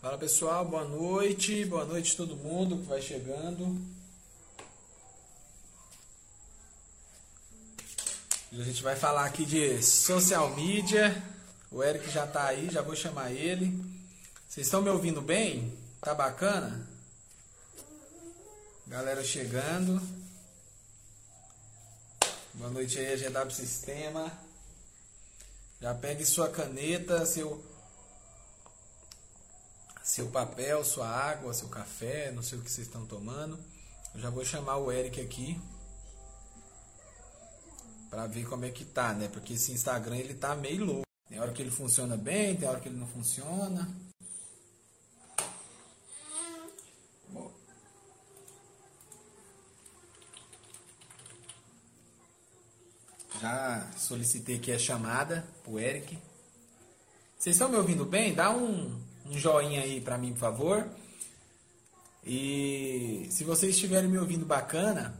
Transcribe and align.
Fala 0.00 0.16
pessoal, 0.16 0.64
boa 0.64 0.84
noite, 0.84 1.64
boa 1.64 1.84
noite 1.84 2.16
todo 2.16 2.36
mundo 2.36 2.78
que 2.78 2.84
vai 2.84 3.02
chegando. 3.02 3.76
A 8.52 8.62
gente 8.62 8.80
vai 8.80 8.94
falar 8.94 9.24
aqui 9.24 9.44
de 9.44 9.82
social 9.82 10.54
media. 10.54 11.20
O 11.68 11.82
Eric 11.82 12.08
já 12.10 12.24
tá 12.28 12.46
aí, 12.46 12.70
já 12.70 12.80
vou 12.80 12.94
chamar 12.94 13.32
ele. 13.32 13.76
Vocês 14.48 14.68
estão 14.68 14.80
me 14.80 14.88
ouvindo 14.88 15.20
bem? 15.20 15.76
Tá 16.00 16.14
bacana? 16.14 16.88
Galera 18.86 19.24
chegando. 19.24 20.00
Boa 22.54 22.70
noite 22.70 23.00
aí, 23.00 23.16
GW 23.16 23.50
Sistema. 23.50 24.30
Já 25.80 25.92
pegue 25.92 26.24
sua 26.24 26.48
caneta, 26.48 27.26
seu 27.26 27.67
seu 30.08 30.28
papel, 30.28 30.82
sua 30.84 31.06
água, 31.06 31.52
seu 31.52 31.68
café, 31.68 32.32
não 32.32 32.42
sei 32.42 32.58
o 32.58 32.62
que 32.62 32.70
vocês 32.70 32.86
estão 32.86 33.04
tomando. 33.04 33.62
Eu 34.14 34.20
já 34.22 34.30
vou 34.30 34.42
chamar 34.42 34.78
o 34.78 34.90
Eric 34.90 35.20
aqui 35.20 35.60
para 38.08 38.26
ver 38.26 38.48
como 38.48 38.64
é 38.64 38.70
que 38.70 38.86
tá, 38.86 39.12
né? 39.12 39.28
Porque 39.28 39.52
esse 39.52 39.70
Instagram 39.70 40.16
ele 40.16 40.32
tá 40.32 40.56
meio 40.56 40.82
louco. 40.82 41.02
Tem 41.28 41.38
hora 41.38 41.52
que 41.52 41.60
ele 41.60 41.70
funciona 41.70 42.16
bem, 42.16 42.56
tem 42.56 42.66
hora 42.66 42.80
que 42.80 42.88
ele 42.88 42.96
não 42.96 43.06
funciona. 43.06 43.86
Bom. 47.28 47.52
Já 53.42 53.92
solicitei 53.98 54.56
aqui 54.56 54.72
a 54.72 54.78
chamada 54.78 55.46
pro 55.62 55.78
Eric. 55.78 56.18
Vocês 57.38 57.56
estão 57.56 57.68
me 57.68 57.76
ouvindo 57.76 58.06
bem? 58.06 58.34
Dá 58.34 58.50
um 58.50 59.06
um 59.30 59.38
joinha 59.38 59.82
aí 59.82 60.00
para 60.00 60.18
mim, 60.18 60.32
por 60.32 60.40
favor. 60.40 60.88
E 62.24 63.26
se 63.30 63.44
vocês 63.44 63.74
estiverem 63.74 64.08
me 64.08 64.18
ouvindo 64.18 64.44
bacana, 64.44 65.14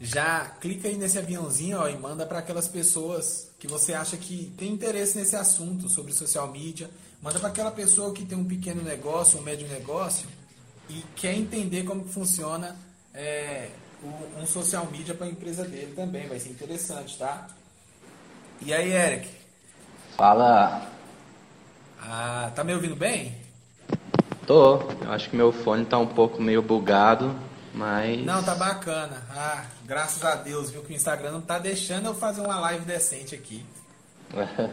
já 0.00 0.46
clica 0.60 0.88
aí 0.88 0.96
nesse 0.96 1.18
aviãozinho 1.18 1.78
ó, 1.78 1.88
e 1.88 1.96
manda 1.96 2.26
para 2.26 2.40
aquelas 2.40 2.68
pessoas 2.68 3.48
que 3.58 3.68
você 3.68 3.94
acha 3.94 4.16
que 4.16 4.52
tem 4.56 4.72
interesse 4.72 5.16
nesse 5.16 5.36
assunto 5.36 5.88
sobre 5.88 6.12
social 6.12 6.48
media. 6.48 6.90
Manda 7.20 7.38
para 7.38 7.48
aquela 7.48 7.70
pessoa 7.70 8.12
que 8.12 8.24
tem 8.24 8.36
um 8.36 8.44
pequeno 8.44 8.82
negócio, 8.82 9.38
um 9.38 9.42
médio 9.42 9.68
negócio 9.68 10.28
e 10.88 11.04
quer 11.14 11.34
entender 11.34 11.84
como 11.84 12.04
funciona 12.04 12.76
é, 13.14 13.70
um 14.40 14.46
social 14.46 14.86
media 14.90 15.14
para 15.14 15.26
a 15.26 15.30
empresa 15.30 15.64
dele 15.64 15.92
também. 15.94 16.28
Vai 16.28 16.40
ser 16.40 16.50
interessante, 16.50 17.16
tá? 17.16 17.48
E 18.60 18.72
aí, 18.72 18.92
Eric? 18.92 19.28
Fala, 20.16 20.91
ah, 22.04 22.50
tá 22.54 22.64
me 22.64 22.74
ouvindo 22.74 22.96
bem? 22.96 23.36
Tô. 24.46 24.80
Eu 25.00 25.12
acho 25.12 25.30
que 25.30 25.36
meu 25.36 25.52
fone 25.52 25.84
tá 25.84 25.98
um 25.98 26.06
pouco 26.06 26.42
meio 26.42 26.60
bugado, 26.60 27.34
mas. 27.72 28.24
Não, 28.24 28.42
tá 28.42 28.54
bacana. 28.56 29.22
Ah, 29.30 29.64
graças 29.84 30.24
a 30.24 30.34
Deus, 30.34 30.70
viu 30.70 30.82
que 30.82 30.92
o 30.92 30.96
Instagram 30.96 31.30
não 31.30 31.40
tá 31.40 31.58
deixando 31.58 32.06
eu 32.06 32.14
fazer 32.14 32.40
uma 32.40 32.58
live 32.58 32.84
decente 32.84 33.34
aqui. 33.34 33.64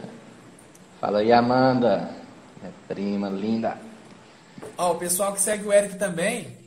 Fala 1.00 1.20
aí, 1.20 1.32
Amanda. 1.32 2.10
Minha 2.60 2.74
prima 2.88 3.28
linda. 3.28 3.78
Ó, 4.76 4.92
o 4.92 4.96
pessoal 4.96 5.32
que 5.32 5.40
segue 5.40 5.64
o 5.64 5.72
Eric 5.72 5.96
também, 5.96 6.58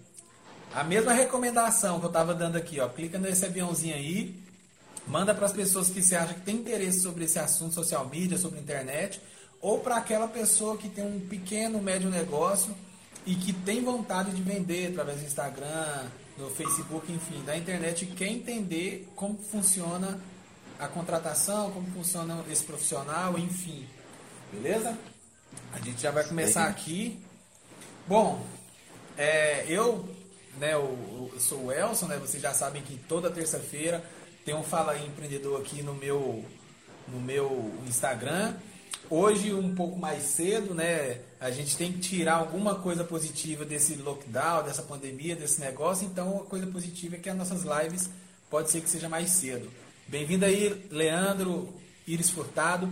a 0.73 0.83
mesma 0.83 1.11
recomendação 1.13 1.99
que 1.99 2.05
eu 2.05 2.11
tava 2.11 2.33
dando 2.33 2.55
aqui, 2.55 2.79
ó. 2.79 2.87
Clica 2.87 3.19
nesse 3.19 3.45
aviãozinho 3.45 3.95
aí, 3.95 4.41
manda 5.05 5.35
para 5.35 5.45
as 5.45 5.53
pessoas 5.53 5.89
que 5.89 6.01
você 6.01 6.15
acha 6.15 6.33
que 6.33 6.41
tem 6.41 6.55
interesse 6.55 7.01
sobre 7.01 7.25
esse 7.25 7.37
assunto 7.37 7.75
social 7.75 8.07
media, 8.07 8.37
sobre 8.37 8.59
internet 8.59 9.21
ou 9.63 9.79
para 9.79 9.95
aquela 9.95 10.27
pessoa 10.27 10.77
que 10.77 10.89
tem 10.89 11.05
um 11.05 11.21
pequeno, 11.21 11.81
médio 11.81 12.09
negócio 12.09 12.75
e 13.25 13.33
que 13.33 13.53
tem 13.53 13.81
vontade 13.81 14.31
de 14.31 14.41
vender 14.41 14.91
através 14.91 15.21
do 15.21 15.25
Instagram, 15.25 16.05
do 16.37 16.49
Facebook, 16.49 17.09
enfim, 17.09 17.41
da 17.45 17.55
internet 17.55 18.05
quer 18.07 18.27
entender 18.27 19.07
como 19.15 19.37
funciona 19.37 20.19
a 20.77 20.85
contratação, 20.89 21.71
como 21.71 21.89
funciona 21.91 22.43
esse 22.51 22.61
profissional, 22.65 23.39
enfim. 23.39 23.87
Beleza? 24.51 24.97
A 25.71 25.79
gente 25.79 26.01
já 26.01 26.11
vai 26.11 26.25
começar 26.25 26.65
aqui. 26.65 27.17
Bom, 28.05 28.45
é, 29.17 29.65
eu, 29.69 30.09
né, 30.59 30.73
eu, 30.73 31.31
eu, 31.33 31.39
sou 31.39 31.67
o 31.67 31.71
Elson, 31.71 32.07
né? 32.07 32.17
Vocês 32.17 32.43
já 32.43 32.53
sabem 32.53 32.81
que 32.81 32.97
toda 33.07 33.31
terça-feira 33.31 34.03
tem 34.43 34.53
um 34.53 34.63
Fala 34.63 34.91
aí 34.91 35.07
Empreendedor 35.07 35.61
aqui 35.61 35.81
no 35.81 35.93
meu, 35.93 36.43
no 37.07 37.21
meu 37.21 37.71
Instagram. 37.87 38.55
Hoje, 39.15 39.53
um 39.53 39.75
pouco 39.75 39.99
mais 39.99 40.23
cedo, 40.23 40.73
né? 40.73 41.19
A 41.39 41.51
gente 41.51 41.77
tem 41.77 41.93
que 41.93 41.99
tirar 41.99 42.33
alguma 42.33 42.73
coisa 42.73 43.03
positiva 43.03 43.63
desse 43.63 43.93
lockdown, 43.93 44.63
dessa 44.63 44.81
pandemia, 44.81 45.35
desse 45.35 45.61
negócio. 45.61 46.07
Então, 46.07 46.37
a 46.37 46.45
coisa 46.45 46.65
positiva 46.65 47.15
é 47.15 47.19
que 47.19 47.29
as 47.29 47.37
nossas 47.37 47.61
lives 47.61 48.09
pode 48.49 48.71
ser 48.71 48.81
que 48.81 48.89
seja 48.89 49.07
mais 49.07 49.29
cedo. 49.29 49.69
Bem-vindo 50.07 50.45
aí, 50.45 50.87
Leandro 50.89 51.71
Iris 52.07 52.31
Furtado. 52.31 52.89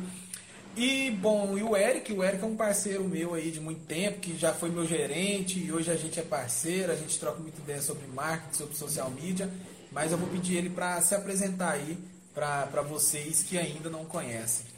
E, 0.78 1.10
bom, 1.10 1.58
e 1.58 1.64
o 1.64 1.76
Eric, 1.76 2.14
o 2.14 2.24
Eric 2.24 2.44
é 2.44 2.46
um 2.46 2.56
parceiro 2.56 3.04
meu 3.04 3.34
aí 3.34 3.50
de 3.50 3.60
muito 3.60 3.84
tempo, 3.88 4.20
que 4.20 4.38
já 4.38 4.54
foi 4.54 4.70
meu 4.70 4.86
gerente 4.86 5.58
e 5.58 5.74
hoje 5.74 5.90
a 5.90 5.96
gente 5.96 6.20
é 6.20 6.24
parceiro, 6.24 6.92
a 6.92 6.96
gente 6.96 7.18
troca 7.18 7.40
muita 7.40 7.60
ideia 7.62 7.82
sobre 7.82 8.06
marketing, 8.06 8.58
sobre 8.58 8.76
social 8.76 9.10
media, 9.10 9.50
mas 9.92 10.12
eu 10.12 10.20
vou 10.20 10.30
pedir 10.30 10.58
ele 10.58 10.70
para 10.70 11.02
se 11.02 11.16
apresentar 11.16 11.72
aí 11.72 11.98
para 12.32 12.84
vocês 12.84 13.42
que 13.42 13.58
ainda 13.58 13.90
não 13.90 14.06
conhecem. 14.06 14.71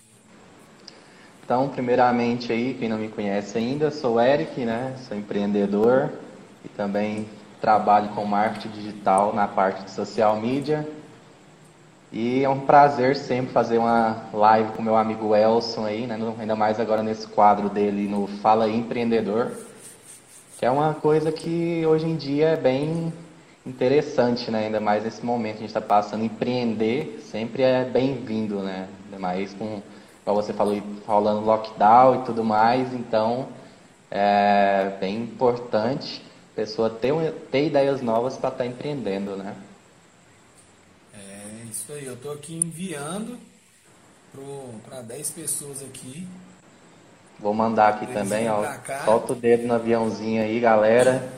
Então, 1.43 1.67
primeiramente 1.67 2.53
aí, 2.53 2.73
quem 2.79 2.87
não 2.87 2.97
me 2.97 3.09
conhece 3.09 3.57
ainda, 3.57 3.91
sou 3.91 4.19
Eric, 4.19 4.61
né? 4.63 4.95
Sou 5.05 5.17
empreendedor 5.17 6.09
e 6.63 6.69
também 6.69 7.27
trabalho 7.59 8.09
com 8.09 8.23
marketing 8.23 8.69
digital 8.69 9.33
na 9.33 9.45
parte 9.45 9.83
de 9.83 9.91
social 9.91 10.37
media. 10.37 10.87
E 12.13 12.45
é 12.45 12.49
um 12.49 12.61
prazer 12.61 13.17
sempre 13.17 13.51
fazer 13.51 13.77
uma 13.77 14.23
live 14.31 14.71
com 14.71 14.81
meu 14.81 14.95
amigo 14.95 15.35
Elson 15.35 15.85
aí, 15.85 16.07
né? 16.07 16.17
Ainda 16.39 16.55
mais 16.55 16.79
agora 16.79 17.03
nesse 17.03 17.27
quadro 17.27 17.69
dele 17.69 18.07
no 18.07 18.25
Fala 18.25 18.69
Empreendedor, 18.69 19.51
que 20.57 20.65
é 20.65 20.71
uma 20.71 20.93
coisa 20.93 21.29
que 21.29 21.85
hoje 21.85 22.05
em 22.05 22.15
dia 22.15 22.49
é 22.49 22.55
bem 22.55 23.11
interessante, 23.65 24.49
né? 24.49 24.67
Ainda 24.67 24.79
mais 24.79 25.03
nesse 25.03 25.25
momento 25.25 25.55
que 25.55 25.57
a 25.57 25.67
gente 25.67 25.69
está 25.75 25.81
passando, 25.81 26.23
empreender 26.23 27.21
sempre 27.29 27.63
é 27.63 27.83
bem-vindo, 27.83 28.59
né? 28.59 28.87
Ainda 29.05 29.19
mais 29.19 29.53
com 29.53 29.81
como 30.23 30.41
você 30.41 30.53
falou, 30.53 30.81
rolando 31.05 31.45
lockdown 31.45 32.21
e 32.21 32.25
tudo 32.25 32.43
mais, 32.43 32.93
então 32.93 33.49
é 34.09 34.95
bem 34.99 35.23
importante 35.23 36.23
a 36.53 36.55
pessoa 36.55 36.89
ter, 36.89 37.13
ter 37.51 37.67
ideias 37.67 38.01
novas 38.01 38.37
para 38.37 38.49
estar 38.49 38.63
tá 38.63 38.69
empreendendo, 38.69 39.35
né? 39.35 39.55
É, 41.13 41.65
isso 41.69 41.91
aí, 41.91 42.05
eu 42.05 42.13
estou 42.13 42.31
aqui 42.31 42.55
enviando 42.55 43.37
para 44.85 45.01
10 45.01 45.29
pessoas 45.31 45.81
aqui. 45.81 46.27
Vou 47.39 47.53
mandar 47.53 47.89
aqui 47.89 48.07
também, 48.07 48.49
ó. 48.49 48.63
Solta 49.03 49.33
o 49.33 49.35
dedo 49.35 49.67
no 49.67 49.73
aviãozinho 49.73 50.41
aí, 50.41 50.59
galera. 50.59 51.31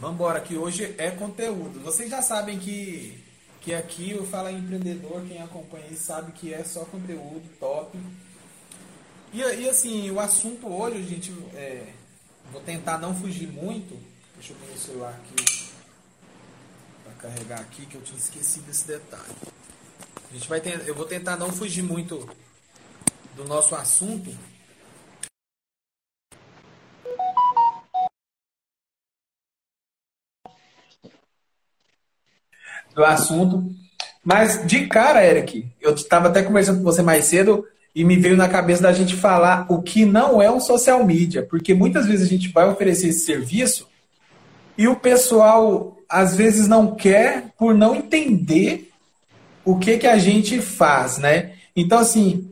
Vamos 0.00 0.16
embora, 0.16 0.40
que 0.40 0.56
hoje 0.56 0.94
é 0.98 1.10
conteúdo. 1.10 1.80
Vocês 1.80 2.10
já 2.10 2.20
sabem 2.20 2.58
que 2.58 3.23
que 3.64 3.74
aqui 3.74 4.10
eu 4.10 4.26
falo 4.26 4.50
empreendedor, 4.50 5.24
quem 5.26 5.40
acompanha 5.40 5.86
aí 5.86 5.96
sabe 5.96 6.32
que 6.32 6.52
é 6.52 6.62
só 6.62 6.84
conteúdo 6.84 7.42
top. 7.58 7.98
E, 9.32 9.38
e 9.38 9.68
assim, 9.68 10.10
o 10.10 10.20
assunto 10.20 10.68
hoje, 10.68 10.98
a 10.98 11.02
gente, 11.02 11.32
é, 11.54 11.86
vou 12.52 12.60
tentar 12.60 12.98
não 12.98 13.14
fugir 13.14 13.48
muito. 13.48 13.98
Deixa 14.34 14.52
eu 14.52 14.56
pôr 14.56 14.74
o 14.74 14.78
celular 14.78 15.14
aqui 15.14 15.70
para 17.02 17.12
carregar 17.14 17.60
aqui, 17.60 17.86
que 17.86 17.94
eu 17.94 18.02
tinha 18.02 18.18
esquecido 18.18 18.70
esse 18.70 18.86
detalhe. 18.86 19.34
A 20.30 20.34
gente 20.34 20.46
vai 20.46 20.60
ter, 20.60 20.86
eu 20.86 20.94
vou 20.94 21.06
tentar 21.06 21.38
não 21.38 21.50
fugir 21.50 21.82
muito 21.82 22.28
do 23.34 23.44
nosso 23.44 23.74
assunto, 23.74 24.30
do 32.94 33.04
assunto. 33.04 33.64
Mas 34.24 34.66
de 34.66 34.86
cara, 34.86 35.24
Eric, 35.24 35.66
eu 35.80 35.94
estava 35.94 36.28
até 36.28 36.42
conversando 36.42 36.78
com 36.78 36.84
você 36.84 37.02
mais 37.02 37.26
cedo 37.26 37.64
e 37.94 38.04
me 38.04 38.16
veio 38.16 38.36
na 38.36 38.48
cabeça 38.48 38.82
da 38.82 38.92
gente 38.92 39.14
falar 39.14 39.66
o 39.68 39.82
que 39.82 40.04
não 40.04 40.40
é 40.40 40.50
um 40.50 40.60
social 40.60 41.04
media, 41.04 41.42
porque 41.42 41.74
muitas 41.74 42.06
vezes 42.06 42.26
a 42.26 42.30
gente 42.30 42.48
vai 42.48 42.68
oferecer 42.68 43.08
esse 43.08 43.24
serviço 43.24 43.88
e 44.76 44.88
o 44.88 44.96
pessoal 44.96 45.96
às 46.08 46.34
vezes 46.34 46.66
não 46.66 46.94
quer 46.94 47.46
por 47.58 47.74
não 47.74 47.94
entender 47.94 48.90
o 49.64 49.78
que 49.78 49.98
que 49.98 50.06
a 50.06 50.18
gente 50.18 50.60
faz, 50.60 51.18
né? 51.18 51.52
Então 51.76 51.98
assim, 51.98 52.50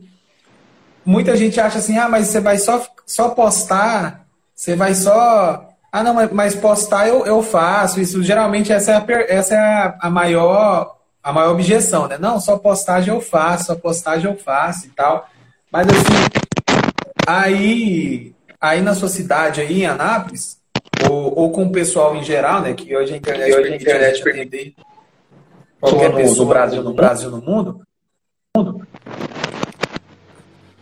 muita 1.05 1.35
gente 1.35 1.59
acha 1.59 1.79
assim: 1.79 1.97
"Ah, 1.97 2.07
mas 2.07 2.27
você 2.27 2.39
vai 2.39 2.57
só 2.57 2.85
só 3.05 3.29
postar, 3.29 4.25
você 4.55 4.75
vai 4.75 4.95
só 4.95 5.72
ah, 5.93 6.01
não, 6.01 6.15
mas 6.31 6.55
postar 6.55 7.07
eu, 7.07 7.23
eu 7.23 7.43
faço. 7.43 8.01
Isso 8.01 8.23
geralmente 8.23 8.73
essa 8.73 8.93
é, 8.93 8.95
a, 8.95 9.05
essa 9.29 9.53
é 9.53 9.59
a, 9.59 9.95
a, 9.99 10.09
maior 10.09 10.97
a 11.21 11.31
maior 11.31 11.51
objeção, 11.51 12.07
né? 12.07 12.17
Não, 12.17 12.39
só 12.39 12.57
postagem 12.57 13.13
eu 13.13 13.21
faço, 13.21 13.65
só 13.65 13.75
postagem 13.75 14.25
eu 14.25 14.35
faço 14.35 14.87
e 14.87 14.89
tal. 14.89 15.29
Mas 15.71 15.85
assim, 15.87 16.41
aí 17.27 18.33
aí 18.59 18.81
na 18.81 18.95
sua 18.95 19.07
cidade, 19.07 19.61
aí 19.61 19.83
em 19.83 19.85
Anápolis, 19.85 20.59
ou, 21.07 21.37
ou 21.37 21.51
com 21.51 21.65
o 21.65 21.71
pessoal 21.71 22.15
em 22.15 22.23
geral, 22.23 22.61
né? 22.61 22.73
Que 22.73 22.97
hoje 22.97 23.13
a 23.13 23.17
internet, 23.17 23.53
hoje 23.53 23.73
a 23.73 23.75
internet 23.75 24.27
atender 24.27 24.73
qualquer 25.79 26.15
pessoa 26.15 26.39
no 26.39 26.45
Brasil, 26.47 26.83
no 26.83 26.93
Brasil, 26.95 27.29
no 27.29 27.39
mundo. 27.39 27.81
mundo. 28.57 28.87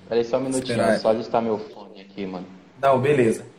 Peraí 0.07 0.23
só 0.23 0.37
um 0.37 0.43
minutinho, 0.43 0.79
Esperar. 0.79 0.99
só 0.99 1.09
ajustar 1.09 1.41
meu 1.41 1.57
fone 1.57 1.99
aqui, 1.99 2.25
mano. 2.25 2.47
Não, 2.81 2.97
beleza. 2.97 3.50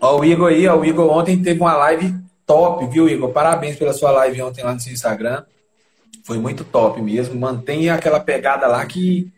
Ó, 0.00 0.20
o 0.20 0.24
Igor 0.24 0.48
aí, 0.48 0.66
ó, 0.66 0.78
o 0.78 0.84
Igor 0.84 1.10
ontem 1.10 1.42
teve 1.42 1.60
uma 1.60 1.76
live 1.76 2.14
top, 2.46 2.86
viu, 2.86 3.08
Igor? 3.08 3.30
Parabéns 3.30 3.76
pela 3.76 3.92
sua 3.92 4.10
live 4.10 4.42
ontem 4.42 4.64
lá 4.64 4.72
no 4.72 4.80
seu 4.80 4.92
Instagram. 4.92 5.44
Foi 6.24 6.38
muito 6.38 6.64
top 6.64 7.00
mesmo. 7.02 7.38
Mantenha 7.38 7.94
aquela 7.94 8.18
pegada 8.18 8.66
lá 8.66 8.84
que, 8.86 9.30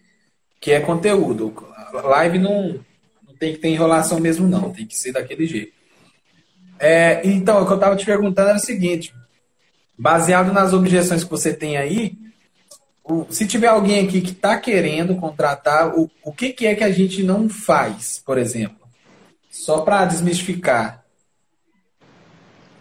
que 0.61 0.71
é 0.71 0.81
conteúdo. 0.81 1.53
live 1.93 2.39
não, 2.39 2.81
não 3.27 3.35
tem 3.39 3.53
que 3.53 3.59
ter 3.59 3.69
enrolação 3.69 4.21
mesmo, 4.21 4.47
não. 4.47 4.71
Tem 4.71 4.87
que 4.87 4.97
ser 4.97 5.13
daquele 5.13 5.47
jeito. 5.47 5.73
É, 6.79 7.21
então, 7.25 7.63
o 7.63 7.67
que 7.67 7.73
eu 7.73 7.77
estava 7.77 7.97
te 7.97 8.07
perguntando 8.07 8.49
era 8.51 8.59
o 8.59 8.61
seguinte: 8.61 9.15
baseado 9.99 10.53
nas 10.53 10.73
objeções 10.73 11.25
que 11.25 11.31
você 11.31 11.53
tem 11.53 11.77
aí, 11.77 12.17
se 13.31 13.47
tiver 13.47 13.69
alguém 13.69 14.07
aqui 14.07 14.21
que 14.21 14.31
está 14.31 14.59
querendo 14.59 15.17
contratar, 15.17 15.97
o, 15.99 16.11
o 16.25 16.33
que, 16.33 16.53
que 16.53 16.67
é 16.67 16.75
que 16.75 16.85
a 16.85 16.91
gente 16.91 17.23
não 17.23 17.49
faz, 17.49 18.23
por 18.25 18.39
exemplo? 18.39 18.82
Só 19.53 19.83
para 19.83 20.07
desmistificar. 20.07 21.05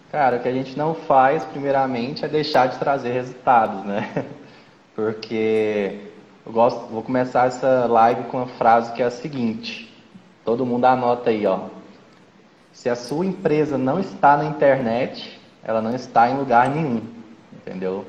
Cara, 0.10 0.38
o 0.38 0.40
que 0.40 0.48
a 0.48 0.54
gente 0.54 0.78
não 0.78 0.96
faz, 0.96 1.44
primeiramente, 1.44 2.24
é 2.24 2.30
deixar 2.30 2.68
de 2.68 2.80
trazer 2.80 3.12
resultados, 3.12 3.84
né? 3.84 4.26
Porque 4.96 6.00
eu 6.46 6.52
gosto, 6.54 6.88
vou 6.88 7.04
começar 7.04 7.48
essa 7.48 7.86
live 7.88 8.24
com 8.30 8.38
uma 8.38 8.48
frase 8.48 8.94
que 8.94 9.04
é 9.04 9.06
a 9.06 9.12
seguinte: 9.12 9.94
todo 10.46 10.66
mundo 10.66 10.86
anota 10.86 11.30
aí, 11.30 11.46
ó. 11.46 11.68
Se 12.72 12.88
a 12.88 12.96
sua 12.96 13.26
empresa 13.26 13.78
não 13.78 14.00
está 14.00 14.38
na 14.38 14.46
internet, 14.46 15.42
ela 15.62 15.82
não 15.82 15.94
está 15.94 16.30
em 16.30 16.38
lugar 16.38 16.70
nenhum, 16.70 17.02
entendeu? 17.52 18.06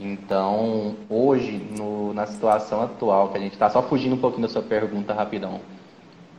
Então, 0.00 0.96
hoje, 1.10 1.58
no, 1.76 2.14
na 2.14 2.24
situação 2.24 2.80
atual, 2.80 3.28
que 3.28 3.36
a 3.36 3.40
gente 3.40 3.52
está 3.52 3.68
só 3.68 3.82
fugindo 3.82 4.14
um 4.14 4.20
pouquinho 4.20 4.46
da 4.46 4.52
sua 4.52 4.62
pergunta 4.62 5.12
rapidão, 5.12 5.60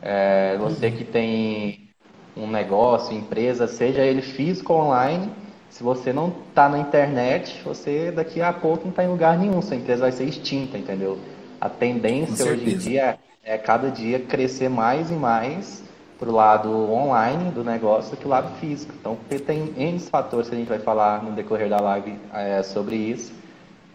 é, 0.02 0.58
você 0.58 0.92
que 0.92 1.04
tem 1.04 1.90
um 2.36 2.48
negócio, 2.48 3.16
empresa, 3.16 3.68
seja 3.68 4.02
ele 4.02 4.22
físico 4.22 4.74
ou 4.74 4.82
online, 4.82 5.32
se 5.70 5.84
você 5.84 6.14
não 6.14 6.34
está 6.50 6.70
na 6.70 6.80
internet, 6.80 7.62
você 7.64 8.12
daqui 8.12 8.42
a 8.42 8.54
pouco 8.54 8.84
não 8.84 8.92
está 8.92 9.04
em 9.04 9.10
lugar 9.10 9.38
nenhum, 9.38 9.62
sua 9.62 9.76
empresa 9.76 10.02
vai 10.02 10.12
ser 10.12 10.26
extinta, 10.26 10.78
entendeu? 10.78 11.18
A 11.60 11.70
tendência 11.70 12.46
hoje 12.46 12.70
em 12.70 12.78
dia 12.78 13.18
é 13.44 13.58
cada 13.58 13.90
dia 13.90 14.20
crescer 14.20 14.70
mais 14.70 15.10
e 15.10 15.14
mais 15.14 15.84
para 16.20 16.30
o 16.30 16.32
lado 16.32 16.70
online 16.92 17.52
do 17.52 17.64
negócio 17.64 18.12
do 18.12 18.18
que 18.18 18.26
o 18.26 18.30
lado 18.30 18.56
físico. 18.60 18.94
Então, 19.00 19.18
tem 19.46 19.74
N 19.78 20.00
fatores 20.00 20.50
que 20.50 20.56
a 20.56 20.58
gente 20.58 20.68
vai 20.68 20.80
falar 20.80 21.24
no 21.24 21.32
decorrer 21.32 21.70
da 21.70 21.80
live 21.80 22.16
é, 22.34 22.64
sobre 22.64 22.96
isso, 22.96 23.32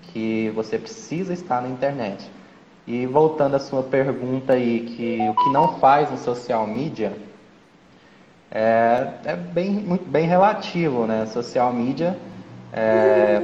que 0.02 0.50
você 0.54 0.78
precisa 0.78 1.32
estar 1.32 1.60
na 1.62 1.68
internet. 1.68 2.30
E 2.86 3.06
voltando 3.06 3.54
à 3.54 3.60
sua 3.60 3.82
pergunta 3.82 4.54
aí, 4.54 4.80
que 4.80 5.18
o 5.28 5.34
que 5.34 5.50
não 5.50 5.78
faz 5.78 6.10
no 6.10 6.18
social 6.18 6.66
media, 6.66 7.12
é, 8.50 9.08
é 9.24 9.36
bem, 9.36 9.70
muito, 9.70 10.04
bem 10.04 10.26
relativo, 10.26 11.06
né? 11.06 11.26
Social 11.26 11.72
media, 11.72 12.18
é, 12.72 13.40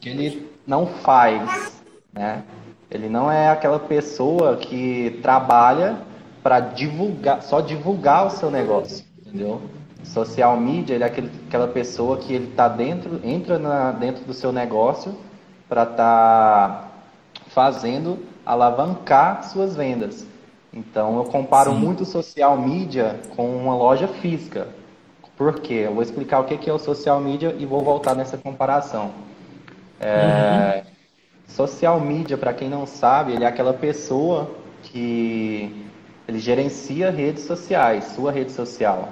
que 0.00 0.10
ele 0.10 0.50
não 0.66 0.86
faz, 0.86 1.82
né? 2.12 2.42
Ele 2.90 3.08
não 3.08 3.30
é 3.30 3.48
aquela 3.48 3.78
pessoa 3.78 4.56
que 4.56 5.18
trabalha 5.22 5.96
para 6.42 6.60
divulgar, 6.60 7.42
só 7.42 7.60
divulgar 7.60 8.26
o 8.26 8.30
seu 8.30 8.50
negócio, 8.50 9.04
entendeu? 9.18 9.62
Social 10.02 10.56
media, 10.58 10.94
ele 10.94 11.04
é 11.04 11.06
aquele, 11.06 11.30
aquela 11.46 11.68
pessoa 11.68 12.16
que 12.18 12.32
ele 12.32 12.48
tá 12.48 12.68
dentro, 12.68 13.20
entra 13.22 13.58
na, 13.58 13.92
dentro 13.92 14.24
do 14.24 14.34
seu 14.34 14.50
negócio 14.52 15.16
para 15.68 15.82
estar 15.84 15.96
tá 15.96 16.89
fazendo 17.54 18.18
alavancar 18.44 19.44
suas 19.44 19.76
vendas. 19.76 20.26
Então 20.72 21.16
eu 21.18 21.24
comparo 21.24 21.72
Sim. 21.72 21.78
muito 21.78 22.04
social 22.04 22.56
media 22.56 23.20
com 23.36 23.56
uma 23.56 23.74
loja 23.74 24.06
física. 24.06 24.68
Por 25.36 25.60
quê? 25.60 25.84
Eu 25.86 25.94
vou 25.94 26.02
explicar 26.02 26.40
o 26.40 26.44
que 26.44 26.68
é 26.68 26.72
o 26.72 26.78
social 26.78 27.20
media 27.20 27.54
e 27.58 27.64
vou 27.64 27.80
voltar 27.80 28.14
nessa 28.14 28.36
comparação. 28.36 29.10
É, 29.98 30.82
uhum. 30.84 30.90
Social 31.48 32.00
media, 32.00 32.38
para 32.38 32.52
quem 32.52 32.68
não 32.68 32.86
sabe, 32.86 33.32
ele 33.32 33.44
é 33.44 33.46
aquela 33.46 33.72
pessoa 33.72 34.50
que 34.82 35.84
ele 36.28 36.38
gerencia 36.38 37.10
redes 37.10 37.44
sociais, 37.44 38.04
sua 38.14 38.30
rede 38.30 38.52
social. 38.52 39.08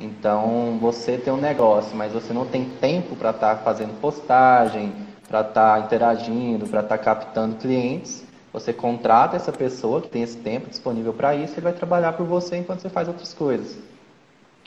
Então 0.00 0.78
você 0.80 1.18
tem 1.18 1.32
um 1.32 1.36
negócio, 1.36 1.94
mas 1.94 2.12
você 2.12 2.32
não 2.32 2.46
tem 2.46 2.64
tempo 2.64 3.14
para 3.14 3.30
estar 3.30 3.56
tá 3.56 3.62
fazendo 3.62 4.00
postagem, 4.00 4.92
para 5.32 5.40
estar 5.40 5.78
tá 5.78 5.80
interagindo, 5.80 6.66
para 6.66 6.80
estar 6.80 6.98
tá 6.98 7.02
captando 7.02 7.56
clientes. 7.56 8.22
Você 8.52 8.70
contrata 8.70 9.34
essa 9.34 9.50
pessoa 9.50 10.02
que 10.02 10.08
tem 10.08 10.22
esse 10.22 10.36
tempo 10.36 10.68
disponível 10.68 11.14
para 11.14 11.34
isso 11.34 11.54
e 11.56 11.62
vai 11.62 11.72
trabalhar 11.72 12.12
por 12.12 12.26
você 12.26 12.58
enquanto 12.58 12.80
você 12.80 12.90
faz 12.90 13.08
outras 13.08 13.32
coisas. 13.32 13.78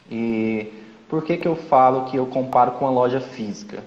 E 0.09 0.73
por 1.07 1.23
que, 1.23 1.38
que 1.38 1.47
eu 1.47 1.56
falo 1.56 2.06
que 2.06 2.17
eu 2.17 2.25
comparo 2.25 2.71
com 2.71 2.88
a 2.88 2.89
loja 2.89 3.21
física? 3.21 3.83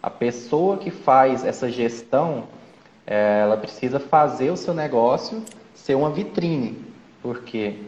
A 0.00 0.08
pessoa 0.08 0.76
que 0.76 0.92
faz 0.92 1.44
essa 1.44 1.68
gestão, 1.68 2.44
é, 3.04 3.40
ela 3.40 3.56
precisa 3.56 3.98
fazer 3.98 4.52
o 4.52 4.56
seu 4.56 4.72
negócio 4.72 5.42
ser 5.74 5.96
uma 5.96 6.10
vitrine. 6.10 6.84
Porque 7.20 7.78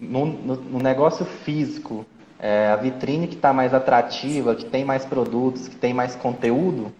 no, 0.00 0.26
no, 0.26 0.56
no 0.56 0.78
negócio 0.80 1.24
físico, 1.24 2.04
é, 2.40 2.72
a 2.72 2.76
vitrine 2.76 3.28
que 3.28 3.36
está 3.36 3.52
mais 3.52 3.72
atrativa, 3.72 4.56
que 4.56 4.64
tem 4.64 4.84
mais 4.84 5.04
produtos, 5.04 5.68
que 5.68 5.76
tem 5.76 5.94
mais 5.94 6.16
conteúdo, 6.16 6.92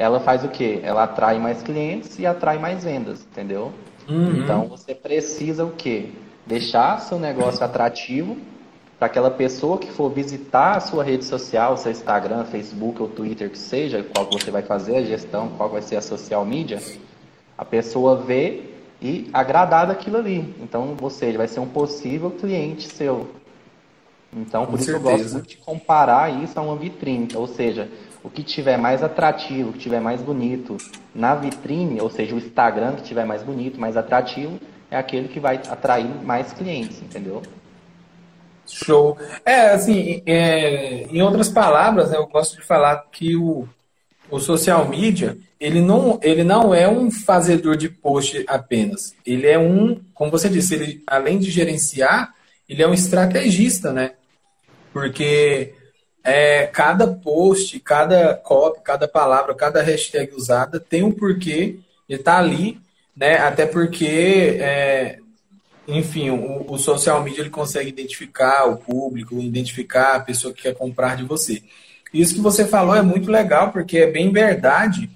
ela 0.00 0.18
faz 0.18 0.42
o 0.42 0.48
quê? 0.48 0.80
Ela 0.82 1.02
atrai 1.02 1.38
mais 1.38 1.62
clientes 1.62 2.18
e 2.18 2.24
atrai 2.24 2.58
mais 2.58 2.82
vendas, 2.82 3.20
entendeu? 3.20 3.70
Uhum. 4.08 4.38
Então 4.38 4.66
você 4.66 4.94
precisa 4.94 5.62
o 5.62 5.72
quê? 5.72 6.08
Deixar 6.46 6.98
seu 7.02 7.18
negócio 7.18 7.62
atrativo 7.62 8.34
para 8.98 9.08
aquela 9.08 9.30
pessoa 9.30 9.76
que 9.76 9.92
for 9.92 10.08
visitar 10.08 10.78
a 10.78 10.80
sua 10.80 11.04
rede 11.04 11.26
social, 11.26 11.76
seu 11.76 11.92
Instagram, 11.92 12.44
Facebook 12.46 13.02
ou 13.02 13.08
Twitter, 13.08 13.50
que 13.50 13.58
seja, 13.58 14.02
qual 14.02 14.26
que 14.26 14.42
você 14.42 14.50
vai 14.50 14.62
fazer 14.62 14.96
a 14.96 15.02
gestão, 15.02 15.50
qual 15.58 15.68
vai 15.68 15.82
ser 15.82 15.96
a 15.96 16.00
social 16.00 16.46
media, 16.46 16.82
a 17.58 17.64
pessoa 17.64 18.16
vê 18.16 18.62
e 19.02 19.28
agradar 19.34 19.86
daquilo 19.86 20.16
ali. 20.16 20.54
Então, 20.62 20.94
você 20.98 21.30
vai 21.36 21.46
ser 21.46 21.60
um 21.60 21.68
possível 21.68 22.30
cliente 22.30 22.88
seu. 22.88 23.28
Então, 24.34 24.64
por 24.64 24.72
Com 24.72 24.76
isso 24.76 24.92
certeza. 24.92 25.10
eu 25.10 25.32
gosto 25.34 25.48
de 25.48 25.56
comparar 25.58 26.42
isso 26.42 26.58
a 26.58 26.62
uma 26.62 26.76
vitrine. 26.76 27.28
Ou 27.34 27.46
seja, 27.46 27.88
o 28.22 28.30
que 28.30 28.42
tiver 28.42 28.76
mais 28.76 29.02
atrativo, 29.02 29.70
o 29.70 29.72
que 29.72 29.78
tiver 29.78 30.00
mais 30.00 30.20
bonito 30.20 30.76
na 31.14 31.34
vitrine, 31.34 32.00
ou 32.00 32.10
seja, 32.10 32.34
o 32.34 32.38
Instagram 32.38 32.96
que 32.96 33.02
tiver 33.02 33.24
mais 33.24 33.42
bonito, 33.42 33.80
mais 33.80 33.96
atrativo, 33.96 34.58
é 34.90 34.96
aquele 34.96 35.28
que 35.28 35.40
vai 35.40 35.56
atrair 35.68 36.10
mais 36.22 36.52
clientes, 36.52 37.00
entendeu? 37.00 37.42
Show. 38.66 39.16
É, 39.44 39.70
assim, 39.70 40.22
é, 40.26 41.06
em 41.10 41.22
outras 41.22 41.48
palavras, 41.48 42.10
né, 42.10 42.16
eu 42.16 42.26
gosto 42.26 42.56
de 42.56 42.62
falar 42.62 43.04
que 43.10 43.36
o, 43.36 43.68
o 44.30 44.38
social 44.38 44.86
media, 44.88 45.36
ele 45.58 45.80
não, 45.80 46.18
ele 46.22 46.44
não 46.44 46.74
é 46.74 46.88
um 46.88 47.10
fazedor 47.10 47.76
de 47.76 47.88
post 47.88 48.44
apenas. 48.46 49.14
Ele 49.26 49.46
é 49.46 49.58
um, 49.58 50.00
como 50.14 50.30
você 50.30 50.48
disse, 50.48 50.74
ele, 50.74 51.02
além 51.06 51.38
de 51.38 51.50
gerenciar, 51.50 52.32
ele 52.68 52.82
é 52.82 52.86
um 52.86 52.94
estrategista, 52.94 53.92
né? 53.92 54.12
Porque 54.92 55.74
é, 56.22 56.66
cada 56.66 57.06
post, 57.06 57.78
cada 57.80 58.34
copy, 58.34 58.80
cada 58.82 59.08
palavra, 59.08 59.54
cada 59.54 59.82
hashtag 59.82 60.34
usada 60.34 60.78
tem 60.78 61.02
um 61.02 61.12
porquê 61.12 61.78
de 62.08 62.16
estar 62.16 62.32
tá 62.32 62.38
ali, 62.38 62.78
né? 63.16 63.38
Até 63.38 63.66
porque, 63.66 64.58
é, 64.60 65.18
enfim, 65.88 66.30
o, 66.30 66.72
o, 66.72 66.78
social 66.78 67.22
media 67.22 67.40
ele 67.40 67.50
consegue 67.50 67.88
identificar 67.88 68.66
o 68.66 68.76
público, 68.76 69.40
identificar 69.40 70.16
a 70.16 70.20
pessoa 70.20 70.52
que 70.52 70.62
quer 70.62 70.74
comprar 70.74 71.16
de 71.16 71.24
você. 71.24 71.62
Isso 72.12 72.34
que 72.34 72.40
você 72.40 72.66
falou 72.66 72.94
é 72.94 73.02
muito 73.02 73.30
legal, 73.30 73.70
porque 73.70 73.98
é 73.98 74.10
bem 74.10 74.32
verdade 74.32 75.08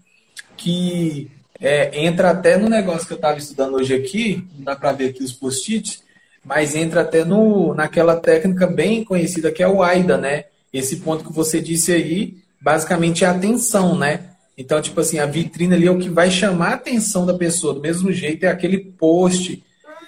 que 0.57 1.31
é, 1.61 2.05
entra 2.05 2.31
até 2.31 2.57
no 2.57 2.69
negócio 2.69 3.07
que 3.07 3.13
eu 3.13 3.17
estava 3.17 3.39
estudando 3.39 3.75
hoje 3.75 3.95
aqui, 3.95 4.47
não 4.57 4.65
dá 4.65 4.77
para 4.77 4.93
ver 4.93 5.11
aqui 5.11 5.23
os 5.23 5.33
post-its, 5.33 6.03
mas 6.45 6.75
entra 6.77 7.01
até 7.01 7.25
no, 7.25 7.75
naquela 7.75 8.17
técnica 8.17 8.67
bem 8.67 9.05
conhecida 9.05 9.51
que 9.51 9.63
é 9.63 9.69
o 9.69 9.83
AIDA, 9.83 10.17
né? 10.17 10.45
Esse 10.79 10.97
ponto 10.97 11.25
que 11.25 11.33
você 11.33 11.61
disse 11.61 11.93
aí, 11.93 12.37
basicamente 12.61 13.25
é 13.25 13.29
atenção, 13.29 13.97
né? 13.97 14.31
Então, 14.57 14.81
tipo 14.83 15.01
assim, 15.01 15.19
a 15.19 15.27
vitrine 15.27 15.75
ali 15.75 15.87
é 15.87 15.91
o 15.91 15.99
que 15.99 16.09
vai 16.09 16.31
chamar 16.31 16.71
a 16.71 16.75
atenção 16.75 17.25
da 17.25 17.35
pessoa. 17.35 17.75
Do 17.75 17.81
mesmo 17.81 18.13
jeito, 18.13 18.45
é 18.45 18.49
aquele 18.49 18.79
post, 18.79 19.63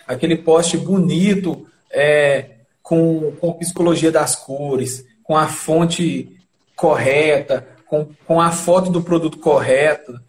aquele 0.07 0.37
post 0.37 0.77
bonito, 0.77 1.67
é, 1.91 2.51
com, 2.83 3.33
com 3.41 3.53
psicologia 3.53 4.11
das 4.11 4.37
cores, 4.37 5.05
com 5.23 5.37
a 5.37 5.49
fonte 5.49 6.37
correta, 6.75 7.67
com, 7.87 8.09
com 8.27 8.41
a 8.41 8.51
foto 8.51 8.91
do 8.91 9.03
produto 9.03 9.39
correta. 9.39 10.21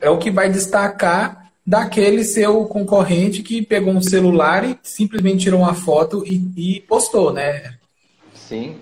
É 0.00 0.10
o 0.10 0.18
que 0.18 0.30
vai 0.30 0.50
destacar 0.50 1.52
daquele 1.64 2.24
seu 2.24 2.64
concorrente 2.66 3.42
que 3.42 3.62
pegou 3.62 3.92
um 3.94 4.02
celular 4.02 4.68
e 4.68 4.76
simplesmente 4.82 5.44
tirou 5.44 5.60
uma 5.60 5.74
foto 5.74 6.24
e, 6.26 6.76
e 6.76 6.80
postou, 6.80 7.32
né? 7.32 7.74
Sim. 8.34 8.76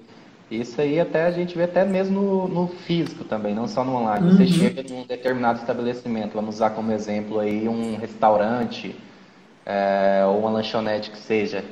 Isso 0.51 0.81
aí 0.81 0.99
até 0.99 1.25
a 1.27 1.31
gente 1.31 1.57
vê 1.57 1.65
até 1.65 1.85
mesmo 1.85 2.21
no, 2.21 2.49
no 2.49 2.69
físico 2.69 3.23
também, 3.23 3.55
não 3.55 3.69
só 3.69 3.85
no 3.85 3.95
online. 3.95 4.27
Uhum. 4.27 4.37
Você 4.37 4.47
chega 4.49 4.81
em 4.83 5.03
um 5.03 5.07
determinado 5.07 5.61
estabelecimento, 5.61 6.33
vamos 6.35 6.57
usar 6.57 6.71
como 6.71 6.91
exemplo 6.91 7.39
aí 7.39 7.69
um 7.69 7.97
restaurante 7.97 8.97
é, 9.65 10.25
ou 10.27 10.41
uma 10.41 10.51
lanchonete 10.51 11.11
que 11.11 11.19
seja. 11.19 11.65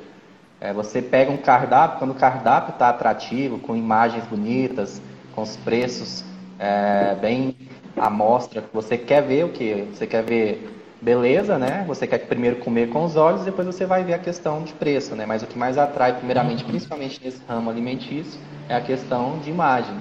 É, 0.60 0.72
você 0.72 1.02
pega 1.02 1.30
um 1.30 1.36
cardápio, 1.36 1.98
quando 1.98 2.12
o 2.12 2.14
cardápio 2.14 2.72
está 2.72 2.88
atrativo, 2.88 3.58
com 3.58 3.74
imagens 3.74 4.24
bonitas, 4.26 5.02
com 5.34 5.42
os 5.42 5.56
preços 5.56 6.24
é, 6.58 7.16
bem 7.16 7.56
à 7.96 8.08
mostra, 8.08 8.64
você 8.72 8.96
quer 8.96 9.22
ver 9.22 9.44
o 9.44 9.48
que? 9.48 9.88
Você 9.92 10.06
quer 10.06 10.22
ver 10.22 10.77
beleza, 11.00 11.58
né? 11.58 11.84
Você 11.86 12.06
quer 12.06 12.18
primeiro 12.18 12.56
comer 12.56 12.88
com 12.88 13.04
os 13.04 13.16
olhos, 13.16 13.44
depois 13.44 13.66
você 13.66 13.86
vai 13.86 14.04
ver 14.04 14.14
a 14.14 14.18
questão 14.18 14.62
de 14.62 14.72
preço, 14.72 15.14
né? 15.14 15.26
Mas 15.26 15.42
o 15.42 15.46
que 15.46 15.58
mais 15.58 15.78
atrai, 15.78 16.16
primeiramente, 16.16 16.64
uhum. 16.64 16.70
principalmente 16.70 17.20
nesse 17.22 17.40
ramo 17.48 17.70
alimentício, 17.70 18.40
é 18.68 18.74
a 18.74 18.80
questão 18.80 19.38
de 19.38 19.50
imagem. 19.50 19.96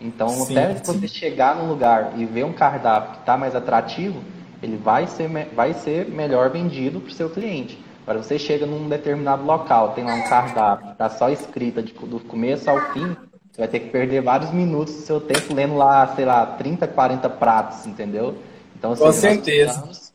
Então, 0.00 0.28
sim, 0.28 0.56
até 0.56 0.76
sim. 0.76 0.82
você 0.84 1.08
chegar 1.08 1.56
num 1.56 1.68
lugar 1.68 2.12
e 2.16 2.24
ver 2.24 2.44
um 2.44 2.52
cardápio 2.52 3.12
que 3.12 3.20
está 3.20 3.36
mais 3.36 3.54
atrativo, 3.56 4.22
ele 4.62 4.76
vai 4.76 5.06
ser, 5.06 5.28
vai 5.54 5.72
ser 5.74 6.08
melhor 6.08 6.50
vendido 6.50 7.00
para 7.00 7.10
o 7.10 7.14
seu 7.14 7.30
cliente. 7.30 7.78
Agora, 8.02 8.22
você 8.22 8.38
chega 8.38 8.64
num 8.64 8.88
determinado 8.88 9.44
local, 9.44 9.92
tem 9.92 10.04
lá 10.04 10.14
um 10.14 10.28
cardápio, 10.28 10.92
está 10.92 11.10
só 11.10 11.28
escrita 11.30 11.82
de, 11.82 11.92
do 11.92 12.20
começo 12.20 12.70
ao 12.70 12.92
fim, 12.92 13.16
você 13.50 13.58
vai 13.58 13.68
ter 13.68 13.80
que 13.80 13.90
perder 13.90 14.22
vários 14.22 14.50
minutos 14.50 14.94
do 14.94 15.00
seu 15.00 15.20
tempo 15.20 15.52
lendo 15.52 15.74
lá, 15.76 16.06
sei 16.14 16.24
lá, 16.24 16.46
30, 16.46 16.86
40 16.86 17.28
pratos, 17.28 17.86
entendeu? 17.86 18.36
Então, 18.76 18.92
assim, 18.92 19.02
Com 19.02 19.12
certeza 19.12 20.07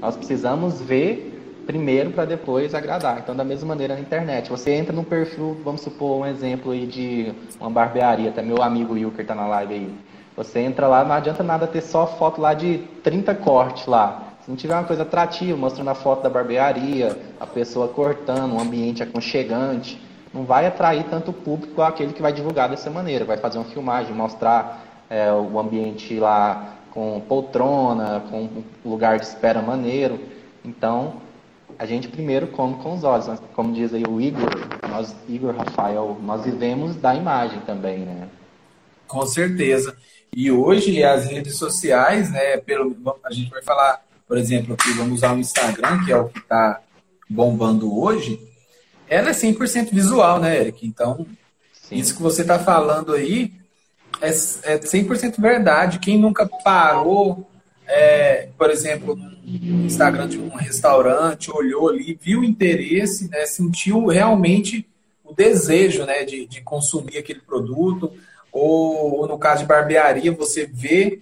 nós 0.00 0.16
precisamos 0.16 0.80
ver 0.80 1.30
primeiro 1.66 2.10
para 2.10 2.24
depois 2.24 2.74
agradar. 2.74 3.18
Então, 3.18 3.36
da 3.36 3.44
mesma 3.44 3.68
maneira 3.68 3.94
na 3.94 4.00
internet, 4.00 4.50
você 4.50 4.72
entra 4.72 4.94
no 4.94 5.04
perfil, 5.04 5.60
vamos 5.64 5.82
supor 5.82 6.22
um 6.22 6.26
exemplo 6.26 6.72
aí 6.72 6.86
de 6.86 7.32
uma 7.60 7.70
barbearia, 7.70 8.30
até 8.30 8.42
meu 8.42 8.62
amigo 8.62 8.94
Wilker 8.94 9.24
tá 9.24 9.34
na 9.34 9.46
live 9.46 9.74
aí. 9.74 9.94
Você 10.36 10.60
entra 10.60 10.88
lá, 10.88 11.04
não 11.04 11.12
adianta 11.12 11.42
nada 11.42 11.66
ter 11.66 11.82
só 11.82 12.06
foto 12.06 12.40
lá 12.40 12.54
de 12.54 12.78
30 13.02 13.34
cortes 13.36 13.86
lá. 13.86 14.22
Se 14.42 14.50
não 14.50 14.56
tiver 14.56 14.74
uma 14.74 14.84
coisa 14.84 15.02
atrativa, 15.02 15.56
mostrando 15.56 15.90
a 15.90 15.94
foto 15.94 16.22
da 16.22 16.30
barbearia, 16.30 17.16
a 17.38 17.46
pessoa 17.46 17.88
cortando, 17.88 18.54
um 18.54 18.60
ambiente 18.60 19.02
aconchegante, 19.02 20.00
não 20.32 20.44
vai 20.44 20.66
atrair 20.66 21.04
tanto 21.04 21.32
público 21.32 21.82
aquele 21.82 22.12
que 22.12 22.22
vai 22.22 22.32
divulgar 22.32 22.68
dessa 22.68 22.88
maneira. 22.88 23.24
Vai 23.24 23.36
fazer 23.36 23.58
uma 23.58 23.66
filmagem, 23.66 24.14
mostrar 24.14 24.82
é, 25.10 25.32
o 25.32 25.58
ambiente 25.58 26.18
lá 26.18 26.74
com 26.90 27.20
poltrona, 27.20 28.20
com 28.30 28.62
lugar 28.84 29.18
de 29.18 29.26
espera 29.26 29.62
maneiro. 29.62 30.20
Então, 30.64 31.20
a 31.78 31.86
gente 31.86 32.08
primeiro 32.08 32.48
come 32.48 32.82
com 32.82 32.94
os 32.94 33.04
olhos. 33.04 33.26
Como 33.54 33.72
diz 33.72 33.94
aí 33.94 34.04
o 34.06 34.20
Igor, 34.20 34.50
nós, 34.88 35.14
Igor 35.28 35.54
Rafael, 35.54 36.18
nós 36.22 36.44
vivemos 36.44 36.96
da 36.96 37.14
imagem 37.14 37.60
também, 37.60 38.00
né? 38.00 38.28
Com 39.06 39.26
certeza. 39.26 39.96
E 40.34 40.50
hoje 40.50 41.02
as 41.02 41.24
redes 41.26 41.56
sociais, 41.56 42.30
né, 42.30 42.56
pelo, 42.58 42.94
a 43.24 43.32
gente 43.32 43.50
vai 43.50 43.62
falar, 43.62 44.04
por 44.26 44.38
exemplo, 44.38 44.74
aqui 44.74 44.92
vamos 44.92 45.14
usar 45.14 45.34
o 45.34 45.38
Instagram, 45.38 46.04
que 46.04 46.12
é 46.12 46.16
o 46.16 46.28
que 46.28 46.38
está 46.38 46.80
bombando 47.28 47.96
hoje, 47.98 48.40
ela 49.08 49.30
é 49.30 49.32
100% 49.32 49.90
visual, 49.90 50.38
né, 50.38 50.60
Eric? 50.60 50.86
Então, 50.86 51.26
Sim. 51.72 51.96
isso 51.96 52.14
que 52.16 52.22
você 52.22 52.42
está 52.42 52.58
falando 52.58 53.12
aí, 53.12 53.52
é, 54.20 54.28
é 54.28 54.78
100% 54.78 55.40
verdade. 55.40 55.98
Quem 55.98 56.18
nunca 56.18 56.46
parou, 56.62 57.48
é, 57.86 58.48
por 58.56 58.70
exemplo, 58.70 59.16
no 59.16 59.86
Instagram 59.86 60.28
de 60.28 60.38
um 60.38 60.50
restaurante, 60.50 61.50
olhou 61.50 61.88
ali, 61.88 62.18
viu 62.20 62.40
o 62.40 62.44
interesse, 62.44 63.28
né, 63.28 63.46
sentiu 63.46 64.06
realmente 64.06 64.86
o 65.24 65.34
desejo 65.34 66.04
né, 66.04 66.24
de, 66.24 66.46
de 66.46 66.60
consumir 66.60 67.18
aquele 67.18 67.40
produto, 67.40 68.12
ou, 68.52 69.20
ou 69.20 69.28
no 69.28 69.38
caso 69.38 69.62
de 69.62 69.68
barbearia, 69.68 70.32
você 70.32 70.66
vê 70.66 71.20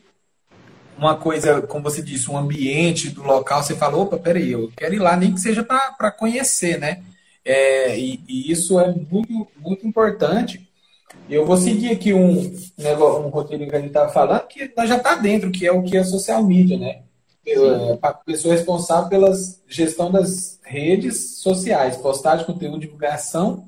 uma 0.99 1.15
coisa, 1.15 1.63
como 1.63 1.85
você 1.85 2.03
disse, 2.03 2.31
um 2.31 2.37
ambiente 2.37 3.11
do 3.11 3.23
local, 3.23 3.63
você 3.63 3.77
fala, 3.77 3.97
opa, 3.97 4.19
peraí, 4.19 4.51
eu 4.53 4.71
quero 4.77 4.95
ir 4.95 4.99
lá, 4.99 5.17
nem 5.17 5.33
que 5.33 5.41
seja 5.41 5.63
para 5.63 6.11
conhecer, 6.11 6.79
né? 6.79 7.03
É, 7.45 7.99
e, 7.99 8.21
e, 8.29 8.51
isso 8.51 8.79
é 8.81 8.93
muito, 8.93 9.47
muito 9.57 9.87
importante, 9.87 10.68
eu 11.29 11.45
vou 11.45 11.57
seguir 11.57 11.91
aqui 11.91 12.13
um, 12.15 12.57
um 12.79 13.29
roteiro 13.29 13.69
que 13.69 13.75
a 13.75 13.79
gente 13.79 13.89
estava 13.89 14.11
falando, 14.11 14.47
que 14.47 14.71
já 14.87 14.97
está 14.97 15.15
dentro, 15.15 15.51
que 15.51 15.67
é 15.67 15.73
o 15.73 15.83
que 15.83 15.97
é 15.97 16.05
social 16.05 16.43
media, 16.43 16.79
né? 16.79 17.03
Eu, 17.45 17.99
a 18.03 18.13
pessoa 18.13 18.55
responsável 18.55 19.09
pela 19.09 19.33
gestão 19.67 20.11
das 20.11 20.59
redes 20.63 21.39
sociais, 21.39 21.97
postagem, 21.97 22.45
conteúdo, 22.45 22.79
divulgação, 22.79 23.65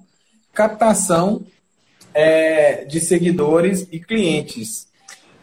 captação 0.53 1.43
é, 2.13 2.85
de 2.85 3.01
seguidores 3.01 3.87
e 3.91 3.99
clientes. 3.99 4.89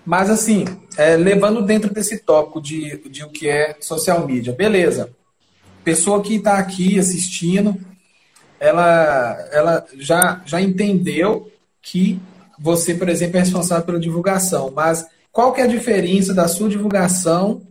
Mas, 0.06 0.30
assim, 0.30 0.66
é, 0.98 1.16
levando 1.18 1.62
dentro 1.64 1.94
desse 1.94 2.20
tópico 2.20 2.62
de, 2.62 2.98
de 3.10 3.24
o 3.24 3.30
que 3.30 3.48
é 3.50 3.76
social 3.82 4.26
media, 4.26 4.54
beleza. 4.54 5.10
Pessoa 5.84 6.22
que 6.22 6.36
está 6.36 6.58
aqui 6.58 7.00
assistindo, 7.00 7.76
ela, 8.60 9.50
ela 9.52 9.86
já, 9.98 10.42
já 10.46 10.62
entendeu 10.62 11.52
que 11.82 12.20
você, 12.60 12.94
por 12.94 13.10
exemplo, 13.10 13.38
é 13.38 13.42
responsável 13.42 13.86
pela 13.86 14.00
divulgação, 14.00 14.72
mas 14.76 15.06
qual 15.32 15.54
que 15.54 15.62
é 15.62 15.66
a 15.66 15.68
diferença 15.68 16.34
da 16.34 16.48
sua 16.48 16.70
divulgação 16.70 17.62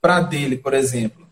para 0.00 0.20
dele, 0.20 0.56
por 0.56 0.74
exemplo? 0.74 1.26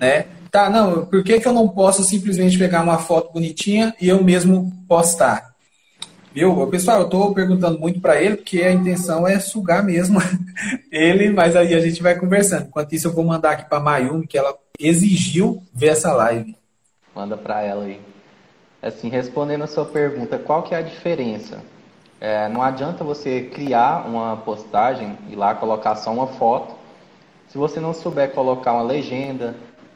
Né? 0.00 0.26
Tá, 0.50 0.70
não, 0.70 1.04
por 1.06 1.22
que, 1.22 1.38
que 1.38 1.46
eu 1.46 1.52
não 1.52 1.68
posso 1.68 2.02
simplesmente 2.02 2.58
pegar 2.58 2.82
uma 2.82 2.98
foto 2.98 3.32
bonitinha 3.32 3.94
e 4.00 4.08
eu 4.08 4.22
mesmo 4.24 4.72
postar? 4.88 5.54
Viu? 6.32 6.66
Pessoal, 6.68 7.00
eu 7.00 7.04
estou 7.04 7.34
perguntando 7.34 7.78
muito 7.78 8.00
para 8.00 8.20
ele, 8.20 8.36
porque 8.36 8.62
a 8.62 8.72
intenção 8.72 9.26
é 9.26 9.38
sugar 9.38 9.84
mesmo 9.84 10.20
ele, 10.90 11.30
mas 11.30 11.56
aí 11.56 11.74
a 11.74 11.80
gente 11.80 12.02
vai 12.02 12.18
conversando. 12.18 12.66
Enquanto 12.66 12.92
isso, 12.92 13.08
eu 13.08 13.12
vou 13.12 13.24
mandar 13.24 13.52
aqui 13.52 13.68
para 13.68 13.78
a 13.78 13.82
Mayumi, 13.82 14.26
que 14.26 14.38
ela 14.38 14.56
exigiu 14.78 15.62
ver 15.74 15.88
essa 15.88 16.12
live. 16.12 16.56
Manda 17.14 17.36
para 17.36 17.62
ela 17.62 17.84
aí. 17.84 18.00
Assim, 18.80 19.08
respondendo 19.08 19.64
a 19.64 19.66
sua 19.66 19.84
pergunta, 19.84 20.38
qual 20.38 20.62
que 20.62 20.74
é 20.74 20.78
a 20.78 20.82
diferença 20.82 21.58
é, 22.20 22.48
não 22.48 22.62
adianta 22.62 23.04
você 23.04 23.42
criar 23.42 24.06
uma 24.06 24.36
postagem 24.38 25.16
e 25.28 25.36
lá 25.36 25.54
colocar 25.54 25.94
só 25.94 26.12
uma 26.12 26.26
foto. 26.26 26.74
Se 27.48 27.56
você 27.56 27.78
não 27.78 27.94
souber 27.94 28.32
colocar 28.32 28.72
uma 28.72 28.82
legenda, 28.82 29.54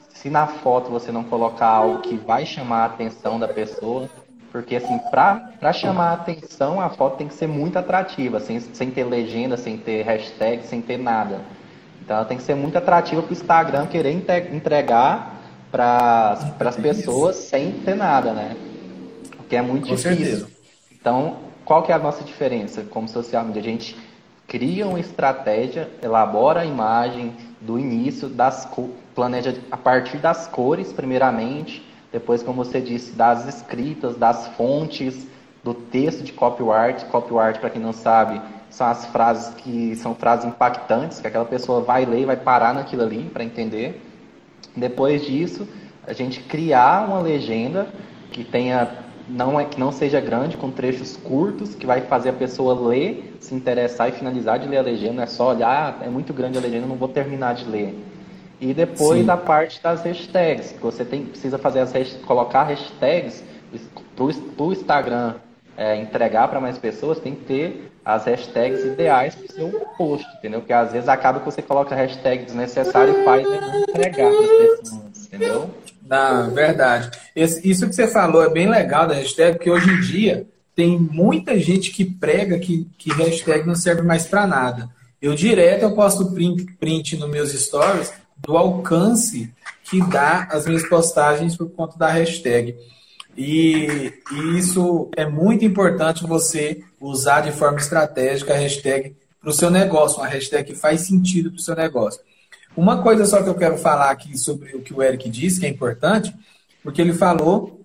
se 0.08 0.30
na 0.30 0.46
foto 0.46 0.90
você 0.90 1.10
não 1.10 1.24
colocar 1.24 1.66
algo 1.66 2.00
que 2.00 2.16
vai 2.16 2.46
chamar 2.46 2.82
a 2.82 2.86
atenção 2.86 3.40
da 3.40 3.48
pessoa, 3.48 4.08
porque 4.52 4.76
assim, 4.76 4.98
para 5.10 5.72
chamar 5.72 6.10
a 6.10 6.12
atenção, 6.12 6.80
a 6.80 6.90
foto 6.90 7.16
tem 7.16 7.26
que 7.26 7.34
ser 7.34 7.48
muito 7.48 7.76
atrativa, 7.78 8.38
sem, 8.38 8.60
sem 8.60 8.90
ter 8.90 9.04
legenda, 9.04 9.56
sem 9.56 9.76
ter 9.76 10.02
hashtag, 10.02 10.64
sem 10.64 10.80
ter 10.80 10.98
nada. 10.98 11.40
Então 12.00 12.16
ela 12.16 12.24
tem 12.24 12.36
que 12.36 12.42
ser 12.42 12.54
muito 12.54 12.76
atrativa 12.76 13.20
para 13.20 13.30
o 13.30 13.32
Instagram 13.32 13.86
querer 13.86 14.12
entregar 14.52 15.40
para 15.70 16.38
as 16.60 16.76
pessoas 16.76 17.36
sem 17.36 17.72
ter 17.72 17.96
nada, 17.96 18.32
né? 18.32 18.54
Porque 19.52 19.56
é 19.56 19.62
muito 19.62 19.86
Com 19.86 19.94
difícil. 19.94 20.16
Certeza. 20.16 20.48
Então, 20.90 21.36
qual 21.62 21.82
que 21.82 21.92
é 21.92 21.94
a 21.94 21.98
nossa 21.98 22.24
diferença 22.24 22.84
como 22.88 23.06
social 23.06 23.44
media? 23.44 23.60
A 23.60 23.64
gente 23.64 23.94
cria 24.48 24.86
uma 24.86 24.98
estratégia, 24.98 25.90
elabora 26.02 26.60
a 26.60 26.64
imagem 26.64 27.34
do 27.60 27.78
início, 27.78 28.30
das 28.30 28.66
planeja 29.14 29.54
a 29.70 29.76
partir 29.76 30.16
das 30.16 30.46
cores, 30.46 30.90
primeiramente, 30.90 31.86
depois, 32.10 32.42
como 32.42 32.64
você 32.64 32.80
disse, 32.80 33.12
das 33.12 33.46
escritas, 33.46 34.16
das 34.16 34.46
fontes, 34.56 35.26
do 35.62 35.74
texto 35.74 36.22
de 36.24 36.32
copyright. 36.32 37.04
Copyright, 37.06 37.58
para 37.60 37.68
quem 37.68 37.82
não 37.82 37.92
sabe, 37.92 38.40
são 38.70 38.86
as 38.86 39.04
frases 39.04 39.54
que 39.56 39.94
são 39.96 40.14
frases 40.14 40.46
impactantes, 40.46 41.20
que 41.20 41.26
aquela 41.26 41.44
pessoa 41.44 41.82
vai 41.82 42.06
ler 42.06 42.22
e 42.22 42.24
vai 42.24 42.36
parar 42.38 42.72
naquilo 42.72 43.02
ali 43.02 43.28
para 43.30 43.44
entender. 43.44 44.00
Depois 44.74 45.26
disso, 45.26 45.68
a 46.06 46.14
gente 46.14 46.40
criar 46.40 47.06
uma 47.06 47.20
legenda 47.20 47.86
que 48.30 48.42
tenha 48.42 49.01
não 49.28 49.58
é 49.58 49.64
que 49.64 49.78
não 49.78 49.92
seja 49.92 50.20
grande, 50.20 50.56
com 50.56 50.70
trechos 50.70 51.16
curtos, 51.16 51.74
que 51.74 51.86
vai 51.86 52.00
fazer 52.02 52.30
a 52.30 52.32
pessoa 52.32 52.74
ler, 52.88 53.36
se 53.40 53.54
interessar 53.54 54.08
e 54.08 54.12
finalizar 54.12 54.58
de 54.58 54.68
ler 54.68 54.78
a 54.78 54.82
legenda. 54.82 55.14
Não 55.14 55.22
é 55.22 55.26
só 55.26 55.50
olhar, 55.50 55.98
ah, 56.00 56.04
é 56.04 56.08
muito 56.08 56.32
grande 56.32 56.58
a 56.58 56.60
legenda, 56.60 56.86
não 56.86 56.96
vou 56.96 57.08
terminar 57.08 57.54
de 57.54 57.64
ler. 57.64 57.98
E 58.60 58.72
depois 58.72 59.20
Sim. 59.20 59.26
da 59.26 59.36
parte 59.36 59.82
das 59.82 60.04
hashtags, 60.04 60.72
que 60.72 60.80
você 60.80 61.04
tem, 61.04 61.24
precisa 61.24 61.58
fazer 61.58 61.80
as 61.80 61.92
colocar 62.26 62.64
hashtags 62.64 63.42
para 64.14 64.64
o 64.64 64.72
Instagram 64.72 65.34
é, 65.76 65.96
entregar 65.96 66.48
para 66.48 66.60
mais 66.60 66.78
pessoas, 66.78 67.18
tem 67.18 67.34
que 67.34 67.44
ter 67.44 67.92
as 68.04 68.24
hashtags 68.24 68.84
ideais 68.84 69.34
para 69.34 69.46
o 69.46 69.52
seu 69.52 69.80
post, 69.96 70.26
entendeu? 70.38 70.60
Porque 70.60 70.72
às 70.72 70.92
vezes 70.92 71.08
acaba 71.08 71.38
que 71.38 71.44
você 71.44 71.62
coloca 71.62 71.94
hashtag 71.94 72.44
desnecessário 72.44 73.20
e 73.20 73.24
faz 73.24 73.42
não 73.44 73.80
entregar 73.80 74.30
para 74.30 74.40
as 74.40 74.80
pessoas, 74.80 75.26
entendeu? 75.26 75.70
Na 76.12 76.42
verdade. 76.42 77.10
Esse, 77.34 77.66
isso 77.66 77.88
que 77.88 77.94
você 77.94 78.06
falou 78.06 78.44
é 78.44 78.50
bem 78.50 78.68
legal 78.68 79.06
da 79.06 79.14
hashtag, 79.14 79.56
porque 79.56 79.70
hoje 79.70 79.88
em 79.88 80.00
dia 80.02 80.46
tem 80.76 80.98
muita 80.98 81.58
gente 81.58 81.90
que 81.90 82.04
prega 82.04 82.58
que, 82.58 82.86
que 82.98 83.10
hashtag 83.14 83.66
não 83.66 83.74
serve 83.74 84.02
mais 84.02 84.26
para 84.26 84.46
nada. 84.46 84.90
Eu 85.22 85.34
direto 85.34 85.84
eu 85.84 85.94
posto 85.94 86.30
print, 86.34 86.66
print 86.78 87.16
nos 87.16 87.30
meus 87.30 87.52
stories 87.52 88.12
do 88.36 88.58
alcance 88.58 89.50
que 89.84 90.02
dá 90.02 90.48
as 90.50 90.66
minhas 90.66 90.86
postagens 90.86 91.56
por 91.56 91.70
conta 91.70 91.96
da 91.96 92.08
hashtag. 92.08 92.76
E, 93.34 94.12
e 94.32 94.58
isso 94.58 95.10
é 95.16 95.24
muito 95.24 95.64
importante 95.64 96.26
você 96.26 96.84
usar 97.00 97.40
de 97.40 97.52
forma 97.52 97.78
estratégica 97.78 98.52
a 98.52 98.58
hashtag 98.58 99.16
para 99.40 99.48
o 99.48 99.54
seu 99.54 99.70
negócio, 99.70 100.18
uma 100.18 100.28
hashtag 100.28 100.74
que 100.74 100.78
faz 100.78 101.06
sentido 101.06 101.50
para 101.50 101.58
o 101.58 101.62
seu 101.62 101.74
negócio. 101.74 102.20
Uma 102.76 103.02
coisa 103.02 103.26
só 103.26 103.42
que 103.42 103.48
eu 103.48 103.54
quero 103.54 103.76
falar 103.76 104.10
aqui 104.10 104.36
sobre 104.38 104.74
o 104.74 104.80
que 104.80 104.94
o 104.94 105.02
Eric 105.02 105.28
disse, 105.28 105.60
que 105.60 105.66
é 105.66 105.68
importante, 105.68 106.34
porque 106.82 107.00
ele 107.00 107.12
falou 107.12 107.84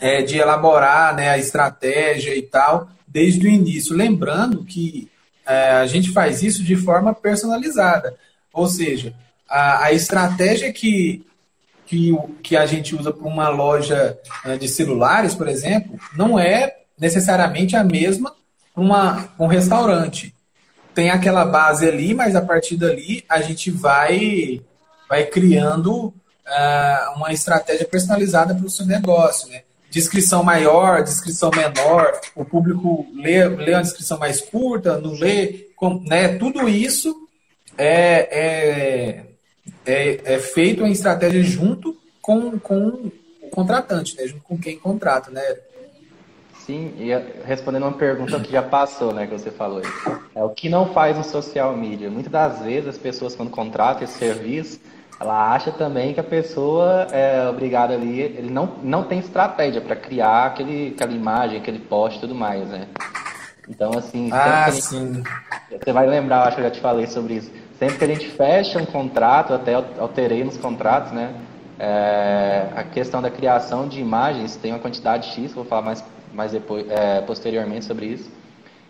é, 0.00 0.22
de 0.22 0.36
elaborar 0.38 1.14
né, 1.14 1.30
a 1.30 1.38
estratégia 1.38 2.36
e 2.36 2.42
tal 2.42 2.88
desde 3.06 3.46
o 3.46 3.50
início. 3.50 3.96
Lembrando 3.96 4.64
que 4.64 5.10
é, 5.46 5.70
a 5.70 5.86
gente 5.86 6.12
faz 6.12 6.42
isso 6.42 6.62
de 6.62 6.76
forma 6.76 7.14
personalizada. 7.14 8.16
Ou 8.52 8.68
seja, 8.68 9.14
a, 9.48 9.86
a 9.86 9.92
estratégia 9.92 10.72
que, 10.72 11.24
que, 11.86 12.14
que 12.42 12.56
a 12.56 12.66
gente 12.66 12.94
usa 12.94 13.12
para 13.12 13.26
uma 13.26 13.48
loja 13.48 14.18
né, 14.44 14.58
de 14.58 14.68
celulares, 14.68 15.34
por 15.34 15.48
exemplo, 15.48 15.98
não 16.16 16.38
é 16.38 16.76
necessariamente 16.98 17.76
a 17.76 17.82
mesma 17.82 18.34
para 18.74 19.28
um 19.38 19.46
restaurante. 19.46 20.34
Tem 20.98 21.10
aquela 21.10 21.44
base 21.44 21.86
ali, 21.86 22.12
mas 22.12 22.34
a 22.34 22.42
partir 22.42 22.76
dali 22.76 23.24
a 23.28 23.40
gente 23.40 23.70
vai, 23.70 24.60
vai 25.08 25.24
criando 25.26 26.06
uh, 26.06 27.14
uma 27.14 27.32
estratégia 27.32 27.86
personalizada 27.86 28.52
para 28.52 28.66
o 28.66 28.68
seu 28.68 28.84
negócio. 28.84 29.48
Né? 29.48 29.62
Descrição 29.88 30.42
maior, 30.42 31.04
descrição 31.04 31.52
menor, 31.54 32.20
o 32.34 32.44
público 32.44 33.06
lê, 33.14 33.46
lê 33.46 33.74
uma 33.74 33.82
descrição 33.82 34.18
mais 34.18 34.40
curta, 34.40 34.98
não 34.98 35.12
lê. 35.12 35.68
Com, 35.76 36.02
né? 36.02 36.36
Tudo 36.36 36.68
isso 36.68 37.28
é, 37.76 38.28
é, 38.32 39.24
é, 39.86 40.34
é 40.34 40.38
feito 40.40 40.84
em 40.84 40.90
estratégia 40.90 41.44
junto 41.44 41.96
com, 42.20 42.58
com 42.58 43.12
o 43.40 43.48
contratante, 43.52 44.16
né? 44.16 44.26
junto 44.26 44.42
com 44.42 44.58
quem 44.58 44.76
contrata, 44.76 45.30
né? 45.30 45.42
Sim, 46.68 46.92
e 46.98 47.08
respondendo 47.46 47.84
uma 47.84 47.92
pergunta 47.92 48.38
que 48.40 48.52
já 48.52 48.62
passou, 48.62 49.14
né, 49.14 49.26
que 49.26 49.32
você 49.32 49.50
falou. 49.50 49.80
É 50.34 50.44
o 50.44 50.50
que 50.50 50.68
não 50.68 50.92
faz 50.92 51.18
o 51.18 51.24
social 51.24 51.74
media. 51.74 52.10
Muitas 52.10 52.30
das 52.30 52.60
vezes 52.60 52.90
as 52.90 52.98
pessoas 52.98 53.34
quando 53.34 53.48
contratam 53.48 54.04
esse 54.04 54.18
serviço, 54.18 54.78
ela 55.18 55.50
acha 55.54 55.72
também 55.72 56.12
que 56.12 56.20
a 56.20 56.24
pessoa 56.24 57.06
é 57.10 57.48
obrigada 57.48 57.94
ali, 57.94 58.20
ele 58.20 58.50
não, 58.50 58.66
não 58.82 59.02
tem 59.02 59.18
estratégia 59.18 59.80
para 59.80 59.96
criar 59.96 60.44
aquele, 60.44 60.92
aquela 60.94 61.12
imagem, 61.12 61.58
aquele 61.58 61.78
post 61.78 62.18
e 62.18 62.20
tudo 62.20 62.34
mais, 62.34 62.68
né? 62.68 62.86
Então, 63.66 63.92
assim, 63.96 64.28
ah, 64.30 64.70
sim. 64.70 65.22
você 65.70 65.90
vai 65.90 66.06
lembrar, 66.06 66.48
acho 66.48 66.56
que 66.56 66.60
eu 66.60 66.66
já 66.66 66.70
te 66.70 66.80
falei 66.80 67.06
sobre 67.06 67.36
isso. 67.36 67.50
Sempre 67.78 67.96
que 67.96 68.04
a 68.04 68.08
gente 68.08 68.28
fecha 68.28 68.78
um 68.78 68.84
contrato, 68.84 69.54
até 69.54 69.72
alterei 69.72 70.44
nos 70.44 70.58
contratos, 70.58 71.12
né? 71.12 71.32
É, 71.78 72.66
a 72.76 72.82
questão 72.84 73.22
da 73.22 73.30
criação 73.30 73.88
de 73.88 74.00
imagens 74.00 74.54
tem 74.56 74.72
uma 74.72 74.80
quantidade 74.80 75.28
X, 75.28 75.54
vou 75.54 75.64
falar 75.64 75.80
mais, 75.80 76.04
mais 76.32 76.52
depois, 76.52 76.88
é, 76.90 77.20
posteriormente 77.22 77.84
sobre 77.84 78.06
isso, 78.06 78.30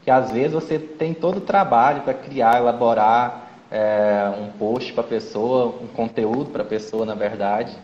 que 0.05 0.11
às 0.11 0.31
vezes 0.31 0.53
você 0.53 0.79
tem 0.79 1.13
todo 1.15 1.39
o 1.39 1.41
trabalho 1.41 2.03
para 2.03 2.15
criar, 2.15 2.59
elaborar 2.59 3.49
é, 3.71 4.33
um 4.41 4.51
post 4.59 4.93
para 4.93 5.05
a 5.05 5.07
pessoa, 5.07 5.75
um 5.83 5.87
conteúdo 5.87 6.51
para 6.51 6.63
a 6.63 6.67
pessoa, 6.67 7.05
na 7.05 7.15
verdade. 7.15 7.77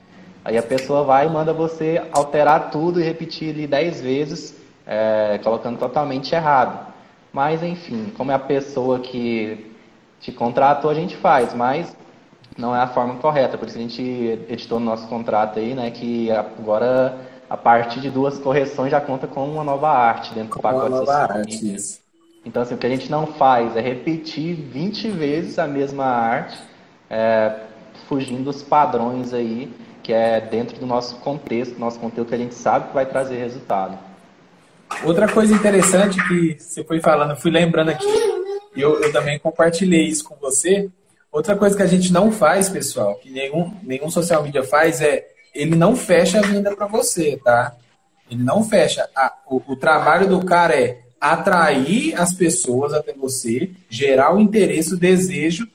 Aí 0.44 0.58
a 0.58 0.62
pessoa 0.62 1.04
vai 1.04 1.26
e 1.26 1.30
manda 1.30 1.52
você 1.52 2.02
alterar 2.12 2.70
tudo 2.70 3.00
e 3.00 3.04
repetir 3.04 3.48
ele 3.48 3.66
dez 3.66 4.00
vezes, 4.00 4.56
é, 4.86 5.38
colocando 5.42 5.78
totalmente 5.78 6.34
errado. 6.34 6.92
Mas, 7.32 7.62
enfim, 7.62 8.12
como 8.16 8.30
é 8.30 8.34
a 8.34 8.38
pessoa 8.38 9.00
que 9.00 9.74
te 10.20 10.32
contratou, 10.32 10.90
a 10.90 10.94
gente 10.94 11.16
faz, 11.16 11.52
mas 11.54 11.96
não 12.56 12.74
é 12.74 12.80
a 12.80 12.86
forma 12.86 13.16
correta. 13.16 13.58
Por 13.58 13.68
isso 13.68 13.76
a 13.76 13.80
gente 13.80 14.02
editou 14.48 14.78
no 14.78 14.86
nosso 14.86 15.08
contrato 15.08 15.58
aí, 15.58 15.74
né, 15.74 15.90
que 15.90 16.30
agora 16.30 17.18
a 17.54 17.56
partir 17.56 18.00
de 18.00 18.10
duas 18.10 18.36
correções 18.36 18.90
já 18.90 19.00
conta 19.00 19.28
com 19.28 19.48
uma 19.48 19.62
nova 19.62 19.88
arte 19.88 20.34
dentro 20.34 20.56
do 20.56 20.60
pacote 20.60 20.88
uma 20.88 20.98
nova 20.98 21.12
arte, 21.12 21.74
isso. 21.74 22.00
Então, 22.44 22.62
assim, 22.62 22.74
o 22.74 22.78
que 22.78 22.86
a 22.86 22.90
gente 22.90 23.08
não 23.08 23.28
faz 23.28 23.76
é 23.76 23.80
repetir 23.80 24.56
20 24.56 25.08
vezes 25.10 25.58
a 25.58 25.66
mesma 25.66 26.04
arte, 26.04 26.58
é, 27.08 27.54
fugindo 28.08 28.42
dos 28.42 28.60
padrões 28.60 29.32
aí, 29.32 29.72
que 30.02 30.12
é 30.12 30.40
dentro 30.40 30.80
do 30.80 30.84
nosso 30.84 31.14
contexto, 31.20 31.78
nosso 31.78 32.00
conteúdo 32.00 32.28
que 32.28 32.34
a 32.34 32.38
gente 32.38 32.54
sabe 32.54 32.88
que 32.88 32.94
vai 32.94 33.06
trazer 33.06 33.36
resultado. 33.36 33.96
Outra 35.04 35.28
coisa 35.28 35.54
interessante 35.54 36.18
que 36.26 36.56
você 36.58 36.82
foi 36.82 37.00
falando, 37.00 37.30
eu 37.30 37.36
fui 37.36 37.52
lembrando 37.52 37.90
aqui, 37.90 38.04
e 38.74 38.80
eu, 38.80 39.00
eu 39.00 39.12
também 39.12 39.38
compartilhei 39.38 40.06
isso 40.06 40.24
com 40.24 40.34
você. 40.36 40.90
Outra 41.30 41.54
coisa 41.54 41.76
que 41.76 41.82
a 41.84 41.86
gente 41.86 42.12
não 42.12 42.32
faz, 42.32 42.68
pessoal, 42.68 43.14
que 43.14 43.30
nenhum, 43.30 43.72
nenhum 43.84 44.10
social 44.10 44.42
media 44.42 44.64
faz, 44.64 45.00
é 45.00 45.33
ele 45.54 45.76
não 45.76 45.94
fecha 45.94 46.38
a 46.38 46.42
venda 46.42 46.74
para 46.74 46.86
você, 46.86 47.40
tá? 47.42 47.74
Ele 48.30 48.42
não 48.42 48.64
fecha. 48.64 49.08
A, 49.14 49.32
o, 49.46 49.62
o 49.68 49.76
trabalho 49.76 50.28
do 50.28 50.44
cara 50.44 50.74
é 50.74 51.00
atrair 51.20 52.14
as 52.20 52.34
pessoas 52.34 52.92
até 52.92 53.12
você, 53.12 53.70
gerar 53.88 54.34
o 54.34 54.40
interesse, 54.40 54.94
o 54.94 54.98
desejo 54.98 55.66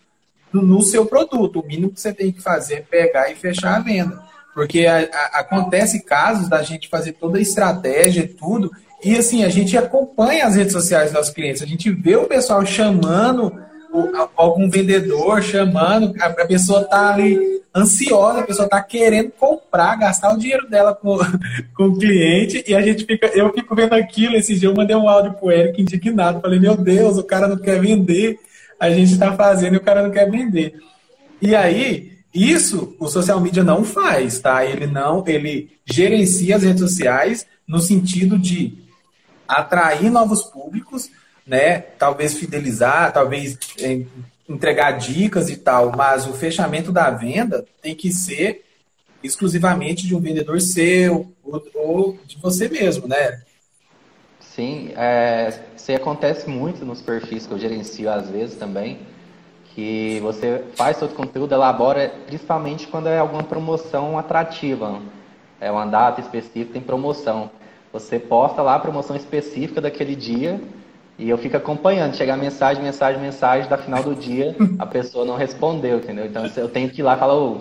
no, 0.51 0.81
seu 0.81 1.05
produto. 1.05 1.59
O 1.59 1.65
mínimo 1.65 1.91
que 1.91 2.01
você 2.01 2.13
tem 2.13 2.31
que 2.31 2.41
fazer 2.41 2.75
é 2.75 2.81
pegar 2.81 3.31
e 3.31 3.35
fechar 3.35 3.77
a 3.77 3.79
venda. 3.79 4.21
Porque 4.53 4.85
a, 4.85 4.99
a, 4.99 5.39
acontece 5.39 6.03
casos 6.03 6.49
da 6.49 6.61
gente 6.61 6.89
fazer 6.89 7.13
toda 7.13 7.37
a 7.37 7.41
estratégia 7.41 8.21
e 8.23 8.27
tudo, 8.27 8.71
e 9.03 9.15
assim, 9.15 9.43
a 9.45 9.49
gente 9.49 9.77
acompanha 9.77 10.45
as 10.45 10.55
redes 10.55 10.73
sociais 10.73 11.05
dos 11.05 11.13
nossos 11.13 11.33
clientes, 11.33 11.61
a 11.61 11.65
gente 11.65 11.89
vê 11.89 12.17
o 12.17 12.27
pessoal 12.27 12.65
chamando 12.65 13.57
algum 14.35 14.69
vendedor 14.69 15.41
chamando, 15.41 16.13
a, 16.19 16.29
pessoa 16.45 16.83
tá 16.83 17.13
ali 17.13 17.61
ansiosa, 17.75 18.39
a 18.39 18.43
pessoa 18.43 18.69
tá 18.69 18.81
querendo 18.81 19.31
comprar, 19.31 19.95
gastar 19.95 20.33
o 20.33 20.37
dinheiro 20.37 20.69
dela 20.69 20.93
com, 20.93 21.17
com 21.75 21.83
o 21.85 21.97
cliente, 21.97 22.63
e 22.67 22.75
a 22.75 22.81
gente 22.81 23.05
fica, 23.05 23.27
eu 23.27 23.51
fico 23.53 23.75
vendo 23.75 23.93
aquilo, 23.93 24.35
esse 24.35 24.57
dia 24.57 24.69
eu 24.69 24.75
mandei 24.75 24.95
um 24.95 25.09
áudio 25.09 25.33
pro 25.33 25.51
Eric 25.51 25.81
indignado, 25.81 26.41
falei, 26.41 26.59
meu 26.59 26.75
Deus, 26.75 27.17
o 27.17 27.23
cara 27.23 27.47
não 27.47 27.57
quer 27.57 27.79
vender, 27.79 28.39
a 28.79 28.89
gente 28.89 29.13
está 29.13 29.35
fazendo 29.35 29.73
e 29.73 29.77
o 29.77 29.83
cara 29.83 30.03
não 30.03 30.11
quer 30.11 30.29
vender. 30.29 30.75
E 31.41 31.55
aí, 31.55 32.19
isso 32.33 32.95
o 32.99 33.07
social 33.07 33.39
media 33.39 33.63
não 33.63 33.83
faz, 33.83 34.39
tá? 34.39 34.63
Ele 34.63 34.85
não, 34.85 35.23
ele 35.27 35.71
gerencia 35.85 36.55
as 36.55 36.63
redes 36.63 36.81
sociais 36.81 37.45
no 37.67 37.79
sentido 37.79 38.37
de 38.37 38.77
atrair 39.47 40.11
novos 40.11 40.43
públicos, 40.43 41.09
né? 41.49 41.79
Talvez 41.79 42.35
fidelizar, 42.35 43.11
talvez 43.11 43.57
é, 43.79 44.03
entregar 44.47 44.91
dicas 44.91 45.49
e 45.49 45.57
tal, 45.57 45.91
mas 45.95 46.27
o 46.27 46.33
fechamento 46.33 46.91
da 46.91 47.09
venda 47.09 47.65
tem 47.81 47.95
que 47.95 48.11
ser 48.11 48.63
exclusivamente 49.23 50.07
de 50.07 50.15
um 50.15 50.19
vendedor 50.19 50.61
seu 50.61 51.33
ou, 51.43 51.63
ou 51.73 52.19
de 52.25 52.37
você 52.37 52.69
mesmo, 52.69 53.07
né? 53.07 53.41
Sim, 54.39 54.91
é, 54.95 55.53
isso 55.75 55.91
acontece 55.91 56.47
muito 56.47 56.85
nos 56.85 57.01
perfis 57.01 57.47
que 57.47 57.53
eu 57.53 57.59
gerencio 57.59 58.09
às 58.09 58.29
vezes 58.29 58.55
também, 58.55 58.99
que 59.73 60.19
você 60.21 60.63
faz 60.75 60.97
todo 60.99 61.11
o 61.11 61.15
conteúdo, 61.15 61.53
elabora, 61.53 62.13
principalmente 62.27 62.87
quando 62.87 63.07
é 63.07 63.17
alguma 63.17 63.43
promoção 63.43 64.17
atrativa, 64.17 65.01
é 65.59 65.71
uma 65.71 65.85
data 65.85 66.21
específica, 66.21 66.73
tem 66.73 66.81
promoção. 66.81 67.49
Você 67.91 68.19
posta 68.19 68.61
lá 68.61 68.75
a 68.75 68.79
promoção 68.79 69.15
específica 69.15 69.81
daquele 69.81 70.15
dia 70.15 70.61
e 71.19 71.29
eu 71.29 71.37
fico 71.37 71.57
acompanhando, 71.57 72.15
chegar 72.15 72.37
mensagem, 72.37 72.81
mensagem, 72.81 73.21
mensagem, 73.21 73.69
da 73.69 73.77
final 73.77 74.01
do 74.01 74.15
dia 74.15 74.55
a 74.79 74.85
pessoa 74.85 75.25
não 75.25 75.35
respondeu, 75.35 75.97
entendeu? 75.97 76.25
Então 76.25 76.45
eu 76.55 76.69
tenho 76.69 76.89
que 76.89 77.01
ir 77.01 77.03
lá 77.03 77.15
e 77.15 77.19
falar, 77.19 77.35
oh, 77.35 77.59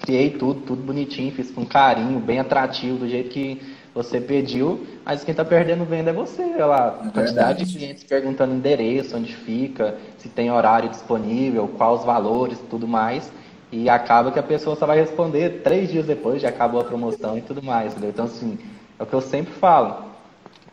criei 0.00 0.30
tudo, 0.30 0.60
tudo 0.60 0.82
bonitinho, 0.82 1.32
fiz 1.32 1.50
com 1.50 1.66
carinho, 1.66 2.20
bem 2.20 2.38
atrativo, 2.38 2.98
do 2.98 3.08
jeito 3.08 3.30
que 3.30 3.60
você 3.92 4.20
pediu, 4.20 4.86
mas 5.04 5.24
quem 5.24 5.32
está 5.32 5.44
perdendo 5.44 5.84
venda 5.84 6.10
é 6.10 6.12
você. 6.12 6.42
Olha 6.42 6.66
lá, 6.66 7.00
é 7.04 7.10
quantidade 7.10 7.64
de 7.64 7.76
clientes 7.76 8.04
perguntando 8.04 8.54
endereço, 8.54 9.16
onde 9.16 9.34
fica, 9.34 9.96
se 10.16 10.28
tem 10.28 10.52
horário 10.52 10.88
disponível, 10.88 11.66
quais 11.76 12.00
os 12.00 12.06
valores, 12.06 12.58
tudo 12.70 12.86
mais. 12.86 13.32
E 13.72 13.88
acaba 13.88 14.30
que 14.30 14.38
a 14.38 14.42
pessoa 14.44 14.76
só 14.76 14.86
vai 14.86 15.00
responder 15.00 15.62
três 15.64 15.90
dias 15.90 16.06
depois, 16.06 16.40
já 16.40 16.50
acabou 16.50 16.80
a 16.80 16.84
promoção 16.84 17.36
e 17.36 17.40
tudo 17.40 17.62
mais, 17.62 17.92
entendeu? 17.92 18.10
Então, 18.10 18.26
assim, 18.26 18.58
é 18.96 19.02
o 19.02 19.06
que 19.06 19.14
eu 19.14 19.20
sempre 19.20 19.52
falo 19.54 20.11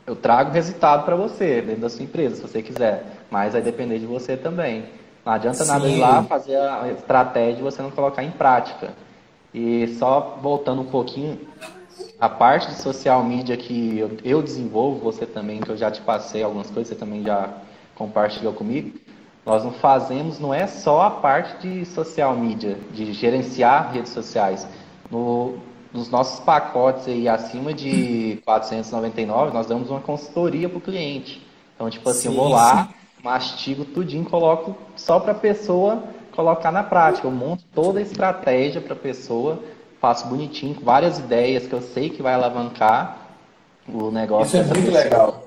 eu 0.10 0.16
trago 0.16 0.52
resultado 0.52 1.06
para 1.06 1.16
você, 1.16 1.62
dentro 1.62 1.82
da 1.82 1.90
sua 1.90 2.04
empresa, 2.04 2.38
se 2.38 2.42
você 2.42 2.64
quiser. 2.64 3.06
Mas 3.30 3.54
vai 3.54 3.62
depender 3.62 4.00
de 4.00 4.08
você 4.08 4.36
também. 4.36 4.86
Não 5.24 5.34
adianta 5.34 5.64
Sim. 5.64 5.72
nada 5.72 5.88
ir 5.88 6.00
lá 6.00 6.24
fazer 6.24 6.56
a 6.56 6.92
estratégia 6.92 7.60
e 7.60 7.64
você 7.64 7.80
não 7.80 7.92
colocar 7.92 8.24
em 8.24 8.32
prática. 8.32 8.90
E 9.54 9.88
só 10.00 10.40
voltando 10.42 10.82
um 10.82 10.86
pouquinho, 10.86 11.40
a 12.20 12.28
parte 12.28 12.70
de 12.70 12.82
social 12.82 13.24
media 13.24 13.56
que 13.56 14.00
eu, 14.00 14.18
eu 14.24 14.42
desenvolvo, 14.42 15.00
você 15.00 15.28
também, 15.28 15.62
que 15.62 15.70
eu 15.70 15.78
já 15.78 15.92
te 15.92 16.02
passei 16.02 16.42
algumas 16.42 16.72
coisas, 16.72 16.88
você 16.88 16.96
também 16.96 17.22
já 17.22 17.48
compartilhou 17.94 18.54
comigo. 18.54 18.98
Nós 19.46 19.64
não 19.64 19.74
fazemos, 19.74 20.40
não 20.40 20.52
é 20.52 20.66
só 20.66 21.04
a 21.04 21.12
parte 21.12 21.68
de 21.68 21.86
social 21.86 22.36
media, 22.36 22.76
de 22.92 23.14
gerenciar 23.14 23.92
redes 23.94 24.12
sociais. 24.12 24.68
No, 25.12 25.60
nos 25.94 26.10
nossos 26.10 26.40
pacotes 26.40 27.08
aí 27.08 27.28
acima 27.28 27.74
de 27.74 28.40
499, 28.46 29.54
nós 29.54 29.68
damos 29.68 29.90
uma 29.90 30.00
consultoria 30.00 30.70
para 30.70 30.78
o 30.78 30.82
cliente. 30.82 31.46
Então, 31.76 31.90
tipo 31.90 32.08
assim, 32.10 32.22
sim, 32.22 32.28
eu 32.28 32.34
vou 32.34 32.50
lá, 32.50 32.86
sim. 32.86 32.94
mastigo 33.24 33.86
tudinho, 33.86 34.26
coloco 34.26 34.76
só 34.96 35.20
para 35.20 35.32
a 35.32 35.36
pessoa 35.36 36.04
colocar 36.36 36.72
na 36.72 36.84
prática. 36.84 37.28
Eu 37.28 37.32
monto 37.32 37.64
toda 37.74 38.00
a 38.00 38.02
estratégia 38.02 38.82
para 38.82 38.94
a 38.94 38.98
pessoa, 38.98 39.60
faço 40.00 40.28
bonitinho, 40.28 40.76
com 40.76 40.86
várias 40.86 41.20
ideias 41.20 41.66
que 41.66 41.74
eu 41.74 41.82
sei 41.82 42.10
que 42.10 42.22
vai 42.22 42.34
alavancar 42.34 43.18
o 43.88 44.12
negócio. 44.12 44.46
Isso 44.46 44.58
é 44.58 44.64
muito 44.64 44.86
pessoa. 44.86 45.04
legal. 45.04 45.44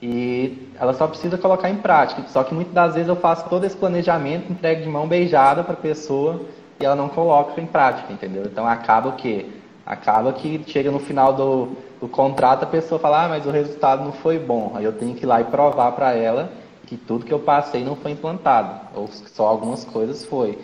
E 0.00 0.70
ela 0.78 0.94
só 0.94 1.06
precisa 1.06 1.36
colocar 1.36 1.68
em 1.70 1.76
prática. 1.76 2.22
Só 2.28 2.44
que 2.44 2.54
muitas 2.54 2.74
das 2.74 2.94
vezes 2.94 3.08
eu 3.08 3.16
faço 3.16 3.48
todo 3.48 3.64
esse 3.64 3.76
planejamento, 3.76 4.50
entrego 4.50 4.82
de 4.82 4.88
mão 4.88 5.08
beijada 5.08 5.64
para 5.64 5.72
a 5.72 5.76
pessoa 5.76 6.42
e 6.80 6.84
ela 6.84 6.94
não 6.94 7.08
coloca 7.08 7.60
em 7.60 7.66
prática, 7.66 8.12
entendeu? 8.12 8.44
Então 8.44 8.66
acaba 8.66 9.08
o 9.08 9.12
quê? 9.12 9.46
Acaba 9.88 10.34
que 10.34 10.62
chega 10.66 10.90
no 10.90 10.98
final 10.98 11.32
do, 11.32 11.68
do 11.98 12.06
contrato 12.06 12.64
a 12.64 12.66
pessoa 12.66 12.98
fala, 12.98 13.24
ah, 13.24 13.28
mas 13.30 13.46
o 13.46 13.50
resultado 13.50 14.04
não 14.04 14.12
foi 14.12 14.38
bom. 14.38 14.72
Aí 14.74 14.84
eu 14.84 14.92
tenho 14.92 15.14
que 15.14 15.24
ir 15.24 15.26
lá 15.26 15.40
e 15.40 15.44
provar 15.44 15.92
para 15.92 16.12
ela 16.12 16.52
que 16.86 16.94
tudo 16.94 17.24
que 17.24 17.32
eu 17.32 17.38
passei 17.38 17.82
não 17.82 17.96
foi 17.96 18.10
implantado, 18.10 18.82
ou 18.94 19.08
só 19.08 19.46
algumas 19.46 19.86
coisas 19.86 20.26
foi. 20.26 20.58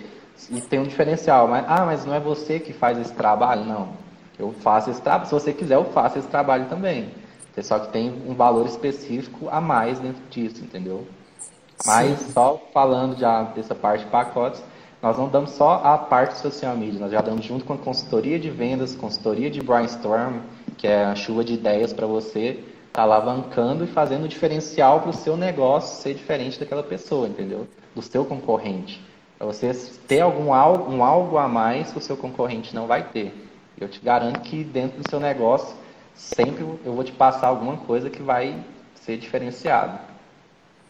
E 0.51 0.61
tem 0.61 0.79
um 0.79 0.85
diferencial, 0.85 1.49
mas, 1.49 1.65
ah, 1.67 1.87
mas 1.87 2.05
não 2.05 2.13
é 2.13 2.21
você 2.21 2.61
que 2.61 2.75
faz 2.75 2.99
esse 2.99 3.15
trabalho? 3.15 3.65
Não. 3.65 3.89
Eu 4.39 4.53
faço 4.61 4.91
esse 4.91 5.01
trabalho, 5.01 5.27
se 5.27 5.33
você 5.33 5.55
quiser, 5.55 5.77
eu 5.77 5.85
faço 5.87 6.19
esse 6.19 6.29
trabalho 6.29 6.67
também. 6.67 7.09
Só 7.63 7.79
que 7.79 7.93
tem 7.93 8.13
um 8.29 8.35
valor 8.35 8.67
específico 8.67 9.49
a 9.49 9.59
mais 9.59 9.99
dentro 10.01 10.23
disso, 10.29 10.63
entendeu? 10.63 11.07
Mas 11.87 12.19
Sim. 12.21 12.33
só 12.33 12.61
falando 12.75 13.19
já 13.19 13.43
dessa 13.43 13.75
parte 13.75 14.05
de 14.05 14.11
pacotes, 14.11 14.63
nós 15.05 15.19
não 15.19 15.29
damos 15.29 15.51
só 15.51 15.83
a 15.85 15.99
parte 15.99 16.39
social 16.39 16.75
media, 16.75 16.99
nós 16.99 17.13
já 17.13 17.21
damos 17.21 17.45
junto 17.45 17.63
com 17.63 17.75
a 17.75 17.77
consultoria 17.77 18.39
de 18.39 18.49
vendas, 18.49 18.95
consultoria 18.95 19.51
de 19.51 19.61
brainstorm, 19.63 20.39
que 20.79 20.87
é 20.87 21.05
a 21.05 21.15
chuva 21.15 21.45
de 21.45 21.53
ideias 21.53 21.93
para 21.93 22.07
você 22.07 22.65
tá 22.91 23.03
alavancando 23.03 23.85
e 23.85 23.87
fazendo 23.87 24.27
diferencial 24.27 25.03
para 25.03 25.11
o 25.11 25.13
seu 25.13 25.37
negócio 25.37 26.01
ser 26.01 26.15
diferente 26.15 26.59
daquela 26.59 26.83
pessoa, 26.83 27.29
entendeu? 27.29 27.69
Do 27.95 28.01
seu 28.01 28.25
concorrente. 28.25 28.99
Para 29.37 29.47
você 29.47 29.75
ter 30.09 30.23
algum 30.23 30.55
algo, 30.55 30.91
um 30.91 31.05
algo 31.05 31.37
a 31.37 31.47
mais 31.47 31.93
que 31.93 31.99
o 31.99 32.01
seu 32.01 32.17
concorrente 32.17 32.75
não 32.75 32.87
vai 32.87 33.03
ter. 33.03 33.35
Eu 33.79 33.89
te 33.89 34.01
garanto 34.01 34.41
que 34.41 34.65
dentro 34.65 35.03
do 35.03 35.11
seu 35.11 35.21
negócio, 35.21 35.77
sempre 36.15 36.65
eu 36.83 36.95
vou 36.95 37.05
te 37.05 37.13
passar 37.13 37.49
alguma 37.49 37.77
coisa 37.77 38.09
que 38.09 38.23
vai 38.23 38.57
ser 38.95 39.19
diferenciado. 39.19 40.14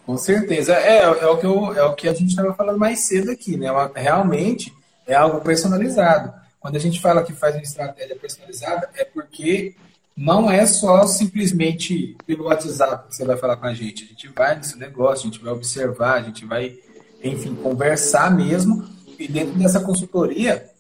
Com 0.07 0.19
certeza. 0.19 0.75
É, 0.75 0.99
é, 0.99 1.27
o, 1.27 1.37
que 1.39 1.47
eu, 1.47 1.75
é 1.75 1.83
o 1.85 1.95
que 1.95 2.09
a 2.09 2.13
gente 2.13 2.31
estava 2.31 2.53
falando 2.55 2.79
mais 2.79 3.01
cedo 3.01 3.31
aqui, 3.31 3.57
né? 3.57 3.69
Realmente 3.95 4.73
é 5.07 5.15
algo 5.15 5.41
personalizado. 5.41 6.33
Quando 6.61 6.77
a 6.77 6.81
gente 6.81 7.01
fala 7.01 7.23
que 7.23 7.33
faz 7.33 7.55
uma 7.55 7.63
estratégia 7.63 8.17
personalizada, 8.17 8.89
é 8.95 9.05
porque 9.05 9.75
não 10.17 10.51
é 10.51 10.65
só 10.67 11.07
simplesmente 11.07 12.17
pelo 12.27 12.45
WhatsApp 12.45 13.09
que 13.09 13.17
você 13.17 13.25
vai 13.25 13.37
falar 13.37 13.57
com 13.57 13.67
a 13.67 13.75
gente. 13.75 14.05
A 14.05 14.07
gente 14.07 14.29
vai 14.29 14.57
nesse 14.57 14.79
negócio, 14.79 15.29
a 15.29 15.33
gente 15.33 15.43
vai 15.43 15.53
observar, 15.53 16.15
a 16.15 16.23
gente 16.23 16.45
vai, 16.45 16.79
enfim, 17.23 17.55
conversar 17.55 18.35
mesmo. 18.35 18.87
E 19.19 19.27
dentro 19.27 19.55
dessa 19.59 19.81
consultoria 19.81 20.71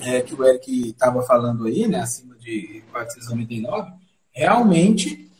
é, 0.00 0.20
que 0.20 0.34
o 0.34 0.44
Eric 0.44 0.90
estava 0.90 1.22
falando 1.22 1.66
aí, 1.66 1.86
né, 1.86 2.00
acima 2.00 2.36
de 2.36 2.82
499, 2.92 3.92
realmente 4.32 5.30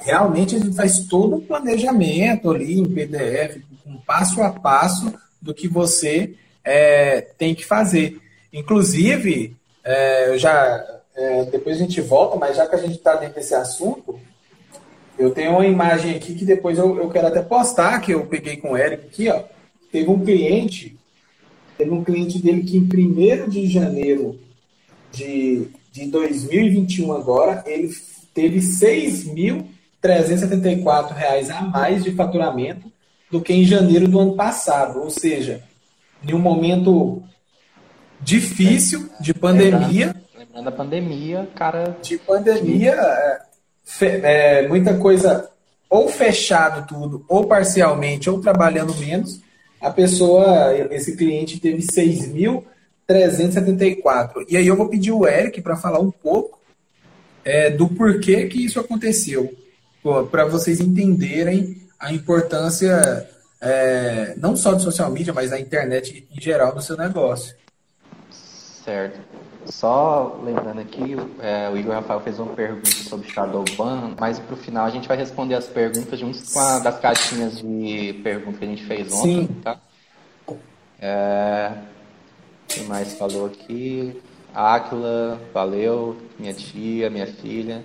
realmente 0.00 0.56
a 0.56 0.58
gente 0.58 0.74
faz 0.74 1.06
todo 1.06 1.36
um 1.36 1.40
planejamento 1.40 2.50
ali 2.50 2.78
em 2.78 2.84
PDF, 2.84 3.62
um 3.86 3.96
passo 3.98 4.42
a 4.42 4.50
passo 4.50 5.12
do 5.40 5.54
que 5.54 5.68
você 5.68 6.34
é, 6.64 7.20
tem 7.20 7.54
que 7.54 7.64
fazer. 7.64 8.20
Inclusive, 8.52 9.56
é, 9.84 10.30
eu 10.30 10.38
já 10.38 11.00
é, 11.14 11.44
depois 11.44 11.76
a 11.76 11.80
gente 11.80 12.00
volta, 12.00 12.36
mas 12.36 12.56
já 12.56 12.66
que 12.66 12.74
a 12.74 12.78
gente 12.78 12.96
está 12.96 13.14
dentro 13.16 13.36
desse 13.36 13.54
assunto, 13.54 14.18
eu 15.18 15.30
tenho 15.30 15.52
uma 15.52 15.66
imagem 15.66 16.14
aqui 16.14 16.34
que 16.34 16.44
depois 16.44 16.78
eu, 16.78 16.96
eu 16.96 17.10
quero 17.10 17.26
até 17.26 17.42
postar, 17.42 18.00
que 18.00 18.12
eu 18.12 18.26
peguei 18.26 18.56
com 18.56 18.72
o 18.72 18.76
Eric 18.76 19.06
aqui, 19.06 19.28
ó. 19.28 19.42
Teve 19.92 20.08
um 20.08 20.24
cliente, 20.24 20.96
teve 21.76 21.90
um 21.90 22.02
cliente 22.02 22.40
dele 22.40 22.62
que 22.62 22.78
em 22.78 23.44
1 23.44 23.48
de 23.48 23.66
janeiro 23.66 24.38
de, 25.12 25.68
de 25.92 26.06
2021 26.06 27.12
agora, 27.12 27.62
ele 27.66 27.90
teve 28.32 28.62
6 28.62 29.24
mil 29.24 29.68
374 30.00 31.14
reais 31.14 31.50
a 31.50 31.60
mais 31.60 32.02
de 32.02 32.12
faturamento 32.12 32.90
do 33.30 33.40
que 33.40 33.52
em 33.52 33.64
janeiro 33.64 34.08
do 34.08 34.18
ano 34.18 34.34
passado. 34.34 35.00
Ou 35.00 35.10
seja, 35.10 35.62
em 36.26 36.32
um 36.34 36.38
momento 36.38 37.22
difícil 38.20 39.10
de 39.20 39.34
pandemia. 39.34 40.06
Lembrando, 40.06 40.24
lembrando 40.38 40.68
a 40.68 40.72
pandemia, 40.72 41.48
cara. 41.54 41.96
De 42.02 42.16
pandemia, 42.18 42.92
é, 42.92 43.38
é, 44.02 44.66
muita 44.68 44.96
coisa 44.96 45.48
ou 45.88 46.08
fechado 46.08 46.86
tudo, 46.86 47.24
ou 47.28 47.46
parcialmente, 47.46 48.28
ou 48.30 48.40
trabalhando 48.40 48.94
menos. 48.96 49.40
A 49.80 49.90
pessoa, 49.90 50.74
esse 50.90 51.16
cliente 51.16 51.58
teve 51.58 51.82
6.374. 51.82 54.44
E 54.48 54.56
aí 54.56 54.66
eu 54.66 54.76
vou 54.76 54.88
pedir 54.88 55.12
o 55.12 55.26
Eric 55.26 55.60
para 55.62 55.76
falar 55.76 56.00
um 56.00 56.10
pouco 56.10 56.60
é, 57.44 57.70
do 57.70 57.88
porquê 57.88 58.46
que 58.46 58.64
isso 58.64 58.78
aconteceu 58.78 59.52
para 60.30 60.44
vocês 60.46 60.80
entenderem 60.80 61.80
a 61.98 62.12
importância 62.12 63.28
é, 63.60 64.34
não 64.38 64.56
só 64.56 64.72
de 64.72 64.82
social 64.82 65.10
media, 65.10 65.32
mas 65.32 65.50
da 65.50 65.60
internet 65.60 66.26
em 66.30 66.40
geral 66.40 66.74
no 66.74 66.80
seu 66.80 66.96
negócio. 66.96 67.54
Certo. 68.30 69.20
Só 69.66 70.40
lembrando 70.42 70.80
aqui, 70.80 71.16
é, 71.40 71.68
o 71.68 71.76
Igor 71.76 71.94
Rafael 71.94 72.20
fez 72.20 72.38
uma 72.38 72.54
pergunta 72.54 72.90
sobre 72.90 73.28
Shadowban, 73.28 74.16
mas 74.18 74.38
para 74.38 74.54
o 74.54 74.56
final 74.56 74.86
a 74.86 74.90
gente 74.90 75.06
vai 75.06 75.16
responder 75.16 75.54
as 75.54 75.66
perguntas 75.66 76.18
juntos 76.18 76.52
com 76.52 76.58
a 76.58 76.78
das 76.78 76.98
caixinhas 76.98 77.58
de 77.58 78.18
perguntas 78.22 78.58
que 78.58 78.64
a 78.64 78.68
gente 78.68 78.84
fez 78.84 79.12
ontem, 79.12 79.46
Sim. 79.46 79.60
tá? 79.62 79.78
É, 80.98 81.72
quem 82.66 82.84
mais 82.84 83.14
falou 83.14 83.46
aqui? 83.46 84.20
Áquila, 84.54 85.40
valeu, 85.52 86.16
minha 86.38 86.52
tia, 86.52 87.08
minha 87.10 87.26
filha. 87.26 87.84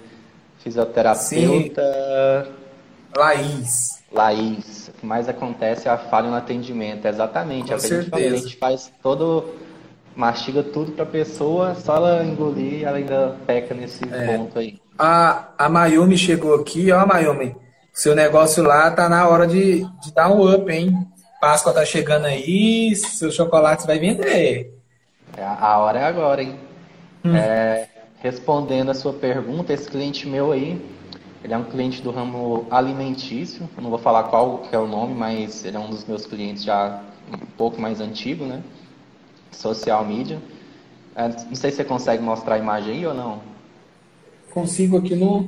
Fisioterapeuta. 0.66 2.44
Sim. 2.44 2.52
Laís. 3.16 4.04
Laís. 4.12 4.88
O 4.88 4.94
que 4.94 5.06
mais 5.06 5.30
acontece 5.30 5.88
é 5.88 5.92
a 5.92 5.98
falha 5.98 6.28
no 6.28 6.36
atendimento. 6.36 7.06
Exatamente. 7.06 7.68
Com 7.68 7.76
é 7.76 7.80
certeza. 7.80 8.36
A 8.36 8.40
gente 8.40 8.58
faz 8.58 8.92
todo. 9.02 9.54
Mastiga 10.16 10.64
tudo 10.64 10.94
para 10.94 11.04
a 11.04 11.08
pessoa, 11.08 11.76
só 11.76 11.98
ela 11.98 12.24
engolir, 12.24 12.84
ela 12.86 12.96
ainda 12.96 13.36
peca 13.46 13.76
nesse 13.76 14.02
é. 14.10 14.26
ponto 14.26 14.58
aí. 14.58 14.80
A, 14.98 15.50
a 15.58 15.68
Mayumi 15.68 16.18
chegou 16.18 16.56
aqui, 16.56 16.90
ó, 16.90 17.06
Mayumi. 17.06 17.54
Seu 17.94 18.16
negócio 18.16 18.64
lá 18.64 18.90
tá 18.92 19.10
na 19.10 19.28
hora 19.28 19.46
de, 19.46 19.86
de 20.02 20.14
dar 20.14 20.32
um 20.32 20.50
up, 20.50 20.72
hein? 20.72 21.06
Páscoa 21.42 21.74
tá 21.74 21.84
chegando 21.84 22.28
aí, 22.28 22.96
seu 22.96 23.30
chocolate 23.30 23.86
vai 23.86 24.00
vender. 24.00 24.74
É, 25.36 25.44
a 25.44 25.80
hora 25.80 26.00
é 26.00 26.06
agora, 26.06 26.42
hein? 26.42 26.58
Hum. 27.26 27.36
É, 27.36 27.90
Respondendo 28.20 28.90
a 28.90 28.94
sua 28.94 29.14
pergunta, 29.14 29.74
esse 29.74 29.90
cliente 29.90 30.28
meu 30.28 30.52
aí, 30.52 30.82
ele 31.44 31.54
é 31.54 31.58
um 31.58 31.64
cliente 31.64 32.02
do 32.02 32.10
ramo 32.10 32.66
alimentício, 32.72 33.70
não 33.78 33.90
vou 33.90 34.00
falar 34.00 34.24
qual 34.24 34.60
que 34.60 34.76
é 34.76 34.80
o 34.80 34.88
nome, 34.88 35.14
mas 35.14 35.64
ele 35.64 35.78
é 35.78 35.80
um 35.80 35.90
dos 35.90 36.04
meus 36.06 36.26
clientes 36.26 36.64
já 36.64 37.04
um 37.32 37.46
pouco 37.58 37.80
mais 37.80 38.02
antigo, 38.02 38.46
né? 38.46 38.64
Social 39.52 40.04
media. 40.04 40.42
É, 41.16 41.28
não 41.28 41.56
sei 41.56 41.70
se 41.70 41.78
você 41.78 41.84
consegue 41.84 42.22
mostrar 42.24 42.56
a 42.56 42.58
imagem 42.58 42.96
aí 42.96 43.06
ou 43.06 43.14
não. 43.14 43.42
Consigo 44.52 44.98
aqui 44.98 45.16
no, 45.16 45.42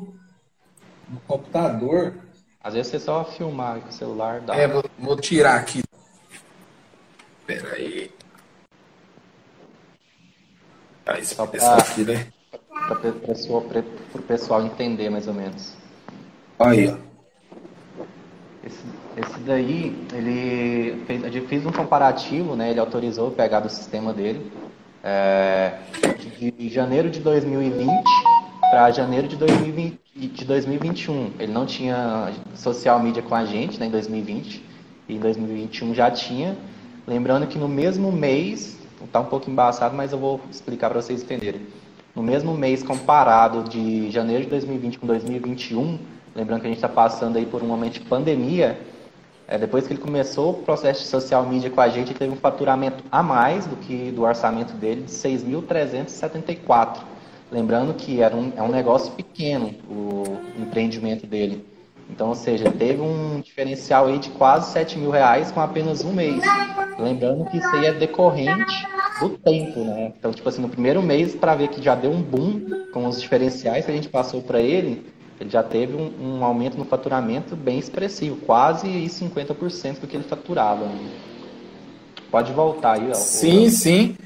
no 1.10 1.20
computador. 1.28 2.16
Às 2.64 2.74
vezes 2.74 2.92
você 2.92 3.00
só 3.00 3.26
filmar 3.26 3.80
com 3.80 3.90
o 3.90 3.92
celular. 3.92 4.42
Dá. 4.42 4.56
É, 4.56 4.68
vou, 4.68 4.84
vou 5.00 5.18
tirar 5.18 5.56
aqui. 5.56 5.82
Espera 7.40 7.76
aí. 7.76 8.12
Ah, 11.06 11.18
esse 11.18 11.34
só 11.34 11.48
pessoal 11.48 11.78
aqui, 11.78 12.04
né? 12.04 12.28
Para 12.88 13.84
o 14.16 14.22
pessoal 14.24 14.66
entender 14.66 15.10
mais 15.10 15.28
ou 15.28 15.34
menos. 15.34 15.74
Aí, 16.60 16.88
ó. 16.88 16.96
Esse, 18.66 18.84
esse 19.18 19.40
daí, 19.42 19.96
ele 20.14 21.04
fez, 21.06 21.24
ele 21.24 21.42
fez 21.42 21.66
um 21.66 21.72
comparativo, 21.72 22.56
né? 22.56 22.72
Ele 22.72 22.80
autorizou 22.80 23.32
pegar 23.32 23.60
do 23.60 23.70
sistema 23.70 24.14
dele 24.14 24.52
é, 25.04 25.74
de, 26.38 26.52
de 26.52 26.70
janeiro 26.70 27.10
de 27.10 27.20
2020 27.20 27.90
para 28.70 28.92
janeiro 28.92 29.28
de, 29.28 29.36
2020, 29.36 30.00
de 30.16 30.46
2021. 30.46 31.32
Ele 31.40 31.52
não 31.52 31.66
tinha 31.66 32.34
social 32.56 33.00
media 33.00 33.22
com 33.22 33.36
a 33.36 33.46
gente, 33.46 33.80
né? 33.80 33.86
Em 33.86 33.92
2020 33.92 34.64
e 35.08 35.16
em 35.16 35.20
2021 35.20 35.94
já 35.94 36.12
tinha. 36.12 36.58
Lembrando 37.06 37.48
que 37.48 37.58
no 37.58 37.70
mesmo 37.70 38.12
mês, 38.12 38.78
está 39.04 39.22
um 39.22 39.26
pouco 39.26 39.50
embaçado, 39.50 39.96
mas 39.96 40.12
eu 40.12 40.20
vou 40.20 40.42
explicar 40.52 40.90
para 40.90 41.02
vocês 41.02 41.24
entenderem 41.24 41.62
no 42.18 42.24
mesmo 42.24 42.56
mês 42.56 42.82
comparado 42.82 43.70
de 43.70 44.10
janeiro 44.10 44.46
de 44.46 44.50
2020 44.50 44.98
com 44.98 45.06
2021, 45.06 46.00
lembrando 46.36 46.62
que 46.62 46.66
a 46.66 46.70
gente 46.70 46.80
está 46.80 46.90
passando 46.90 47.38
aí 47.38 47.46
por 47.46 47.62
um 47.62 47.68
momento 47.68 47.94
de 47.94 48.00
pandemia, 48.00 48.80
é, 49.48 49.56
depois 49.56 49.86
que 49.86 49.94
ele 49.94 50.02
começou 50.02 50.50
o 50.50 50.54
processo 50.56 51.04
de 51.04 51.08
social 51.10 51.46
media 51.46 51.70
com 51.70 51.80
a 51.80 51.88
gente, 51.88 52.10
ele 52.10 52.18
teve 52.18 52.34
um 52.34 52.38
faturamento 52.38 53.04
a 53.12 53.22
mais 53.22 53.68
do 53.68 53.76
que 53.76 54.12
do 54.12 54.24
orçamento 54.24 54.74
dele 54.74 55.04
de 55.04 55.12
6.374. 55.12 57.02
Lembrando 57.52 57.94
que 57.94 58.20
era 58.20 58.36
um, 58.36 58.52
é 58.58 58.64
um 58.64 58.72
negócio 58.72 59.14
pequeno 59.14 59.76
o 59.88 60.24
empreendimento 60.60 61.28
dele. 61.28 61.64
Então, 62.10 62.30
ou 62.30 62.36
seja, 62.36 62.72
teve 62.72 63.02
um 63.02 63.42
diferencial 63.42 64.08
aí 64.08 64.18
de 64.18 64.30
quase 64.32 64.72
7 64.72 64.98
mil 64.98 65.12
reais 65.12 65.52
com 65.52 65.60
apenas 65.60 66.04
um 66.04 66.14
mês. 66.14 66.42
Lembrando 66.98 67.46
que 67.46 67.58
isso 67.58 67.68
aí 67.68 67.86
é 67.88 67.94
decorrente 67.94 68.88
do 69.20 69.30
tempo, 69.30 69.82
né? 69.82 70.14
Então, 70.18 70.32
tipo 70.32 70.48
assim, 70.48 70.62
no 70.62 70.70
primeiro 70.70 71.02
mês, 71.02 71.36
para 71.36 71.56
ver 71.56 71.68
que 71.68 71.82
já 71.82 71.96
deu 71.96 72.12
um 72.12 72.22
boom 72.22 72.88
com 72.94 73.06
os 73.06 73.22
diferenciais 73.22 73.86
que 73.86 73.92
a 73.92 73.94
gente 73.94 74.10
passou 74.10 74.42
para 74.42 74.60
ele, 74.62 75.06
ele 75.40 75.50
já 75.50 75.62
teve 75.62 75.96
um, 75.96 76.40
um, 76.40 76.44
aumento 76.44 76.78
no 76.78 76.86
faturamento 76.86 77.56
bem 77.56 77.78
expressivo, 77.78 78.38
quase 78.38 78.88
50% 78.88 80.00
do 80.00 80.08
que 80.08 80.16
ele 80.16 80.24
faturava. 80.24 80.90
Pode 82.32 82.52
voltar 82.54 82.94
aí, 82.94 83.10
ó. 83.10 83.14
Sim, 83.14 83.70
sim. 83.70 84.18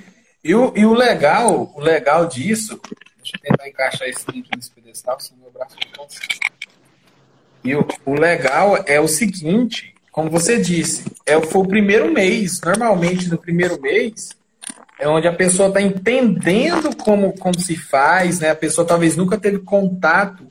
E 0.44 0.56
o, 0.56 0.72
e 0.76 0.86
o 0.86 0.94
legal, 0.94 1.72
o 1.76 1.82
legal 1.82 2.26
disso, 2.26 2.80
deixa 3.18 3.38
eu 3.38 3.42
tentar 3.42 3.68
encaixar 3.68 4.08
esse 4.08 4.26
link 4.32 4.50
nesse 4.56 4.72
pedestal, 4.72 5.20
senão 5.20 5.42
meu 5.42 5.52
braço 5.52 5.76
fica 5.76 5.98
cansado. 5.98 6.71
E 7.64 7.76
o, 7.76 7.86
o 8.06 8.14
legal 8.14 8.84
é 8.86 9.00
o 9.00 9.08
seguinte, 9.08 9.94
como 10.12 10.30
você 10.30 10.60
disse, 10.60 11.06
é, 11.26 11.40
foi 11.42 11.62
o 11.62 11.68
primeiro 11.68 12.12
mês. 12.12 12.60
Normalmente, 12.62 13.30
no 13.30 13.38
primeiro 13.38 13.80
mês, 13.80 14.36
é 15.00 15.08
onde 15.08 15.28
a 15.28 15.34
pessoa 15.34 15.70
está 15.70 15.82
entendendo 15.82 16.96
como, 16.96 17.34
como 17.38 17.60
se 17.60 17.76
faz, 17.76 18.40
né? 18.40 18.50
A 18.50 18.56
pessoa 18.56 18.86
talvez 18.86 19.16
nunca 19.16 19.38
teve 19.38 19.60
contato 19.60 20.46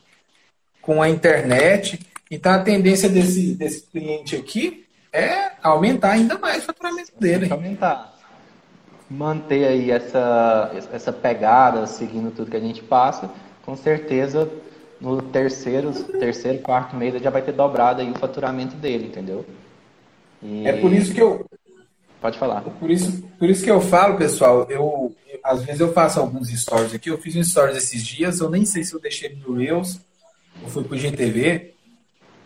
com 0.81 1.01
a 1.01 1.09
internet. 1.09 1.99
Então, 2.29 2.53
a 2.53 2.59
tendência 2.59 3.07
desse, 3.09 3.53
desse 3.53 3.83
cliente 3.83 4.35
aqui 4.35 4.85
é 5.11 5.51
aumentar 5.61 6.11
ainda 6.11 6.37
mais 6.37 6.63
o 6.63 6.67
faturamento 6.67 7.11
dele. 7.19 7.51
Aumentar. 7.51 8.13
Manter 9.09 9.65
aí 9.67 9.91
essa, 9.91 10.71
essa 10.93 11.11
pegada, 11.11 11.85
seguindo 11.85 12.31
tudo 12.31 12.49
que 12.49 12.57
a 12.57 12.61
gente 12.61 12.81
passa, 12.81 13.29
com 13.65 13.75
certeza 13.75 14.49
no 15.01 15.19
terceiro, 15.21 15.91
terceiro, 15.91 16.59
quarto 16.59 16.95
mês 16.95 17.15
ele 17.15 17.23
já 17.23 17.31
vai 17.31 17.41
ter 17.41 17.51
dobrado 17.51 18.01
aí 18.01 18.11
o 18.11 18.17
faturamento 18.17 18.75
dele, 18.75 19.07
entendeu? 19.07 19.43
E... 20.41 20.67
É 20.67 20.73
por 20.73 20.93
isso 20.93 21.13
que 21.13 21.21
eu. 21.21 21.45
Pode 22.21 22.37
falar. 22.37 22.61
Por 22.61 22.91
isso, 22.91 23.23
por 23.39 23.49
isso 23.49 23.63
que 23.63 23.71
eu 23.71 23.81
falo, 23.81 24.15
pessoal, 24.15 24.67
eu, 24.69 25.11
às 25.43 25.63
vezes 25.63 25.81
eu 25.81 25.91
faço 25.91 26.19
alguns 26.19 26.49
stories 26.49 26.93
aqui, 26.93 27.09
eu 27.09 27.17
fiz 27.17 27.35
um 27.35 27.43
stories 27.43 27.75
esses 27.75 28.05
dias, 28.05 28.39
eu 28.39 28.49
nem 28.49 28.63
sei 28.63 28.83
se 28.83 28.93
eu 28.93 29.01
deixei 29.01 29.35
no 29.35 29.55
Reels 29.55 29.99
ou 30.61 30.69
fui 30.69 30.83
pro 30.83 30.95
GTV, 30.95 31.73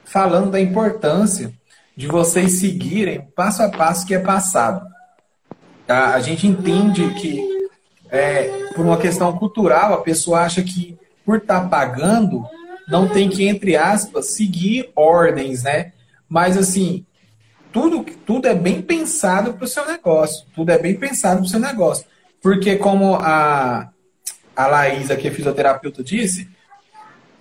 falando 0.05 0.49
da 0.49 0.61
importância 0.61 1.53
de 1.95 2.07
vocês 2.07 2.59
seguirem 2.59 3.19
o 3.19 3.23
passo 3.23 3.63
a 3.63 3.69
passo 3.69 4.05
que 4.05 4.15
é 4.15 4.19
passado. 4.19 4.87
Tá? 5.85 6.13
A 6.13 6.21
gente 6.21 6.47
entende 6.47 7.13
que, 7.15 7.67
é, 8.09 8.69
por 8.73 8.85
uma 8.85 8.97
questão 8.97 9.37
cultural, 9.37 9.93
a 9.93 10.01
pessoa 10.01 10.41
acha 10.41 10.63
que 10.63 10.97
por 11.25 11.37
estar 11.37 11.61
tá 11.61 11.67
pagando, 11.67 12.45
não 12.87 13.07
tem 13.07 13.29
que, 13.29 13.47
entre 13.47 13.75
aspas, 13.75 14.31
seguir 14.31 14.91
ordens, 14.95 15.63
né? 15.63 15.91
Mas 16.29 16.55
assim, 16.55 17.05
tudo, 17.71 18.05
tudo 18.25 18.47
é 18.47 18.53
bem 18.53 18.81
pensado 18.81 19.53
para 19.53 19.65
o 19.65 19.67
seu 19.67 19.85
negócio. 19.85 20.45
Tudo 20.55 20.71
é 20.71 20.77
bem 20.77 20.95
pensado 20.95 21.37
para 21.37 21.45
o 21.45 21.49
seu 21.49 21.59
negócio. 21.59 22.05
Porque 22.41 22.75
como 22.75 23.15
a, 23.15 23.89
a 24.55 24.67
Laís, 24.67 25.09
aqui, 25.09 25.29
fisioterapeuta, 25.31 26.03
disse, 26.03 26.47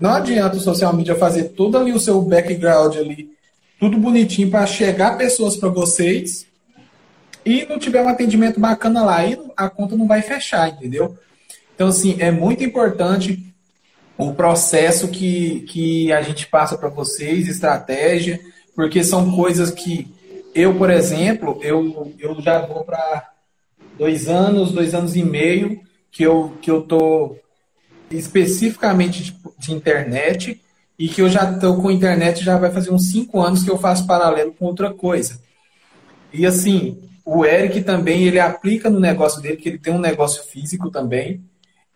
não 0.01 0.11
adianta 0.11 0.57
o 0.57 0.61
social 0.61 0.93
media 0.93 1.15
fazer 1.15 1.51
todo 1.51 1.79
ali 1.79 1.93
o 1.93 2.01
seu 2.01 2.21
background 2.23 2.97
ali, 2.97 3.31
tudo 3.79 3.99
bonitinho 3.99 4.51
para 4.51 4.67
chegar 4.67 5.17
pessoas 5.17 5.57
para 5.57 5.69
vocês 5.69 6.47
e 7.45 7.65
não 7.67 7.79
tiver 7.79 8.03
um 8.03 8.09
atendimento 8.09 8.59
bacana 8.59 9.05
lá, 9.05 9.19
aí 9.19 9.39
a 9.57 9.69
conta 9.69 9.95
não 9.95 10.09
vai 10.09 10.23
fechar, 10.23 10.69
entendeu? 10.69 11.17
Então, 11.75 11.89
assim, 11.89 12.17
é 12.19 12.31
muito 12.31 12.65
importante 12.65 13.54
o 14.17 14.33
processo 14.33 15.09
que, 15.09 15.61
que 15.63 16.13
a 16.13 16.23
gente 16.23 16.47
passa 16.47 16.79
para 16.79 16.89
vocês, 16.89 17.49
estratégia, 17.49 18.41
porque 18.75 19.03
são 19.03 19.35
coisas 19.35 19.71
que 19.71 20.13
eu, 20.55 20.75
por 20.77 20.91
exemplo, 20.91 21.59
eu, 21.63 22.13
eu 22.19 22.41
já 22.41 22.61
vou 22.65 22.85
para 22.85 23.31
dois 23.99 24.29
anos, 24.29 24.73
dois 24.73 24.95
anos 24.95 25.17
e 25.17 25.23
meio 25.25 25.81
que 26.11 26.23
eu 26.23 26.57
que 26.63 26.71
eu 26.71 26.83
tô 26.83 27.37
especificamente 28.11 29.23
de, 29.23 29.37
de 29.59 29.73
internet 29.73 30.61
e 30.97 31.09
que 31.09 31.21
eu 31.21 31.29
já 31.29 31.51
estou 31.51 31.81
com 31.81 31.91
internet 31.91 32.45
já 32.45 32.57
vai 32.57 32.71
fazer 32.71 32.93
uns 32.93 33.11
cinco 33.11 33.41
anos 33.41 33.65
que 33.65 33.71
eu 33.71 33.79
faço 33.79 34.07
paralelo 34.07 34.53
com 34.53 34.67
outra 34.67 34.93
coisa. 34.95 35.41
E 36.33 36.47
assim, 36.47 37.01
o 37.25 37.45
Eric 37.45 37.83
também 37.83 38.25
ele 38.25 38.39
aplica 38.39 38.89
no 38.89 39.01
negócio 39.01 39.41
dele, 39.41 39.57
que 39.57 39.69
ele 39.69 39.79
tem 39.79 39.93
um 39.93 39.99
negócio 39.99 40.45
físico 40.45 40.91
também. 40.91 41.43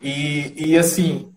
E, 0.02 0.52
e 0.56 0.78
assim, 0.78 1.32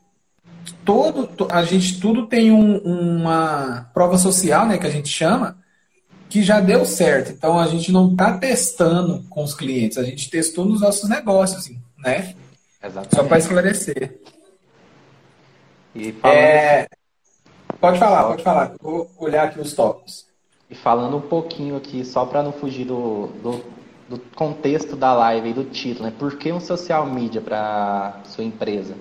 todo 0.85 1.29
a 1.51 1.63
gente 1.63 1.99
tudo 1.99 2.27
tem 2.27 2.51
um, 2.51 2.77
uma 2.77 3.89
prova 3.93 4.17
social, 4.17 4.65
né, 4.65 4.77
que 4.77 4.87
a 4.87 4.91
gente 4.91 5.09
chama, 5.09 5.57
que 6.29 6.41
já 6.41 6.59
deu 6.59 6.85
certo. 6.85 7.31
Então 7.31 7.59
a 7.59 7.67
gente 7.67 7.91
não 7.91 8.11
está 8.11 8.37
testando 8.37 9.23
com 9.29 9.43
os 9.43 9.53
clientes, 9.53 9.97
a 9.97 10.03
gente 10.03 10.29
testou 10.29 10.65
nos 10.65 10.81
nossos 10.81 11.09
negócios, 11.09 11.69
né? 11.99 12.33
Exatamente. 12.83 13.15
Só 13.15 13.23
para 13.23 13.37
esclarecer. 13.37 14.19
E 15.93 16.11
falando... 16.13 16.37
é... 16.37 16.87
Pode 17.79 17.99
falar, 17.99 18.23
pode 18.25 18.43
falar. 18.43 18.73
Vou 18.81 19.09
olhar 19.17 19.45
aqui 19.45 19.59
os 19.59 19.73
tópicos. 19.73 20.25
E 20.69 20.75
falando 20.75 21.17
um 21.17 21.21
pouquinho 21.21 21.75
aqui, 21.75 22.05
só 22.05 22.25
para 22.25 22.41
não 22.41 22.53
fugir 22.53 22.85
do, 22.85 23.27
do, 23.43 23.63
do, 24.07 24.19
contexto 24.35 24.95
da 24.95 25.13
live 25.13 25.49
e 25.49 25.53
do 25.53 25.65
título, 25.65 26.05
né? 26.05 26.13
Por 26.17 26.37
que 26.37 26.51
um 26.51 26.61
social 26.61 27.05
media 27.05 27.41
para 27.41 28.21
sua 28.25 28.43
empresa? 28.43 28.95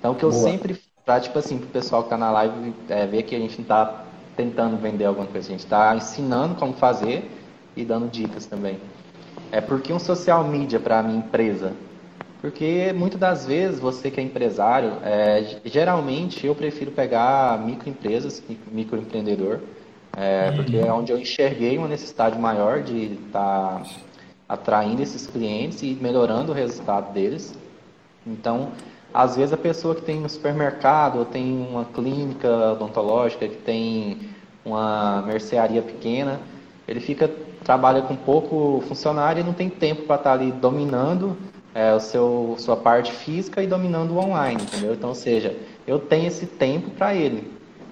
Então, 0.00 0.12
o 0.12 0.14
que 0.14 0.24
eu 0.24 0.30
Boa. 0.30 0.42
sempre 0.42 0.80
para 1.04 1.20
tipo 1.20 1.38
assim, 1.38 1.58
pro 1.58 1.68
pessoal 1.68 2.02
que 2.02 2.06
está 2.06 2.16
na 2.16 2.30
live 2.30 2.74
é, 2.88 3.06
ver 3.06 3.22
que 3.22 3.36
a 3.36 3.38
gente 3.38 3.56
não 3.56 3.62
está 3.62 4.04
tentando 4.36 4.76
vender 4.76 5.04
alguma 5.04 5.26
coisa, 5.26 5.48
a 5.48 5.50
gente 5.50 5.60
está 5.60 5.94
ensinando 5.94 6.54
como 6.54 6.72
fazer 6.72 7.30
e 7.76 7.84
dando 7.84 8.08
dicas 8.08 8.46
também. 8.46 8.78
É 9.52 9.60
porque 9.60 9.92
um 9.92 9.98
social 9.98 10.42
media 10.44 10.80
para 10.80 11.00
a 11.00 11.02
minha 11.02 11.18
empresa? 11.18 11.72
Porque 12.40 12.92
muitas 12.94 13.20
das 13.20 13.44
vezes 13.44 13.78
você 13.78 14.10
que 14.10 14.18
é 14.18 14.22
empresário, 14.22 14.92
é, 15.04 15.60
geralmente 15.64 16.46
eu 16.46 16.54
prefiro 16.54 16.90
pegar 16.90 17.58
microempresas, 17.58 18.42
microempreendedor, 18.72 19.60
é, 20.16 20.50
porque 20.52 20.76
é 20.76 20.90
onde 20.90 21.12
eu 21.12 21.18
enxerguei 21.18 21.76
uma 21.76 21.86
necessidade 21.86 22.38
maior 22.38 22.82
de 22.82 23.18
estar 23.26 23.80
tá 23.80 23.82
atraindo 24.48 25.02
esses 25.02 25.26
clientes 25.26 25.82
e 25.82 25.98
melhorando 26.00 26.52
o 26.52 26.54
resultado 26.54 27.12
deles. 27.12 27.54
Então, 28.26 28.72
às 29.12 29.36
vezes 29.36 29.52
a 29.52 29.56
pessoa 29.56 29.94
que 29.94 30.02
tem 30.02 30.24
um 30.24 30.28
supermercado, 30.28 31.18
ou 31.18 31.24
tem 31.24 31.66
uma 31.68 31.84
clínica 31.84 32.72
odontológica, 32.72 33.48
que 33.48 33.56
tem 33.56 34.18
uma 34.64 35.22
mercearia 35.22 35.82
pequena, 35.82 36.40
ele 36.86 37.00
fica 37.00 37.30
trabalha 37.64 38.02
com 38.02 38.16
pouco 38.16 38.82
funcionário 38.88 39.40
e 39.40 39.44
não 39.44 39.52
tem 39.52 39.68
tempo 39.68 40.02
para 40.02 40.16
estar 40.16 40.30
tá 40.30 40.32
ali 40.32 40.50
dominando 40.50 41.36
é, 41.74 41.94
o 41.94 42.00
seu 42.00 42.56
sua 42.58 42.76
parte 42.76 43.12
física 43.12 43.62
e 43.62 43.66
dominando 43.66 44.12
o 44.12 44.18
online, 44.18 44.62
entendeu? 44.62 44.94
Então, 44.94 45.10
ou 45.10 45.14
seja, 45.14 45.56
eu 45.86 45.98
tenho 45.98 46.26
esse 46.26 46.46
tempo 46.46 46.90
para 46.90 47.14
ele. 47.14 47.50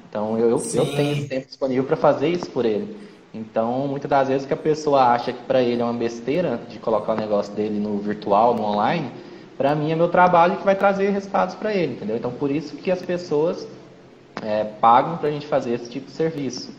Então, 0.09 0.39
eu, 0.39 0.49
eu, 0.51 0.63
eu 0.75 0.97
tenho 0.97 1.13
esse 1.13 1.29
tempo 1.29 1.47
disponível 1.47 1.85
para 1.85 1.97
fazer 1.97 2.29
isso 2.29 2.51
por 2.51 2.65
ele. 2.65 2.97
Então, 3.33 3.87
muitas 3.87 4.09
das 4.09 4.29
vezes 4.29 4.47
que 4.47 4.55
a 4.55 4.57
pessoa 4.57 5.05
acha 5.13 5.33
que 5.33 5.43
para 5.43 5.63
ele 5.63 5.83
é 5.83 5.85
uma 5.85 5.93
besteira 5.93 6.59
de 6.69 6.79
colocar 6.79 7.13
o 7.13 7.17
negócio 7.17 7.53
dele 7.53 7.79
no 7.79 7.99
virtual, 7.99 8.55
no 8.55 8.63
online, 8.63 9.11
para 9.59 9.75
mim 9.75 9.91
é 9.91 9.97
meu 9.97 10.09
trabalho 10.09 10.57
que 10.57 10.65
vai 10.65 10.77
trazer 10.77 11.11
resultados 11.11 11.57
para 11.57 11.75
ele, 11.75 11.95
entendeu? 11.95 12.17
Então 12.17 12.31
por 12.31 12.51
isso 12.51 12.77
que 12.77 12.91
as 12.91 13.03
pessoas 13.03 13.67
é, 14.41 14.65
pagam 14.65 15.17
para 15.17 15.29
a 15.29 15.33
gente 15.33 15.49
fazer 15.49 15.75
esse 15.75 15.91
tipo 15.91 16.07
de 16.07 16.13
serviço. 16.13 16.73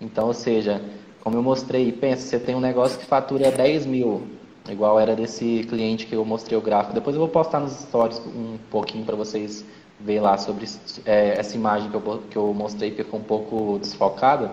Então, 0.00 0.28
ou 0.28 0.34
seja, 0.34 0.80
como 1.20 1.36
eu 1.36 1.42
mostrei, 1.42 1.92
pensa, 1.92 2.22
você 2.22 2.38
tem 2.38 2.54
um 2.54 2.60
negócio 2.60 2.98
que 2.98 3.04
fatura 3.04 3.50
10 3.50 3.84
mil, 3.84 4.22
igual 4.68 4.98
era 4.98 5.14
desse 5.14 5.66
cliente 5.68 6.06
que 6.06 6.14
eu 6.14 6.24
mostrei 6.24 6.56
o 6.56 6.62
gráfico. 6.62 6.94
Depois 6.94 7.14
eu 7.14 7.20
vou 7.20 7.28
postar 7.28 7.60
nos 7.60 7.72
stories 7.72 8.18
um 8.20 8.56
pouquinho 8.70 9.04
para 9.04 9.16
vocês 9.16 9.64
ver 9.98 10.20
lá 10.20 10.38
sobre 10.38 10.66
é, 11.04 11.38
essa 11.38 11.54
imagem 11.56 11.90
que 11.90 11.96
eu, 11.96 12.22
que 12.30 12.36
eu 12.36 12.54
mostrei, 12.54 12.92
que 12.92 13.02
ficou 13.04 13.20
um 13.20 13.24
pouco 13.24 13.78
desfocada. 13.78 14.52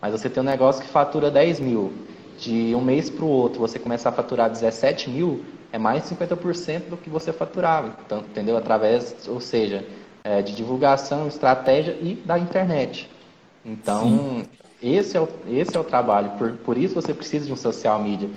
Mas 0.00 0.12
você 0.12 0.30
tem 0.30 0.42
um 0.42 0.46
negócio 0.46 0.82
que 0.82 0.88
fatura 0.88 1.30
10 1.30 1.60
mil. 1.60 1.92
De 2.38 2.74
um 2.74 2.80
mês 2.80 3.10
para 3.10 3.24
o 3.24 3.28
outro, 3.28 3.60
você 3.60 3.78
começar 3.78 4.08
a 4.08 4.12
faturar 4.12 4.48
17 4.48 5.10
mil, 5.10 5.44
é 5.72 5.78
mais 5.78 6.02
de 6.02 6.14
50% 6.14 6.88
do 6.88 6.96
que 6.96 7.08
você 7.08 7.32
faturava, 7.32 7.96
então, 8.04 8.18
entendeu? 8.20 8.56
Através, 8.56 9.14
ou 9.28 9.40
seja, 9.40 9.84
é, 10.24 10.42
de 10.42 10.54
divulgação, 10.54 11.28
estratégia 11.28 11.96
e 12.00 12.14
da 12.14 12.38
internet. 12.38 13.08
Então, 13.64 14.42
esse 14.82 15.16
é, 15.16 15.20
o, 15.20 15.28
esse 15.48 15.76
é 15.76 15.80
o 15.80 15.84
trabalho. 15.84 16.30
Por, 16.38 16.52
por 16.52 16.78
isso 16.78 16.94
você 16.94 17.12
precisa 17.12 17.46
de 17.46 17.52
um 17.52 17.56
social 17.56 18.02
media. 18.02 18.28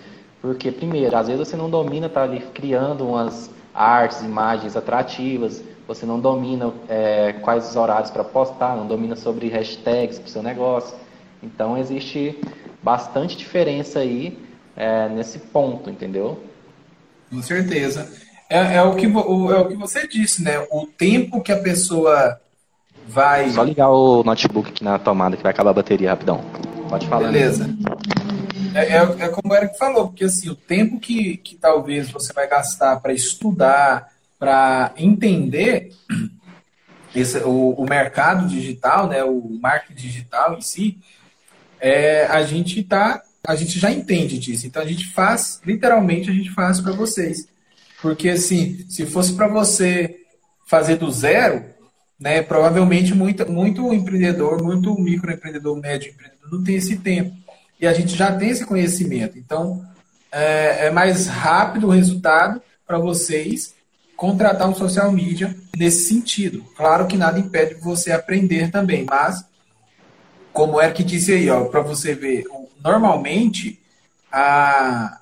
Porque, 0.42 0.72
primeiro, 0.72 1.16
às 1.16 1.28
vezes 1.28 1.48
você 1.48 1.56
não 1.56 1.70
domina 1.70 2.10
para 2.10 2.24
ali 2.24 2.42
criando 2.54 3.08
umas 3.08 3.50
artes, 3.74 4.22
imagens 4.22 4.76
atrativas, 4.76 5.64
você 5.88 6.06
não 6.06 6.20
domina 6.20 6.74
é, 6.88 7.34
quais 7.42 7.70
os 7.70 7.76
horários 7.76 8.12
para 8.12 8.24
postar, 8.24 8.76
não 8.76 8.86
domina 8.86 9.16
sobre 9.16 9.48
hashtags 9.48 10.20
para 10.20 10.28
o 10.28 10.30
seu 10.30 10.44
negócio. 10.44 10.96
Então, 11.42 11.78
existe 11.78 12.40
bastante 12.82 13.38
diferença 13.38 14.00
aí 14.00 14.38
é, 14.76 15.08
nesse 15.10 15.40
ponto, 15.40 15.90
entendeu? 15.90 16.40
Com 17.34 17.42
certeza. 17.42 18.08
É, 18.48 18.76
é, 18.76 18.82
o 18.84 18.96
que, 18.96 19.08
o, 19.08 19.52
é 19.52 19.60
o 19.60 19.68
que 19.68 19.76
você 19.76 20.08
disse, 20.08 20.44
né? 20.44 20.60
O 20.70 20.86
tempo 20.86 21.42
que 21.42 21.52
a 21.52 21.58
pessoa 21.58 22.40
vai. 23.08 23.50
Só 23.50 23.64
ligar 23.64 23.90
o 23.90 24.24
notebook 24.24 24.70
aqui 24.70 24.84
na 24.84 25.00
tomada 25.00 25.36
que 25.36 25.42
vai 25.42 25.52
acabar 25.52 25.72
a 25.72 25.74
bateria 25.74 26.12
rapidão. 26.12 26.44
Pode 26.88 27.08
falar. 27.08 27.32
Beleza. 27.32 27.68
Né? 27.68 27.76
É, 28.76 28.98
é, 28.98 29.26
é, 29.26 29.30
como 29.30 29.52
o 29.52 29.56
Eric 29.56 29.78
falou, 29.78 30.08
porque 30.08 30.26
assim, 30.26 30.50
o 30.50 30.56
tempo 30.56 31.00
que, 31.00 31.38
que 31.38 31.56
talvez 31.56 32.12
você 32.12 32.32
vai 32.34 32.48
gastar 32.48 33.00
para 33.00 33.14
estudar, 33.14 34.10
para 34.38 34.92
entender 34.96 35.92
esse, 37.16 37.40
o, 37.40 37.72
o 37.72 37.86
mercado 37.90 38.48
digital, 38.48 39.08
né, 39.08 39.24
o 39.24 39.58
marketing 39.60 40.02
digital 40.02 40.56
em 40.56 40.62
si, 40.62 41.00
é, 41.80 42.26
a 42.26 42.44
gente 42.44 42.84
tá, 42.84 43.22
a 43.46 43.56
gente 43.56 43.78
já 43.80 43.92
entende 43.92 44.40
disso. 44.40 44.66
Então 44.66 44.82
a 44.82 44.86
gente 44.86 45.12
faz, 45.12 45.62
literalmente 45.66 46.30
a 46.30 46.34
gente 46.34 46.52
faz 46.52 46.80
para 46.80 46.94
vocês. 46.94 47.48
Porque 48.02 48.30
assim, 48.30 48.86
se 48.90 49.06
fosse 49.06 49.34
para 49.34 49.48
você 49.48 50.16
fazer 50.66 50.96
do 50.96 51.12
zero, 51.12 51.64
né, 52.20 52.42
provavelmente 52.42 53.14
muito, 53.14 53.50
muito 53.52 53.94
empreendedor, 53.94 54.64
muito 54.64 54.98
microempreendedor, 55.00 55.80
médio 55.80 56.12
empreendedor 56.12 56.52
não 56.52 56.64
tem 56.64 56.76
esse 56.76 56.98
tempo. 56.98 57.36
E 57.80 57.86
a 57.86 57.94
gente 57.94 58.16
já 58.16 58.34
tem 58.36 58.50
esse 58.50 58.66
conhecimento. 58.66 59.38
Então 59.38 59.86
é, 60.32 60.88
é 60.88 60.90
mais 60.90 61.28
rápido 61.28 61.88
o 61.88 61.92
resultado 61.92 62.62
para 62.88 62.98
vocês 62.98 63.76
contratar 64.16 64.70
um 64.70 64.76
social 64.76 65.12
media 65.12 65.54
nesse 65.76 66.06
sentido. 66.06 66.64
Claro 66.78 67.08
que 67.08 67.18
nada 67.18 67.40
impede 67.40 67.76
você 67.76 68.12
aprender 68.12 68.72
também, 68.72 69.04
mas 69.04 69.44
como 70.54 70.80
é 70.80 70.92
que 70.92 71.04
disse 71.04 71.34
aí, 71.34 71.50
ó, 71.50 71.66
para 71.66 71.82
você 71.82 72.14
ver, 72.14 72.44
normalmente 72.84 73.80
a, 74.32 75.20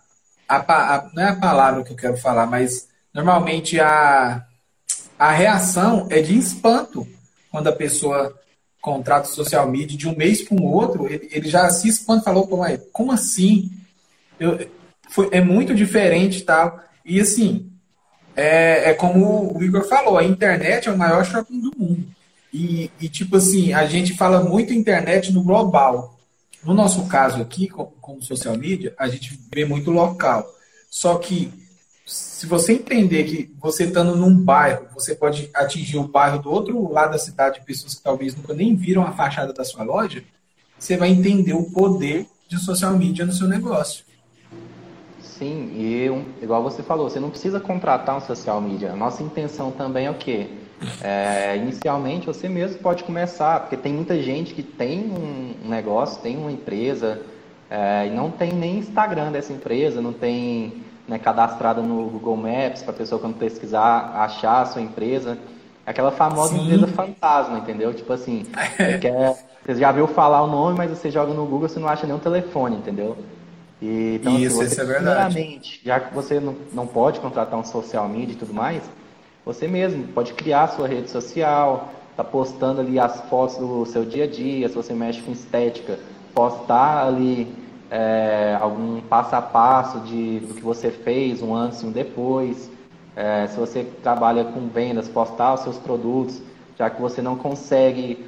a, 0.47 0.55
a, 0.57 1.09
não 1.13 1.23
é 1.23 1.29
a 1.29 1.35
palavra 1.35 1.83
que 1.83 1.91
eu 1.91 1.97
quero 1.97 2.17
falar, 2.17 2.45
mas 2.45 2.87
normalmente 3.13 3.79
a, 3.79 4.45
a 5.19 5.31
reação 5.31 6.07
é 6.09 6.21
de 6.21 6.37
espanto 6.37 7.07
quando 7.51 7.67
a 7.67 7.73
pessoa 7.73 8.33
contrata 8.81 9.27
social 9.27 9.69
media 9.69 9.97
de 9.97 10.07
um 10.07 10.15
mês 10.15 10.41
para 10.41 10.59
o 10.59 10.63
outro, 10.63 11.05
ele, 11.05 11.29
ele, 11.31 11.47
já 11.47 11.69
se 11.69 11.87
espanta, 11.87 12.23
falou, 12.23 12.47
Pô, 12.47 12.57
mas 12.57 12.79
como 12.91 13.11
assim? 13.11 13.69
Eu, 14.39 14.67
foi, 15.09 15.29
é 15.31 15.41
muito 15.41 15.75
diferente 15.75 16.41
tal. 16.41 16.79
E 17.05 17.19
assim, 17.19 17.71
é, 18.35 18.89
é 18.89 18.93
como 18.93 19.55
o 19.55 19.63
Igor 19.63 19.87
falou, 19.87 20.17
a 20.17 20.23
internet 20.23 20.89
é 20.89 20.91
o 20.91 20.97
maior 20.97 21.23
shopping 21.23 21.59
do 21.59 21.71
mundo. 21.77 22.07
E, 22.51 22.89
e, 22.99 23.07
tipo 23.07 23.37
assim, 23.37 23.71
a 23.73 23.85
gente 23.85 24.13
fala 24.13 24.43
muito 24.43 24.73
internet 24.73 25.31
no 25.31 25.43
global. 25.43 26.19
No 26.63 26.73
nosso 26.73 27.07
caso 27.07 27.41
aqui, 27.41 27.67
como 27.67 28.21
social 28.21 28.55
media, 28.55 28.93
a 28.97 29.07
gente 29.07 29.39
vê 29.51 29.65
muito 29.65 29.89
local. 29.89 30.45
Só 30.89 31.17
que 31.17 31.51
se 32.05 32.45
você 32.45 32.73
entender 32.73 33.23
que 33.23 33.53
você 33.59 33.85
estando 33.85 34.15
num 34.15 34.35
bairro, 34.35 34.87
você 34.93 35.15
pode 35.15 35.49
atingir 35.53 35.97
o 35.97 36.07
bairro 36.07 36.41
do 36.41 36.51
outro 36.51 36.91
lado 36.91 37.11
da 37.11 37.17
cidade, 37.17 37.61
pessoas 37.65 37.95
que 37.95 38.03
talvez 38.03 38.35
nunca 38.35 38.53
nem 38.53 38.75
viram 38.75 39.03
a 39.03 39.11
fachada 39.11 39.53
da 39.53 39.63
sua 39.63 39.83
loja, 39.83 40.23
você 40.77 40.97
vai 40.97 41.09
entender 41.09 41.53
o 41.53 41.71
poder 41.71 42.27
de 42.47 42.57
social 42.57 42.93
media 42.97 43.25
no 43.25 43.31
seu 43.31 43.47
negócio. 43.47 44.03
Sim, 45.21 45.71
e 45.75 46.43
igual 46.43 46.61
você 46.61 46.83
falou, 46.83 47.09
você 47.09 47.19
não 47.19 47.29
precisa 47.29 47.59
contratar 47.59 48.17
um 48.17 48.21
social 48.21 48.59
media. 48.61 48.95
Nossa 48.95 49.23
intenção 49.23 49.71
também 49.71 50.05
é 50.05 50.11
o 50.11 50.15
quê? 50.15 50.49
É, 51.01 51.55
inicialmente 51.57 52.25
você 52.25 52.49
mesmo 52.49 52.79
pode 52.79 53.03
começar, 53.03 53.59
porque 53.61 53.77
tem 53.77 53.93
muita 53.93 54.21
gente 54.21 54.53
que 54.53 54.63
tem 54.63 55.11
um 55.11 55.69
negócio, 55.69 56.21
tem 56.21 56.37
uma 56.37 56.51
empresa 56.51 57.21
é, 57.69 58.07
e 58.07 58.09
não 58.09 58.31
tem 58.31 58.51
nem 58.51 58.79
Instagram 58.79 59.31
dessa 59.31 59.53
empresa, 59.53 60.01
não 60.01 60.13
tem 60.13 60.83
né, 61.07 61.19
cadastrada 61.19 61.81
no 61.81 62.09
Google 62.09 62.35
Maps 62.35 62.81
para 62.81 62.91
a 62.91 62.97
pessoa 62.97 63.19
quando 63.19 63.37
pesquisar 63.37 64.13
achar 64.15 64.61
a 64.61 64.65
sua 64.65 64.81
empresa. 64.81 65.37
Aquela 65.85 66.11
famosa 66.11 66.53
Sim. 66.53 66.63
empresa 66.63 66.87
fantasma, 66.87 67.57
entendeu? 67.57 67.93
Tipo 67.93 68.13
assim, 68.13 68.45
você, 68.77 68.97
quer, 68.97 69.45
você 69.65 69.75
já 69.75 69.91
viu 69.91 70.07
falar 70.07 70.41
o 70.43 70.47
nome, 70.47 70.77
mas 70.77 70.89
você 70.89 71.09
joga 71.09 71.33
no 71.33 71.45
Google 71.45 71.67
você 71.67 71.79
não 71.79 71.87
acha 71.87 72.05
nenhum 72.05 72.19
telefone, 72.19 72.77
entendeu? 72.77 73.17
E, 73.81 74.15
então, 74.21 74.35
assim, 74.35 74.43
isso, 74.43 74.61
assim, 74.61 74.69
você, 74.69 74.73
isso 74.73 74.81
é 74.81 74.85
verdade. 74.85 75.81
Já 75.83 75.99
que 75.99 76.13
você 76.13 76.39
não, 76.39 76.55
não 76.71 76.85
pode 76.85 77.19
contratar 77.19 77.59
um 77.59 77.63
social 77.63 78.07
media 78.07 78.33
e 78.33 78.37
tudo 78.37 78.53
mais, 78.53 78.83
você 79.45 79.67
mesmo 79.67 80.07
pode 80.09 80.33
criar 80.33 80.67
sua 80.67 80.87
rede 80.87 81.09
social, 81.09 81.89
tá 82.15 82.23
postando 82.23 82.81
ali 82.81 82.99
as 82.99 83.21
fotos 83.21 83.57
do 83.57 83.85
seu 83.85 84.05
dia 84.05 84.25
a 84.25 84.27
dia, 84.27 84.69
se 84.69 84.75
você 84.75 84.93
mexe 84.93 85.21
com 85.21 85.31
estética, 85.31 85.97
postar 86.33 87.07
ali 87.07 87.47
é, 87.89 88.57
algum 88.59 89.01
passo 89.01 89.35
a 89.35 89.41
passo 89.41 89.99
de, 90.01 90.39
do 90.39 90.53
que 90.53 90.61
você 90.61 90.91
fez, 90.91 91.41
um 91.41 91.53
antes 91.53 91.81
e 91.81 91.85
um 91.85 91.91
depois. 91.91 92.69
É, 93.15 93.47
se 93.47 93.59
você 93.59 93.83
trabalha 94.01 94.45
com 94.45 94.67
vendas, 94.69 95.09
postar 95.09 95.55
os 95.55 95.61
seus 95.61 95.77
produtos, 95.77 96.41
já 96.77 96.89
que 96.89 97.01
você 97.01 97.21
não 97.21 97.35
consegue 97.35 98.25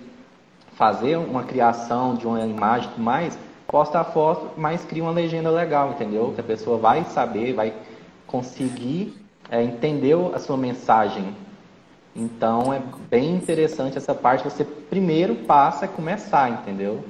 fazer 0.75 1.17
uma 1.17 1.43
criação 1.43 2.15
de 2.15 2.27
uma 2.27 2.41
imagem 2.41 2.89
e 2.97 3.01
mais, 3.01 3.37
posta 3.67 3.99
a 3.99 4.03
foto, 4.03 4.51
mas 4.57 4.83
cria 4.83 5.03
uma 5.03 5.11
legenda 5.11 5.49
legal, 5.49 5.91
entendeu? 5.91 6.33
Que 6.35 6.41
a 6.41 6.43
pessoa 6.43 6.77
vai 6.77 7.05
saber, 7.05 7.53
vai 7.53 7.73
conseguir 8.27 9.22
é, 9.49 9.61
entendeu 9.61 10.33
a 10.33 10.39
sua 10.39 10.57
mensagem. 10.57 11.35
Então 12.15 12.73
é 12.73 12.81
bem 13.09 13.35
interessante 13.35 13.97
essa 13.97 14.13
parte. 14.13 14.43
Você 14.43 14.63
primeiro 14.63 15.35
passa 15.35 15.85
a 15.85 15.87
começar, 15.87 16.49
entendeu? 16.49 17.03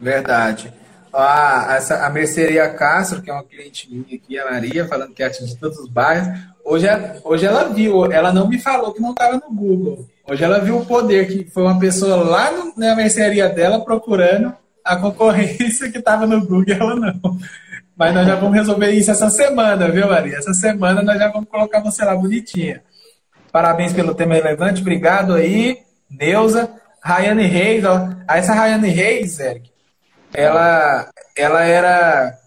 Verdade. 0.00 0.72
Ah, 1.12 1.74
essa, 1.76 2.06
a 2.06 2.10
Merceria 2.10 2.68
Castro, 2.74 3.20
que 3.20 3.30
é 3.30 3.32
uma 3.32 3.42
cliente 3.42 3.90
minha 3.90 4.16
aqui, 4.16 4.38
a 4.38 4.50
Maria, 4.50 4.86
falando 4.86 5.12
que 5.12 5.22
atinge 5.22 5.56
todos 5.56 5.78
os 5.78 5.88
bairros. 5.88 6.38
Hoje, 6.64 6.86
hoje 7.24 7.46
ela 7.46 7.64
viu, 7.64 8.10
ela 8.12 8.32
não 8.32 8.46
me 8.46 8.58
falou 8.58 8.92
que 8.92 9.00
não 9.00 9.10
estava 9.10 9.34
no 9.34 9.54
Google. 9.54 10.06
Hoje 10.28 10.44
ela 10.44 10.60
viu 10.60 10.78
o 10.78 10.86
poder, 10.86 11.26
que 11.26 11.50
foi 11.50 11.64
uma 11.64 11.78
pessoa 11.80 12.16
lá 12.16 12.52
no, 12.52 12.72
na 12.76 12.94
mercearia 12.94 13.48
dela 13.48 13.84
procurando 13.84 14.54
a 14.84 14.96
concorrência 14.96 15.90
que 15.90 15.98
estava 15.98 16.26
no 16.26 16.40
Google 16.46 16.74
ela 16.74 16.94
não. 16.94 17.38
Mas 18.00 18.14
nós 18.14 18.26
já 18.26 18.34
vamos 18.34 18.54
resolver 18.54 18.92
isso 18.92 19.10
essa 19.10 19.28
semana, 19.28 19.90
viu, 19.90 20.08
Maria? 20.08 20.38
Essa 20.38 20.54
semana 20.54 21.02
nós 21.02 21.18
já 21.18 21.28
vamos 21.28 21.50
colocar 21.50 21.80
você 21.80 22.02
lá 22.02 22.16
bonitinha. 22.16 22.82
Parabéns 23.52 23.92
pelo 23.92 24.14
tema 24.14 24.32
relevante, 24.32 24.80
obrigado 24.80 25.34
aí, 25.34 25.76
Neuza. 26.10 26.70
Rayane 27.02 27.44
Reis, 27.44 27.84
ó. 27.84 28.08
Ah, 28.26 28.38
essa 28.38 28.54
Rayane 28.54 28.88
Reis, 28.88 29.38
Eric, 29.38 29.70
ela, 30.32 31.10
ela 31.36 31.62
era, 31.62 32.38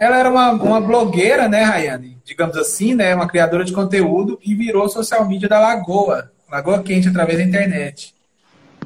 ela 0.00 0.18
era 0.18 0.28
uma, 0.28 0.50
uma 0.50 0.80
blogueira, 0.80 1.48
né, 1.48 1.62
Rayane? 1.62 2.18
Digamos 2.24 2.56
assim, 2.56 2.96
né? 2.96 3.14
Uma 3.14 3.28
criadora 3.28 3.64
de 3.64 3.72
conteúdo 3.72 4.36
e 4.44 4.52
virou 4.52 4.88
social 4.88 5.28
media 5.28 5.48
da 5.48 5.60
Lagoa. 5.60 6.32
Lagoa 6.50 6.82
Quente 6.82 7.08
através 7.08 7.38
da 7.38 7.44
internet. 7.44 8.16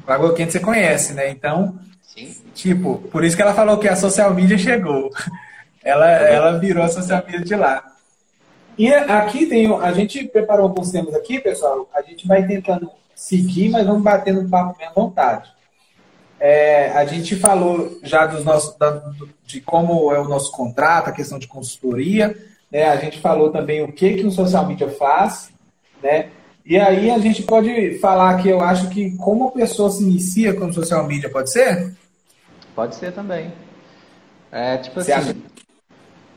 Lagoa 0.07 0.35
Quente 0.35 0.51
você 0.51 0.59
conhece, 0.59 1.13
né? 1.13 1.31
Então, 1.31 1.79
Sim. 2.03 2.35
tipo, 2.53 2.99
por 3.11 3.23
isso 3.23 3.35
que 3.35 3.41
ela 3.41 3.55
falou 3.55 3.79
que 3.79 3.87
a 3.87 3.95
social 3.95 4.31
media 4.31 4.59
chegou. 4.59 5.09
Ela, 5.83 6.09
ela 6.09 6.59
virou 6.59 6.83
a 6.83 6.87
social 6.87 7.23
media 7.25 7.41
de 7.41 7.55
lá. 7.55 7.83
E 8.77 8.91
aqui 8.91 9.45
tem, 9.45 9.71
a 9.71 9.91
gente 9.91 10.23
preparou 10.25 10.63
alguns 10.63 10.91
temas 10.91 11.13
aqui, 11.13 11.39
pessoal. 11.39 11.87
A 11.93 12.01
gente 12.01 12.27
vai 12.27 12.45
tentando 12.45 12.89
seguir, 13.15 13.69
mas 13.69 13.85
vamos 13.85 14.01
batendo 14.01 14.49
papo 14.49 14.77
bem 14.77 14.87
à 14.87 14.91
vontade. 14.91 15.51
É, 16.39 16.89
a 16.89 17.05
gente 17.05 17.35
falou 17.35 17.99
já 18.03 18.25
dos 18.25 18.43
nossos, 18.43 18.75
da, 18.77 19.01
de 19.45 19.61
como 19.61 20.11
é 20.11 20.19
o 20.19 20.27
nosso 20.27 20.51
contrato, 20.51 21.09
a 21.09 21.13
questão 21.13 21.37
de 21.37 21.47
consultoria. 21.47 22.35
Né? 22.71 22.83
A 22.83 22.97
gente 22.97 23.19
falou 23.19 23.51
também 23.51 23.83
o 23.83 23.91
que, 23.91 24.15
que 24.15 24.25
o 24.25 24.31
social 24.31 24.67
media 24.67 24.89
faz. 24.89 25.51
Né? 26.01 26.29
E 26.65 26.77
aí 26.77 27.11
a 27.11 27.19
gente 27.19 27.43
pode 27.43 27.99
falar 27.99 28.41
que 28.41 28.49
eu 28.49 28.61
acho 28.61 28.89
que 28.89 29.15
como 29.17 29.49
a 29.49 29.51
pessoa 29.51 29.91
se 29.91 30.03
inicia 30.03 30.53
com 30.53 30.65
o 30.65 30.73
social 30.73 31.05
media, 31.05 31.29
pode 31.29 31.51
ser? 31.51 31.93
Pode 32.73 32.95
ser 32.95 33.11
também. 33.13 33.53
É, 34.51 34.77
tipo 34.77 35.01
Você 35.01 35.11
assim, 35.11 35.31
acha... 35.31 35.39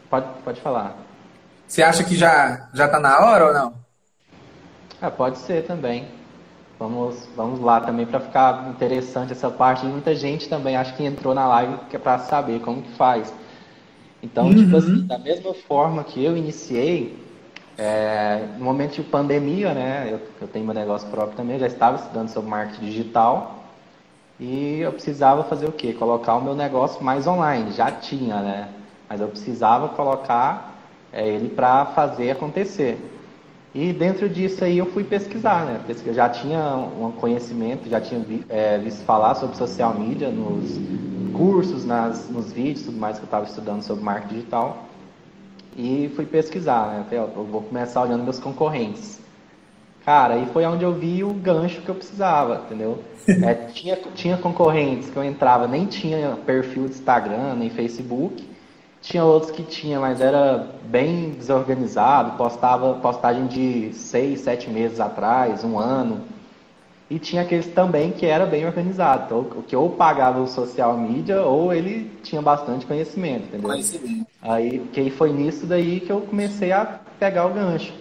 Pode, 0.08 0.26
pode 0.44 0.60
falar. 0.60 0.96
Você 1.66 1.82
acha 1.82 2.04
que 2.04 2.14
já 2.14 2.68
já 2.72 2.86
está 2.86 3.00
na 3.00 3.18
hora 3.20 3.46
ou 3.46 3.54
não? 3.54 3.74
É, 5.00 5.10
pode 5.10 5.38
ser 5.38 5.64
também. 5.66 6.08
Vamos, 6.78 7.26
vamos 7.34 7.60
lá 7.60 7.80
também 7.80 8.04
para 8.04 8.20
ficar 8.20 8.68
interessante 8.68 9.32
essa 9.32 9.50
parte. 9.50 9.86
Muita 9.86 10.14
gente 10.14 10.48
também 10.48 10.76
acho 10.76 10.94
que 10.94 11.04
entrou 11.04 11.34
na 11.34 11.46
live 11.48 11.78
que 11.88 11.96
é 11.96 11.98
para 11.98 12.18
saber 12.18 12.60
como 12.60 12.82
que 12.82 12.92
faz. 12.92 13.32
Então, 14.22 14.48
tipo 14.48 14.60
uhum. 14.60 14.64
tipo 14.64 14.76
assim, 14.76 15.06
da 15.06 15.18
mesma 15.18 15.54
forma 15.54 16.04
que 16.04 16.22
eu 16.22 16.36
iniciei, 16.36 17.18
é, 17.78 18.46
no 18.58 18.64
momento 18.64 18.94
de 18.94 19.02
pandemia, 19.02 19.72
né? 19.74 20.08
Eu, 20.10 20.20
eu 20.40 20.48
tenho 20.48 20.64
meu 20.64 20.74
negócio 20.74 21.08
próprio 21.08 21.36
também, 21.36 21.58
já 21.58 21.66
estava 21.66 21.96
estudando 21.96 22.28
sobre 22.28 22.50
marketing 22.50 22.86
digital 22.86 23.64
e 24.38 24.80
eu 24.80 24.92
precisava 24.92 25.44
fazer 25.44 25.66
o 25.66 25.72
quê? 25.72 25.92
Colocar 25.92 26.34
o 26.34 26.42
meu 26.42 26.54
negócio 26.54 27.02
mais 27.02 27.26
online. 27.26 27.72
Já 27.72 27.90
tinha, 27.90 28.40
né? 28.40 28.68
Mas 29.08 29.20
eu 29.20 29.28
precisava 29.28 29.88
colocar 29.90 30.74
é, 31.12 31.26
ele 31.28 31.48
para 31.48 31.86
fazer 31.86 32.30
acontecer. 32.30 32.98
E 33.74 33.92
dentro 33.92 34.28
disso 34.28 34.64
aí 34.64 34.78
eu 34.78 34.86
fui 34.86 35.04
pesquisar, 35.04 35.66
né? 35.66 35.80
Eu 36.06 36.14
já 36.14 36.28
tinha 36.28 36.76
um 36.76 37.12
conhecimento, 37.12 37.88
já 37.88 38.00
tinha 38.00 38.24
é, 38.48 38.78
visto 38.78 39.04
falar 39.04 39.34
sobre 39.34 39.56
social 39.56 39.92
media 39.92 40.30
nos 40.30 40.80
cursos, 41.36 41.84
nas, 41.84 42.28
nos 42.30 42.50
vídeos, 42.52 42.86
tudo 42.86 42.98
mais 42.98 43.18
que 43.18 43.24
eu 43.24 43.26
estava 43.26 43.44
estudando 43.44 43.82
sobre 43.82 44.02
marketing 44.02 44.34
digital. 44.34 44.84
E 45.76 46.10
fui 46.16 46.24
pesquisar, 46.24 46.88
né? 46.88 47.04
Falei, 47.04 47.18
ó, 47.18 47.38
eu 47.38 47.44
vou 47.44 47.60
começar 47.60 48.00
olhando 48.00 48.24
meus 48.24 48.38
concorrentes. 48.38 49.20
Cara, 50.06 50.34
aí 50.34 50.46
foi 50.52 50.64
onde 50.64 50.84
eu 50.84 50.94
vi 50.94 51.22
o 51.22 51.34
gancho 51.34 51.82
que 51.82 51.88
eu 51.88 51.94
precisava, 51.94 52.62
entendeu? 52.64 53.02
É, 53.28 53.54
tinha, 53.54 53.96
tinha 54.14 54.36
concorrentes 54.36 55.10
que 55.10 55.16
eu 55.16 55.24
entrava, 55.24 55.66
nem 55.66 55.84
tinha 55.84 56.38
perfil 56.46 56.84
de 56.84 56.92
Instagram, 56.92 57.56
nem 57.56 57.68
Facebook, 57.68 58.48
Tinha 59.00 59.24
outros 59.24 59.52
que 59.52 59.62
tinha, 59.62 60.00
mas 60.00 60.20
era 60.20 60.66
bem 60.84 61.30
desorganizado, 61.30 62.36
postava 62.36 62.94
postagem 62.94 63.46
de 63.46 63.92
seis, 63.92 64.40
sete 64.40 64.68
meses 64.68 64.98
atrás, 64.98 65.62
um 65.62 65.78
ano. 65.78 66.22
E 67.08 67.20
tinha 67.20 67.42
aqueles 67.42 67.68
também 67.68 68.10
que 68.10 68.26
era 68.26 68.44
bem 68.44 68.66
organizado, 68.66 69.26
então, 69.26 69.62
que 69.62 69.76
ou 69.76 69.90
pagava 69.90 70.40
o 70.40 70.48
social 70.48 70.96
media 70.98 71.40
ou 71.42 71.72
ele 71.72 72.10
tinha 72.24 72.42
bastante 72.42 72.84
conhecimento, 72.84 73.44
entendeu? 73.44 73.70
Conhecimento. 73.70 74.26
Aí 74.42 74.80
que 74.92 75.08
foi 75.10 75.32
nisso 75.32 75.66
daí 75.66 76.00
que 76.00 76.10
eu 76.10 76.22
comecei 76.22 76.72
a 76.72 76.98
pegar 77.18 77.46
o 77.46 77.54
gancho. 77.54 77.94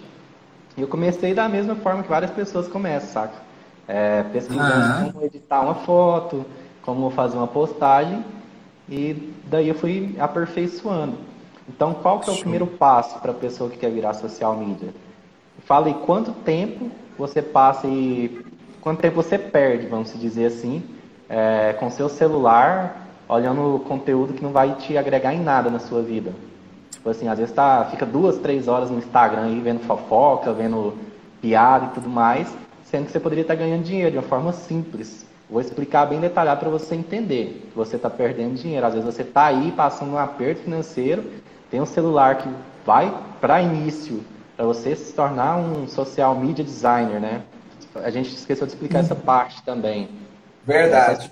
E 0.76 0.82
eu 0.82 0.88
comecei 0.88 1.32
da 1.32 1.48
mesma 1.48 1.76
forma 1.76 2.02
que 2.02 2.08
várias 2.08 2.32
pessoas 2.32 2.66
começam, 2.66 3.08
saca? 3.08 3.34
É, 3.86 4.24
pesquisando 4.24 5.04
uhum. 5.04 5.12
como 5.12 5.24
editar 5.24 5.60
uma 5.60 5.76
foto, 5.76 6.44
como 6.82 7.08
fazer 7.10 7.36
uma 7.36 7.46
postagem, 7.46 8.24
e 8.88 9.32
daí 9.46 9.68
eu 9.68 9.74
fui 9.74 10.14
aperfeiçoando. 10.18 11.16
Então, 11.68 11.94
qual 11.94 12.20
que 12.20 12.30
é 12.30 12.32
o 12.32 12.36
primeiro 12.36 12.66
passo 12.66 13.18
para 13.18 13.32
a 13.32 13.34
pessoa 13.34 13.68
que 13.68 13.76
quer 13.76 13.90
virar 13.90 14.14
social 14.14 14.56
media? 14.56 14.90
Fala 15.64 15.86
aí 15.86 15.94
quanto 15.94 16.30
tempo 16.30 16.90
você 17.18 17.42
passa 17.42 17.88
e 17.88 18.44
quanto 18.80 19.00
tempo 19.00 19.16
você 19.16 19.36
perde, 19.36 19.86
vamos 19.88 20.18
dizer 20.18 20.46
assim, 20.46 20.82
é, 21.28 21.72
com 21.72 21.90
seu 21.90 22.08
celular, 22.08 23.08
olhando 23.28 23.82
conteúdo 23.88 24.32
que 24.32 24.42
não 24.42 24.52
vai 24.52 24.76
te 24.76 24.96
agregar 24.96 25.34
em 25.34 25.40
nada 25.40 25.68
na 25.68 25.80
sua 25.80 26.02
vida. 26.02 26.32
Tipo 26.92 27.10
assim, 27.10 27.26
às 27.26 27.38
vezes 27.38 27.52
tá, 27.52 27.84
fica 27.90 28.06
duas, 28.06 28.38
três 28.38 28.68
horas 28.68 28.90
no 28.90 28.98
Instagram 28.98 29.42
aí 29.42 29.60
vendo 29.60 29.80
fofoca, 29.80 30.52
vendo 30.52 30.96
piada 31.40 31.86
e 31.86 31.94
tudo 31.94 32.08
mais, 32.08 32.48
sendo 32.84 33.06
que 33.06 33.12
você 33.12 33.18
poderia 33.18 33.42
estar 33.42 33.56
ganhando 33.56 33.82
dinheiro 33.82 34.12
de 34.12 34.18
uma 34.18 34.22
forma 34.22 34.52
simples. 34.52 35.25
Vou 35.48 35.60
explicar 35.60 36.06
bem 36.06 36.20
detalhado 36.20 36.60
para 36.60 36.68
você 36.68 36.94
entender 36.96 37.68
que 37.70 37.76
você 37.76 37.96
está 37.96 38.10
perdendo 38.10 38.54
dinheiro. 38.54 38.84
Às 38.84 38.94
vezes 38.94 39.14
você 39.14 39.22
está 39.22 39.46
aí 39.46 39.72
passando 39.72 40.12
um 40.12 40.18
aperto 40.18 40.62
financeiro, 40.62 41.24
tem 41.70 41.80
um 41.80 41.86
celular 41.86 42.38
que 42.38 42.48
vai 42.84 43.16
para 43.40 43.62
início, 43.62 44.24
para 44.56 44.66
você 44.66 44.96
se 44.96 45.12
tornar 45.12 45.56
um 45.56 45.86
social 45.86 46.34
media 46.34 46.64
designer, 46.64 47.20
né? 47.20 47.42
A 47.94 48.10
gente 48.10 48.34
esqueceu 48.34 48.66
de 48.66 48.72
explicar 48.72 49.00
essa 49.00 49.14
parte 49.14 49.62
também. 49.62 50.08
Verdade. 50.64 51.24
Só, 51.24 51.30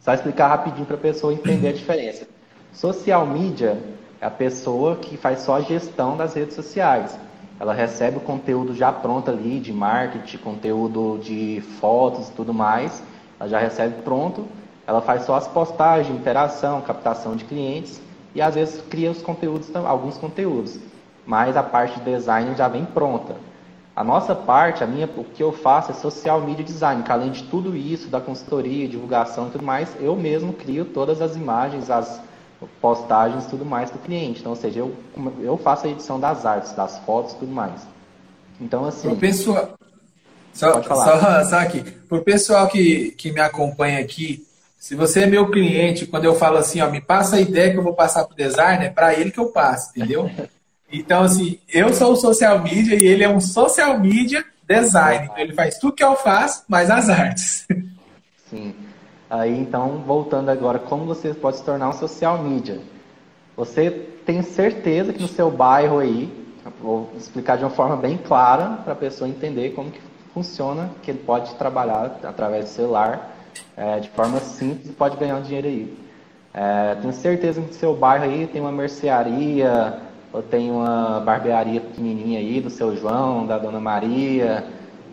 só 0.00 0.14
explicar 0.14 0.48
rapidinho 0.48 0.84
para 0.84 0.96
a 0.96 1.00
pessoa 1.00 1.32
entender 1.32 1.68
a 1.68 1.72
diferença. 1.72 2.28
Social 2.72 3.26
media 3.26 3.78
é 4.20 4.26
a 4.26 4.30
pessoa 4.30 4.96
que 4.96 5.16
faz 5.16 5.40
só 5.40 5.56
a 5.56 5.60
gestão 5.62 6.16
das 6.16 6.34
redes 6.34 6.54
sociais. 6.54 7.18
Ela 7.58 7.72
recebe 7.72 8.18
o 8.18 8.20
conteúdo 8.20 8.74
já 8.74 8.92
pronto 8.92 9.30
ali 9.30 9.58
de 9.58 9.72
marketing, 9.72 10.38
conteúdo 10.38 11.18
de 11.22 11.62
fotos 11.80 12.28
e 12.28 12.32
tudo 12.32 12.52
mais. 12.52 13.02
Ela 13.38 13.48
já 13.48 13.58
recebe 13.58 14.02
pronto. 14.02 14.46
Ela 14.86 15.00
faz 15.00 15.22
só 15.22 15.34
as 15.34 15.48
postagens, 15.48 16.14
interação, 16.14 16.80
captação 16.82 17.34
de 17.36 17.44
clientes 17.44 18.00
e 18.34 18.42
às 18.42 18.54
vezes 18.54 18.82
cria 18.90 19.10
os 19.10 19.22
conteúdos, 19.22 19.74
alguns 19.74 20.18
conteúdos. 20.18 20.78
Mas 21.26 21.56
a 21.56 21.62
parte 21.62 21.98
de 22.00 22.04
design 22.04 22.54
já 22.54 22.68
vem 22.68 22.84
pronta. 22.84 23.36
A 23.96 24.02
nossa 24.02 24.34
parte, 24.34 24.82
a 24.82 24.86
minha, 24.86 25.08
o 25.16 25.22
que 25.22 25.42
eu 25.42 25.52
faço 25.52 25.92
é 25.92 25.94
social 25.94 26.40
media 26.40 26.64
design, 26.64 27.02
que 27.04 27.12
além 27.12 27.30
de 27.30 27.44
tudo 27.44 27.76
isso, 27.76 28.08
da 28.08 28.20
consultoria, 28.20 28.88
divulgação 28.88 29.46
e 29.46 29.50
tudo 29.50 29.64
mais, 29.64 29.96
eu 30.00 30.16
mesmo 30.16 30.52
crio 30.52 30.84
todas 30.84 31.22
as 31.22 31.36
imagens, 31.36 31.88
as 31.88 32.20
postagens 32.80 33.44
e 33.44 33.48
tudo 33.48 33.64
mais 33.64 33.90
do 33.90 33.98
cliente. 33.98 34.40
Então, 34.40 34.50
ou 34.50 34.56
seja, 34.56 34.80
eu, 34.80 34.92
eu 35.40 35.56
faço 35.56 35.86
a 35.86 35.90
edição 35.90 36.18
das 36.18 36.44
artes, 36.44 36.72
das 36.72 36.98
fotos 37.00 37.34
e 37.34 37.36
tudo 37.36 37.52
mais. 37.52 37.86
Então, 38.60 38.84
assim. 38.84 39.08
Só, 40.54 40.82
só, 40.82 41.44
só 41.44 41.56
aqui, 41.58 41.82
para 41.82 42.18
o 42.18 42.22
pessoal 42.22 42.68
que, 42.68 43.10
que 43.10 43.30
me 43.30 43.40
acompanha 43.40 43.98
aqui, 43.98 44.46
se 44.78 44.94
você 44.94 45.22
é 45.22 45.26
meu 45.26 45.50
cliente, 45.50 46.06
quando 46.06 46.24
eu 46.24 46.34
falo 46.34 46.58
assim, 46.58 46.80
ó, 46.80 46.88
me 46.88 47.00
passa 47.00 47.36
a 47.36 47.40
ideia 47.40 47.72
que 47.72 47.78
eu 47.78 47.82
vou 47.82 47.94
passar 47.94 48.24
para 48.24 48.34
o 48.34 48.36
designer, 48.36 48.86
é 48.86 48.90
para 48.90 49.14
ele 49.14 49.30
que 49.30 49.40
eu 49.40 49.46
passo, 49.46 49.90
entendeu? 49.90 50.30
Então, 50.96 51.24
assim, 51.24 51.58
eu 51.72 51.92
sou 51.92 52.12
o 52.12 52.16
social 52.16 52.62
media 52.62 52.94
e 52.94 53.04
ele 53.04 53.24
é 53.24 53.28
um 53.28 53.40
social 53.40 53.98
media 53.98 54.44
design. 54.68 55.24
Então, 55.24 55.38
ele 55.38 55.52
faz 55.52 55.76
tudo 55.76 55.94
que 55.94 56.04
eu 56.04 56.14
faço, 56.14 56.62
mais 56.68 56.88
as 56.88 57.08
artes. 57.08 57.66
Sim. 58.48 58.72
Aí, 59.28 59.58
então, 59.58 60.04
voltando 60.06 60.50
agora, 60.50 60.78
como 60.78 61.04
você 61.04 61.34
pode 61.34 61.56
se 61.56 61.64
tornar 61.64 61.88
um 61.88 61.92
social 61.92 62.40
media? 62.40 62.80
Você 63.56 63.90
tem 64.24 64.40
certeza 64.42 65.12
que 65.12 65.20
no 65.20 65.26
seu 65.26 65.50
bairro 65.50 65.98
aí, 65.98 66.32
vou 66.80 67.10
explicar 67.16 67.56
de 67.56 67.64
uma 67.64 67.70
forma 67.70 67.96
bem 67.96 68.16
clara 68.16 68.76
para 68.84 68.92
a 68.92 68.96
pessoa 68.96 69.28
entender 69.28 69.70
como 69.70 69.90
que 69.90 69.98
funciona, 70.34 70.90
que 71.02 71.12
ele 71.12 71.20
pode 71.20 71.54
trabalhar 71.54 72.18
através 72.24 72.64
do 72.64 72.70
celular, 72.70 73.34
é, 73.76 74.00
de 74.00 74.10
forma 74.10 74.40
simples 74.40 74.90
e 74.90 74.92
pode 74.92 75.16
ganhar 75.16 75.36
um 75.36 75.42
dinheiro 75.42 75.68
aí. 75.68 75.96
É, 76.52 76.96
tenho 76.96 77.12
certeza 77.12 77.60
que 77.60 77.68
no 77.68 77.72
seu 77.72 77.94
bairro 77.94 78.24
aí 78.24 78.46
tem 78.48 78.60
uma 78.60 78.72
mercearia, 78.72 80.00
ou 80.32 80.42
tem 80.42 80.70
uma 80.70 81.20
barbearia 81.20 81.80
pequenininha 81.80 82.40
aí 82.40 82.60
do 82.60 82.68
seu 82.68 82.96
João, 82.96 83.46
da 83.46 83.56
Dona 83.56 83.80
Maria, 83.80 84.66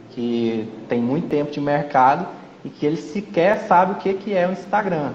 que 0.09 0.67
tem 0.89 0.99
muito 0.99 1.30
tempo 1.30 1.51
de 1.51 1.61
mercado 1.61 2.28
e 2.65 2.69
que 2.69 2.86
ele 2.86 2.97
sequer 2.97 3.59
sabe 3.67 3.93
o 3.93 3.95
que, 3.95 4.15
que 4.15 4.34
é 4.34 4.47
o 4.47 4.51
Instagram. 4.51 5.13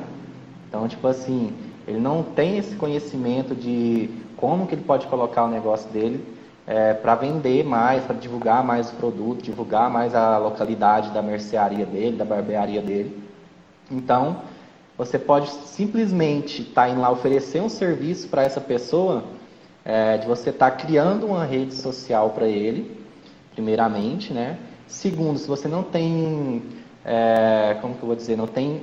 Então, 0.69 0.87
tipo 0.87 1.07
assim, 1.07 1.53
ele 1.87 1.99
não 1.99 2.23
tem 2.23 2.59
esse 2.59 2.77
conhecimento 2.77 3.55
de 3.55 4.11
como 4.37 4.67
que 4.67 4.75
ele 4.75 4.83
pode 4.83 5.07
colocar 5.07 5.45
o 5.45 5.49
negócio 5.49 5.91
dele 5.91 6.36
é, 6.67 6.95
para 6.95 7.15
vender 7.15 7.65
mais, 7.65 8.05
para 8.05 8.17
divulgar 8.17 8.65
mais 8.65 8.91
o 8.91 8.95
produto, 8.97 9.43
divulgar 9.43 9.89
mais 9.89 10.15
a 10.15 10.37
localidade 10.39 11.11
da 11.11 11.23
mercearia 11.23 11.87
dele, 11.87 12.17
da 12.17 12.25
barbearia 12.25 12.83
dele. 12.83 13.23
Então, 13.91 14.39
você 14.99 15.19
pode 15.19 15.49
simplesmente 15.49 16.63
estar 16.63 16.87
tá 16.87 16.89
indo 16.89 17.01
lá 17.01 17.11
oferecer 17.11 17.63
um 17.63 17.69
serviço 17.69 18.29
para 18.29 18.43
essa 18.43 18.61
pessoa 18.61 19.25
é, 19.85 20.19
de 20.19 20.27
você 20.27 20.51
estar 20.51 20.71
tá 20.71 20.77
criando 20.77 21.27
uma 21.27 21.45
rede 21.45 21.75
social 21.75 22.31
para 22.31 22.49
ele, 22.49 23.01
primeiramente, 23.55 24.33
né? 24.33 24.59
Segundo, 24.89 25.39
se 25.39 25.47
você 25.47 25.69
não 25.69 25.83
tem, 25.83 26.63
é, 27.05 27.77
como 27.81 27.95
que 27.95 28.03
eu 28.03 28.07
vou 28.07 28.17
dizer, 28.17 28.37
não 28.37 28.47
tem, 28.47 28.83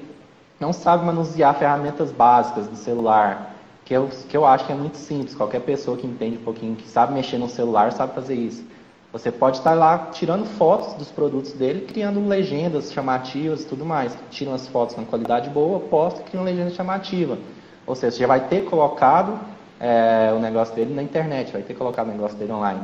não 0.59 0.71
sabe 0.71 1.05
manusear 1.05 1.55
ferramentas 1.55 2.11
básicas 2.11 2.67
do 2.67 2.75
celular, 2.75 3.52
que 3.85 3.93
eu, 3.93 4.09
que 4.29 4.35
eu 4.35 4.45
acho 4.45 4.65
que 4.65 4.71
é 4.71 4.75
muito 4.75 4.97
simples, 4.97 5.35
qualquer 5.35 5.61
pessoa 5.61 5.97
que 5.97 6.07
entende 6.07 6.37
um 6.37 6.43
pouquinho, 6.43 6.75
que 6.75 6.87
sabe 6.87 7.13
mexer 7.13 7.37
no 7.37 7.49
celular, 7.49 7.91
sabe 7.91 8.13
fazer 8.13 8.35
isso. 8.35 8.63
Você 9.11 9.31
pode 9.31 9.57
estar 9.57 9.75
lá 9.75 10.09
tirando 10.11 10.45
fotos 10.45 10.93
dos 10.95 11.09
produtos 11.09 11.53
dele, 11.53 11.81
criando 11.81 12.25
legendas 12.27 12.91
chamativas 12.91 13.61
e 13.61 13.65
tudo 13.65 13.85
mais. 13.85 14.17
Tiram 14.31 14.55
as 14.55 14.67
fotos 14.67 14.95
com 14.95 15.05
qualidade 15.05 15.51
boa, 15.51 15.79
posta 15.81 16.21
e 16.21 16.23
cria 16.23 16.39
uma 16.39 16.45
legenda 16.49 16.71
chamativa. 16.71 17.37
Ou 17.85 17.93
seja, 17.93 18.11
você 18.15 18.19
já 18.21 18.27
vai 18.27 18.47
ter 18.47 18.65
colocado 18.65 19.39
é, 19.79 20.33
o 20.35 20.39
negócio 20.39 20.73
dele 20.73 20.95
na 20.95 21.03
internet, 21.03 21.51
vai 21.51 21.61
ter 21.61 21.73
que 21.73 21.79
colocar 21.79 22.03
o 22.03 22.07
negócio 22.07 22.35
dele 22.37 22.53
online. 22.53 22.81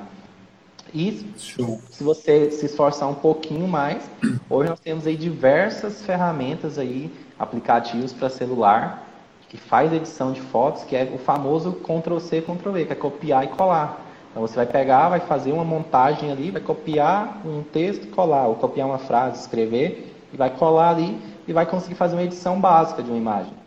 E 0.93 1.33
Show. 1.37 1.81
se 1.89 2.03
você 2.03 2.51
se 2.51 2.65
esforçar 2.65 3.09
um 3.09 3.15
pouquinho 3.15 3.67
mais, 3.67 4.09
hoje 4.49 4.69
nós 4.69 4.79
temos 4.79 5.07
aí 5.07 5.15
diversas 5.15 6.03
ferramentas 6.03 6.77
aí, 6.77 7.11
aplicativos 7.39 8.13
para 8.13 8.29
celular, 8.29 9.08
que 9.49 9.57
faz 9.57 9.91
edição 9.91 10.31
de 10.31 10.39
fotos, 10.39 10.83
que 10.83 10.95
é 10.95 11.11
o 11.13 11.17
famoso 11.17 11.73
Ctrl-C, 11.73 12.41
Ctrl-V, 12.41 12.85
que 12.85 12.93
é 12.93 12.95
copiar 12.95 13.43
e 13.43 13.47
colar. 13.47 14.05
Então 14.31 14.41
você 14.41 14.55
vai 14.55 14.65
pegar, 14.65 15.09
vai 15.09 15.19
fazer 15.19 15.51
uma 15.51 15.65
montagem 15.65 16.31
ali, 16.31 16.51
vai 16.51 16.61
copiar 16.61 17.41
um 17.45 17.63
texto 17.63 18.03
e 18.03 18.07
colar, 18.07 18.47
ou 18.47 18.55
copiar 18.55 18.87
uma 18.87 18.99
frase, 18.99 19.41
escrever, 19.41 20.15
e 20.31 20.37
vai 20.37 20.51
colar 20.51 20.91
ali 20.91 21.19
e 21.47 21.51
vai 21.51 21.65
conseguir 21.65 21.95
fazer 21.95 22.15
uma 22.15 22.23
edição 22.23 22.59
básica 22.61 23.01
de 23.01 23.09
uma 23.09 23.17
imagem 23.17 23.59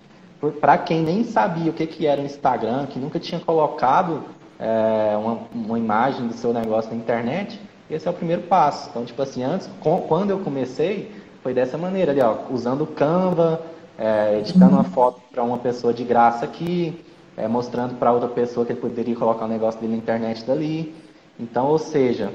para 0.50 0.76
quem 0.78 1.02
nem 1.02 1.22
sabia 1.22 1.70
o 1.70 1.74
que, 1.74 1.86
que 1.86 2.06
era 2.06 2.20
o 2.20 2.24
Instagram, 2.24 2.86
que 2.86 2.98
nunca 2.98 3.20
tinha 3.20 3.40
colocado 3.40 4.24
é, 4.58 5.16
uma, 5.16 5.38
uma, 5.54 5.78
imagem 5.78 6.26
do 6.26 6.34
seu 6.34 6.52
negócio 6.52 6.90
na 6.90 6.96
internet, 6.96 7.60
esse 7.88 8.08
é 8.08 8.10
o 8.10 8.14
primeiro 8.14 8.42
passo. 8.42 8.88
Então, 8.90 9.04
tipo 9.04 9.22
assim, 9.22 9.44
antes, 9.44 9.68
com, 9.80 10.00
quando 10.02 10.30
eu 10.30 10.40
comecei, 10.40 11.12
foi 11.42 11.54
dessa 11.54 11.78
maneira 11.78 12.10
ali, 12.10 12.20
ó, 12.20 12.36
usando 12.50 12.86
Canva, 12.86 13.62
é, 13.98 14.38
editando 14.38 14.74
uma 14.74 14.84
foto 14.84 15.20
para 15.30 15.42
uma 15.42 15.58
pessoa 15.58 15.92
de 15.92 16.04
graça 16.04 16.44
aqui, 16.44 17.04
é, 17.36 17.46
mostrando 17.48 17.96
para 17.96 18.12
outra 18.12 18.28
pessoa 18.28 18.64
que 18.64 18.72
ele 18.72 18.80
poderia 18.80 19.16
colocar 19.16 19.44
o 19.44 19.48
negócio 19.48 19.80
dele 19.80 19.92
na 19.92 19.98
internet 19.98 20.44
dali. 20.44 20.94
Então, 21.38 21.66
ou 21.66 21.78
seja, 21.78 22.32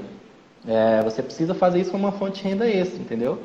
é, 0.66 1.02
você 1.02 1.22
precisa 1.22 1.54
fazer 1.54 1.80
isso 1.80 1.90
como 1.90 2.04
uma 2.04 2.12
fonte 2.12 2.42
de 2.42 2.48
renda 2.48 2.68
extra, 2.68 3.00
entendeu? 3.00 3.38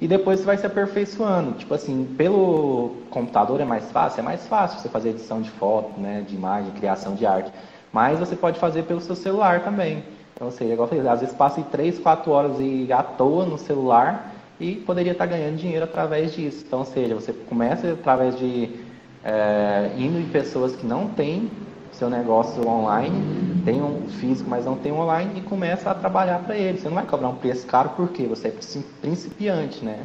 e 0.00 0.06
depois 0.06 0.40
você 0.40 0.46
vai 0.46 0.58
se 0.58 0.66
aperfeiçoando. 0.66 1.52
Tipo 1.52 1.74
assim, 1.74 2.04
pelo 2.16 2.96
computador 3.10 3.60
é 3.60 3.64
mais 3.64 3.90
fácil? 3.90 4.20
É 4.20 4.22
mais 4.22 4.46
fácil 4.46 4.78
você 4.78 4.88
fazer 4.88 5.10
edição 5.10 5.40
de 5.40 5.50
foto, 5.50 5.98
né, 5.98 6.24
de 6.26 6.34
imagem, 6.34 6.70
criação 6.72 7.14
de 7.14 7.24
arte. 7.24 7.50
Mas 7.92 8.18
você 8.18 8.36
pode 8.36 8.58
fazer 8.58 8.82
pelo 8.82 9.00
seu 9.00 9.16
celular 9.16 9.64
também. 9.64 10.04
Então, 10.34 10.48
ou 10.48 10.52
seja, 10.52 10.74
igual 10.74 10.86
eu 10.86 10.96
falei, 10.96 11.08
às 11.08 11.20
vezes 11.20 11.34
passa 11.34 11.62
3, 11.62 11.98
4 11.98 12.30
horas 12.30 12.56
e 12.60 12.92
à 12.92 13.02
toa 13.02 13.46
no 13.46 13.56
celular 13.56 14.32
e 14.58 14.76
poderia 14.76 15.12
estar 15.12 15.26
ganhando 15.26 15.56
dinheiro 15.56 15.84
através 15.84 16.34
disso. 16.34 16.64
Então, 16.66 16.80
ou 16.80 16.84
seja, 16.84 17.14
você 17.14 17.32
começa 17.32 17.92
através 17.92 18.38
de 18.38 18.70
é, 19.24 19.90
indo 19.96 20.18
em 20.18 20.28
pessoas 20.28 20.74
que 20.76 20.86
não 20.86 21.08
têm 21.08 21.50
seu 21.92 22.10
negócio 22.10 22.66
online, 22.68 23.62
tem 23.64 23.82
um 23.82 24.06
físico, 24.08 24.48
mas 24.48 24.64
não 24.64 24.76
tem 24.76 24.92
um 24.92 25.00
online, 25.00 25.38
e 25.38 25.40
começa 25.40 25.90
a 25.90 25.94
trabalhar 25.94 26.40
para 26.40 26.56
ele. 26.56 26.78
Você 26.78 26.88
não 26.88 26.94
vai 26.94 27.06
cobrar 27.06 27.28
um 27.28 27.36
preço 27.36 27.66
caro 27.66 27.90
porque 27.96 28.24
você 28.24 28.48
é 28.48 28.54
principiante, 29.00 29.84
né? 29.84 30.00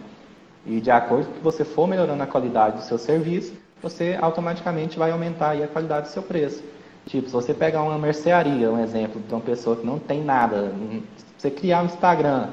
E 0.65 0.79
de 0.79 0.89
acordo 0.89 1.25
com 1.27 1.33
que 1.33 1.43
você 1.43 1.65
for 1.65 1.87
melhorando 1.87 2.23
a 2.23 2.27
qualidade 2.27 2.77
do 2.77 2.83
seu 2.83 2.97
serviço, 2.97 3.53
você 3.81 4.17
automaticamente 4.21 4.97
vai 4.97 5.11
aumentar 5.11 5.51
a 5.51 5.67
qualidade 5.67 6.07
do 6.07 6.11
seu 6.11 6.23
preço. 6.23 6.63
Tipo, 7.05 7.27
se 7.27 7.33
você 7.33 7.53
pegar 7.53 7.81
uma 7.83 7.97
mercearia, 7.97 8.71
um 8.71 8.79
exemplo 8.79 9.21
de 9.21 9.33
uma 9.33 9.41
pessoa 9.41 9.75
que 9.75 9.85
não 9.85 9.99
tem 9.99 10.23
nada, 10.23 10.71
você 11.37 11.49
criar 11.49 11.81
um 11.81 11.85
Instagram, 11.85 12.49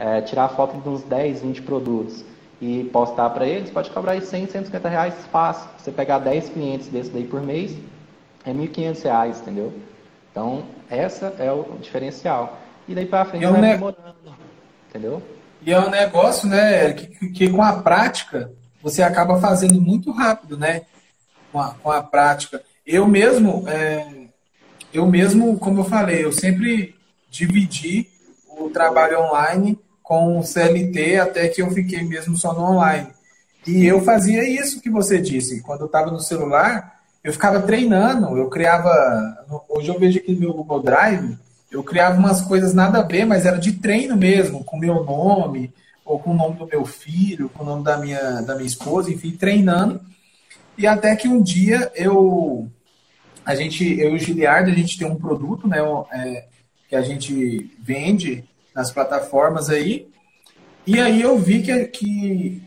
é, 0.00 0.22
tirar 0.22 0.48
foto 0.48 0.80
de 0.80 0.88
uns 0.88 1.02
10, 1.02 1.42
20 1.42 1.60
produtos 1.60 2.24
e 2.58 2.84
postar 2.84 3.28
para 3.30 3.46
eles, 3.46 3.70
pode 3.70 3.90
cobrar 3.90 4.12
aí 4.12 4.22
100, 4.22 4.46
150 4.46 4.88
reais 4.88 5.14
fácil. 5.30 5.68
Você 5.76 5.92
pegar 5.92 6.18
10 6.20 6.48
clientes 6.48 6.88
desse 6.88 7.10
daí 7.10 7.24
por 7.24 7.42
mês, 7.42 7.76
é 8.46 8.52
1.500 8.52 9.02
reais, 9.02 9.40
entendeu? 9.40 9.72
Então, 10.30 10.64
essa 10.88 11.34
é 11.38 11.52
o 11.52 11.76
diferencial. 11.78 12.58
E 12.88 12.94
daí 12.94 13.04
para 13.04 13.26
frente 13.26 13.44
é 13.44 13.50
um 13.50 13.52
vai 13.52 13.76
ne... 13.76 13.94
entendeu? 14.88 15.22
E 15.60 15.70
é 15.70 15.78
um 15.78 15.90
negócio, 15.90 16.48
né, 16.48 16.94
que, 16.94 17.28
que, 17.28 17.50
com 17.50 17.62
a 17.62 17.74
prática 17.82 18.50
você 18.82 19.02
acaba 19.02 19.38
fazendo 19.38 19.78
muito 19.78 20.10
rápido, 20.10 20.56
né? 20.56 20.82
Com 21.52 21.60
a, 21.60 21.74
com 21.74 21.90
a 21.90 22.02
prática. 22.02 22.62
Eu 22.86 23.06
mesmo, 23.06 23.68
é, 23.68 24.06
eu 24.94 25.06
mesmo, 25.06 25.58
como 25.58 25.80
eu 25.80 25.84
falei, 25.84 26.24
eu 26.24 26.32
sempre 26.32 26.94
dividi 27.30 28.08
o 28.58 28.70
trabalho 28.70 29.20
online 29.20 29.78
com 30.10 30.40
o 30.40 30.42
CLT 30.42 31.20
até 31.20 31.46
que 31.46 31.62
eu 31.62 31.70
fiquei 31.70 32.02
mesmo 32.02 32.36
só 32.36 32.52
no 32.52 32.62
online. 32.62 33.06
E 33.64 33.86
eu 33.86 34.02
fazia 34.02 34.42
isso 34.42 34.80
que 34.80 34.90
você 34.90 35.20
disse. 35.20 35.62
Quando 35.62 35.82
eu 35.82 35.86
estava 35.86 36.10
no 36.10 36.18
celular, 36.18 37.00
eu 37.22 37.32
ficava 37.32 37.62
treinando, 37.62 38.36
eu 38.36 38.48
criava. 38.48 38.90
Hoje 39.68 39.88
eu 39.88 40.00
vejo 40.00 40.18
aqui 40.18 40.32
no 40.32 40.40
meu 40.40 40.52
Google 40.52 40.82
Drive, 40.82 41.38
eu 41.70 41.84
criava 41.84 42.18
umas 42.18 42.40
coisas 42.40 42.74
nada 42.74 42.98
a 42.98 43.02
ver, 43.04 43.24
mas 43.24 43.46
era 43.46 43.56
de 43.56 43.74
treino 43.74 44.16
mesmo, 44.16 44.64
com 44.64 44.76
meu 44.76 45.04
nome, 45.04 45.72
ou 46.04 46.18
com 46.18 46.32
o 46.32 46.36
nome 46.36 46.56
do 46.56 46.66
meu 46.66 46.84
filho, 46.84 47.48
com 47.48 47.62
o 47.62 47.66
nome 47.66 47.84
da 47.84 47.96
minha, 47.96 48.40
da 48.42 48.56
minha 48.56 48.66
esposa, 48.66 49.12
enfim, 49.12 49.30
treinando. 49.30 50.00
E 50.76 50.88
até 50.88 51.14
que 51.14 51.28
um 51.28 51.40
dia 51.40 51.88
eu. 51.94 52.68
A 53.46 53.54
gente, 53.54 53.84
eu 54.00 54.10
e 54.10 54.14
o 54.16 54.18
Giliardo, 54.18 54.72
a 54.72 54.74
gente 54.74 54.98
tem 54.98 55.06
um 55.06 55.14
produto, 55.14 55.68
né? 55.68 55.78
É, 56.10 56.46
que 56.88 56.96
a 56.96 57.00
gente 57.00 57.70
vende 57.78 58.49
nas 58.80 58.90
plataformas 58.90 59.68
aí. 59.68 60.08
E 60.86 60.98
aí 60.98 61.20
eu 61.20 61.38
vi 61.38 61.62
que, 61.62 61.84
que 61.84 62.62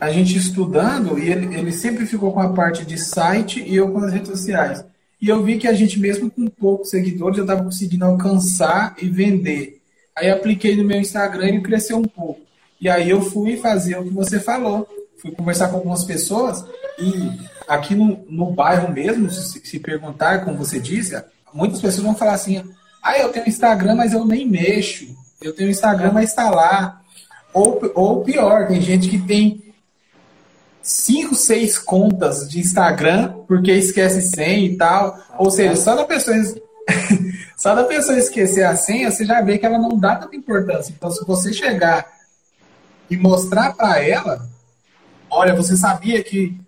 a 0.00 0.10
gente 0.10 0.36
estudando, 0.38 1.18
e 1.18 1.28
ele, 1.28 1.54
ele 1.56 1.72
sempre 1.72 2.06
ficou 2.06 2.32
com 2.32 2.40
a 2.40 2.52
parte 2.52 2.84
de 2.84 2.96
site 2.96 3.60
e 3.60 3.74
eu 3.74 3.90
com 3.90 3.98
as 3.98 4.12
redes 4.12 4.28
sociais. 4.28 4.84
E 5.20 5.28
eu 5.28 5.42
vi 5.42 5.58
que 5.58 5.66
a 5.66 5.72
gente, 5.72 5.98
mesmo 5.98 6.30
com 6.30 6.46
poucos 6.46 6.90
seguidores, 6.90 7.36
já 7.36 7.42
estava 7.42 7.64
conseguindo 7.64 8.04
alcançar 8.04 8.94
e 9.00 9.08
vender. 9.08 9.80
Aí 10.16 10.30
apliquei 10.30 10.76
no 10.76 10.84
meu 10.84 11.00
Instagram 11.00 11.48
e 11.48 11.60
cresceu 11.60 11.98
um 11.98 12.04
pouco. 12.04 12.40
E 12.80 12.88
aí 12.88 13.10
eu 13.10 13.20
fui 13.20 13.56
fazer 13.56 13.98
o 13.98 14.04
que 14.04 14.10
você 14.10 14.38
falou. 14.40 14.88
Fui 15.18 15.30
conversar 15.30 15.68
com 15.68 15.76
algumas 15.76 16.04
pessoas 16.04 16.64
e 16.98 17.30
aqui 17.68 17.94
no, 17.94 18.24
no 18.28 18.50
bairro 18.50 18.92
mesmo, 18.92 19.30
se, 19.30 19.60
se 19.64 19.78
perguntar, 19.78 20.44
como 20.44 20.58
você 20.58 20.80
disse, 20.80 21.20
muitas 21.54 21.80
pessoas 21.80 22.04
vão 22.04 22.14
falar 22.14 22.34
assim, 22.34 22.62
ah, 23.02 23.18
eu 23.18 23.28
tenho 23.30 23.48
Instagram, 23.48 23.94
mas 23.96 24.12
eu 24.12 24.24
nem 24.24 24.48
mexo. 24.48 25.21
Eu 25.42 25.54
tenho 25.54 25.70
Instagram, 25.70 26.12
mas 26.12 26.30
está 26.30 26.50
lá. 26.50 27.00
Ou, 27.52 27.80
ou 27.94 28.24
pior, 28.24 28.66
tem 28.66 28.80
gente 28.80 29.08
que 29.08 29.18
tem 29.18 29.62
cinco, 30.82 31.34
seis 31.34 31.78
contas 31.78 32.48
de 32.48 32.58
Instagram 32.60 33.34
porque 33.46 33.72
esquece 33.72 34.22
senha 34.22 34.66
e 34.66 34.76
tal. 34.76 35.18
Ou 35.38 35.50
seja, 35.50 35.76
só 35.76 35.94
da 35.94 36.04
pessoa 36.04 36.36
só 37.56 37.74
da 37.74 37.84
pessoa 37.84 38.18
esquecer 38.18 38.64
a 38.64 38.74
senha, 38.74 39.10
você 39.10 39.24
já 39.24 39.40
vê 39.40 39.58
que 39.58 39.66
ela 39.66 39.78
não 39.78 39.98
dá 39.98 40.16
tanta 40.16 40.34
importância. 40.34 40.92
Então, 40.96 41.10
se 41.10 41.24
você 41.24 41.52
chegar 41.52 42.06
e 43.08 43.16
mostrar 43.16 43.74
para 43.74 44.02
ela, 44.02 44.48
olha, 45.30 45.54
você 45.54 45.76
sabia 45.76 46.22
que 46.22 46.58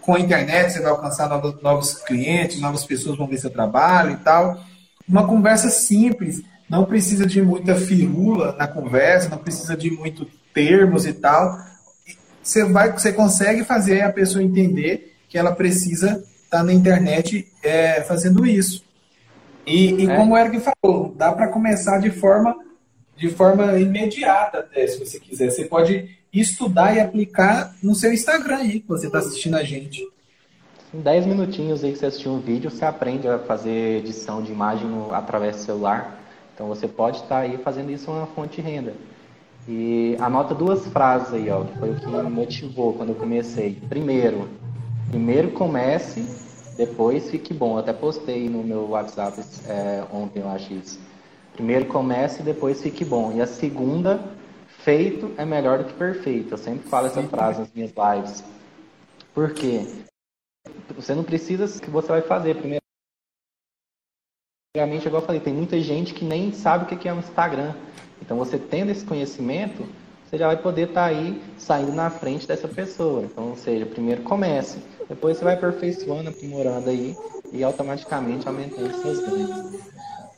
com 0.00 0.14
a 0.14 0.20
internet 0.20 0.72
você 0.72 0.80
vai 0.80 0.90
alcançar 0.90 1.28
novos, 1.28 1.60
novos 1.62 1.94
clientes, 1.94 2.60
novas 2.60 2.84
pessoas 2.84 3.18
vão 3.18 3.26
ver 3.26 3.38
seu 3.38 3.50
trabalho 3.50 4.12
e 4.12 4.16
tal. 4.18 4.60
Uma 5.08 5.26
conversa 5.26 5.68
simples, 5.68 6.42
não 6.68 6.84
precisa 6.84 7.26
de 7.26 7.40
muita 7.42 7.74
firula 7.74 8.54
na 8.58 8.66
conversa, 8.66 9.28
não 9.28 9.38
precisa 9.38 9.76
de 9.76 9.90
muito 9.90 10.26
termos 10.52 11.06
e 11.06 11.12
tal 11.12 11.66
você 12.46 12.64
vai, 12.64 12.92
você 12.92 13.12
consegue 13.12 13.64
fazer 13.64 14.02
a 14.02 14.12
pessoa 14.12 14.42
entender 14.42 15.16
que 15.28 15.36
ela 15.36 15.52
precisa 15.52 16.24
estar 16.44 16.58
tá 16.58 16.62
na 16.62 16.72
internet 16.72 17.46
é, 17.62 18.02
fazendo 18.02 18.46
isso. 18.46 18.84
E, 19.66 20.04
e 20.04 20.08
é. 20.08 20.16
como 20.16 20.34
o 20.34 20.38
Eric 20.38 20.60
falou, 20.60 21.12
dá 21.16 21.32
para 21.32 21.48
começar 21.48 21.98
de 21.98 22.10
forma 22.10 22.54
de 23.16 23.30
forma 23.30 23.78
imediata 23.78 24.58
até, 24.58 24.86
se 24.86 24.98
você 24.98 25.18
quiser. 25.18 25.50
Você 25.50 25.64
pode 25.64 26.16
estudar 26.30 26.94
e 26.94 27.00
aplicar 27.00 27.74
no 27.82 27.94
seu 27.94 28.12
Instagram 28.12 28.58
aí, 28.58 28.80
que 28.80 28.88
você 28.88 29.06
está 29.06 29.18
assistindo 29.18 29.56
a 29.56 29.64
gente. 29.64 30.06
Em 30.92 31.00
10 31.00 31.24
minutinhos 31.24 31.82
aí 31.82 31.92
que 31.92 31.98
você 31.98 32.06
assistiu 32.06 32.32
um 32.32 32.40
vídeo, 32.40 32.70
você 32.70 32.84
aprende 32.84 33.26
a 33.26 33.38
fazer 33.38 34.00
edição 34.00 34.42
de 34.42 34.52
imagem 34.52 34.86
no, 34.86 35.14
através 35.14 35.56
do 35.56 35.62
celular. 35.62 36.15
Então 36.56 36.68
você 36.68 36.88
pode 36.88 37.18
estar 37.18 37.40
aí 37.40 37.58
fazendo 37.58 37.92
isso 37.92 38.10
uma 38.10 38.26
fonte 38.28 38.62
de 38.62 38.66
renda. 38.66 38.94
E 39.68 40.16
anota 40.18 40.54
duas 40.54 40.86
frases 40.86 41.34
aí, 41.34 41.50
ó, 41.50 41.64
que 41.64 41.78
foi 41.78 41.90
o 41.90 42.00
que 42.00 42.06
me 42.06 42.22
motivou 42.30 42.94
quando 42.94 43.10
eu 43.10 43.14
comecei. 43.14 43.78
Primeiro, 43.90 44.48
primeiro 45.10 45.50
comece, 45.50 46.26
depois 46.78 47.30
fique 47.30 47.52
bom. 47.52 47.74
Eu 47.74 47.80
até 47.80 47.92
postei 47.92 48.48
no 48.48 48.64
meu 48.64 48.88
WhatsApp 48.88 49.38
é, 49.68 50.02
ontem, 50.10 50.40
eu 50.40 50.48
acho 50.48 50.72
isso. 50.72 50.98
Primeiro 51.52 51.84
comece, 51.86 52.42
depois 52.42 52.80
fique 52.80 53.04
bom. 53.04 53.32
E 53.34 53.42
a 53.42 53.46
segunda, 53.46 54.18
feito 54.78 55.32
é 55.36 55.44
melhor 55.44 55.78
do 55.80 55.84
que 55.84 55.92
perfeito. 55.92 56.54
Eu 56.54 56.58
sempre 56.58 56.88
falo 56.88 57.08
essa 57.08 57.22
frase 57.24 57.60
nas 57.60 57.72
minhas 57.74 57.92
lives. 57.92 58.42
Por 59.34 59.52
quê? 59.52 59.86
Você 60.94 61.14
não 61.14 61.22
precisa 61.22 61.66
que 61.78 61.90
você 61.90 62.08
vai 62.08 62.22
fazer 62.22 62.56
primeiro. 62.56 62.85
Primeiramente, 64.76 65.06
igual 65.06 65.22
eu 65.22 65.26
falei, 65.26 65.40
tem 65.40 65.54
muita 65.54 65.80
gente 65.80 66.12
que 66.12 66.22
nem 66.22 66.52
sabe 66.52 66.84
o 66.84 66.98
que 66.98 67.08
é 67.08 67.12
um 67.14 67.20
Instagram. 67.20 67.72
Então, 68.20 68.36
você 68.36 68.58
tendo 68.58 68.90
esse 68.90 69.06
conhecimento, 69.06 69.86
você 70.22 70.36
já 70.36 70.48
vai 70.48 70.58
poder 70.58 70.88
estar 70.88 71.04
tá 71.04 71.06
aí 71.06 71.40
saindo 71.56 71.92
na 71.92 72.10
frente 72.10 72.46
dessa 72.46 72.68
pessoa. 72.68 73.22
Então, 73.22 73.48
ou 73.48 73.56
seja, 73.56 73.86
primeiro 73.86 74.20
comece, 74.20 74.76
depois 75.08 75.38
você 75.38 75.44
vai 75.44 75.54
aperfeiçoando, 75.54 76.28
aprimorando 76.28 76.90
aí 76.90 77.16
e 77.50 77.64
automaticamente 77.64 78.46
aumentando 78.46 78.92
seus 79.00 79.18
ganhos. 79.20 79.80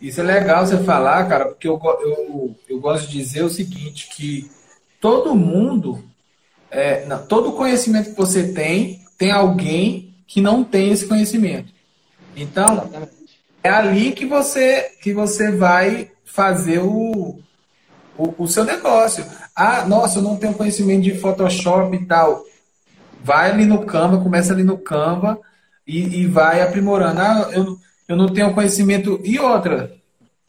Isso 0.01 0.21
é 0.21 0.23
legal 0.23 0.65
você 0.65 0.79
falar, 0.85 1.29
cara, 1.29 1.47
porque 1.47 1.67
eu, 1.67 1.81
eu, 1.83 2.55
eu 2.69 2.79
gosto 2.79 3.09
de 3.09 3.19
dizer 3.19 3.43
o 3.43 3.51
seguinte, 3.51 4.09
que 4.15 4.49
todo 5.01 5.35
mundo, 5.35 5.99
é, 6.71 7.05
não, 7.07 7.27
todo 7.27 7.55
conhecimento 7.55 8.11
que 8.11 8.17
você 8.17 8.53
tem, 8.53 9.01
tem 9.19 9.33
alguém 9.33 10.15
que 10.29 10.41
não 10.41 10.63
tem 10.63 10.93
esse 10.93 11.09
conhecimento. 11.09 11.73
Então, 12.37 12.75
Exatamente. 12.75 13.18
É 13.63 13.69
ali 13.71 14.13
que 14.13 14.25
você, 14.25 14.93
que 15.03 15.13
você 15.13 15.51
vai 15.51 16.11
fazer 16.25 16.79
o, 16.79 17.39
o, 18.17 18.35
o 18.45 18.49
seu 18.49 18.65
negócio. 18.65 19.25
Ah, 19.55 19.85
nossa, 19.87 20.19
eu 20.19 20.23
não 20.23 20.37
tenho 20.37 20.55
conhecimento 20.55 21.03
de 21.03 21.19
Photoshop 21.19 21.95
e 21.97 22.07
tal. 22.07 22.45
Vai 23.23 23.51
ali 23.51 23.65
no 23.65 23.85
Canva, 23.85 24.23
começa 24.23 24.53
ali 24.53 24.63
no 24.63 24.79
Canva 24.79 25.39
e, 25.87 26.21
e 26.21 26.27
vai 26.27 26.61
aprimorando. 26.61 27.21
Ah, 27.21 27.51
eu, 27.53 27.79
eu 28.07 28.17
não 28.17 28.29
tenho 28.29 28.55
conhecimento. 28.55 29.21
E 29.25 29.39
outra, 29.39 29.93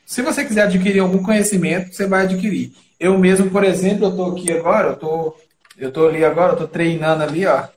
se 0.06 0.22
você 0.22 0.46
quiser 0.46 0.64
adquirir 0.64 1.00
algum 1.00 1.24
conhecimento, 1.24 1.94
você 1.94 2.08
vai 2.08 2.24
adquirir. 2.24 2.74
Eu 3.00 3.18
mesmo, 3.18 3.50
por 3.50 3.64
exemplo, 3.64 4.06
eu 4.06 4.10
estou 4.10 4.32
aqui 4.32 4.52
agora, 4.52 4.90
eu 4.90 4.96
tô, 4.96 5.36
eu 5.78 5.92
tô 5.92 6.08
ali 6.08 6.24
agora, 6.24 6.54
eu 6.54 6.58
tô 6.58 6.68
treinando 6.68 7.24
ali, 7.24 7.46
ó. 7.46 7.68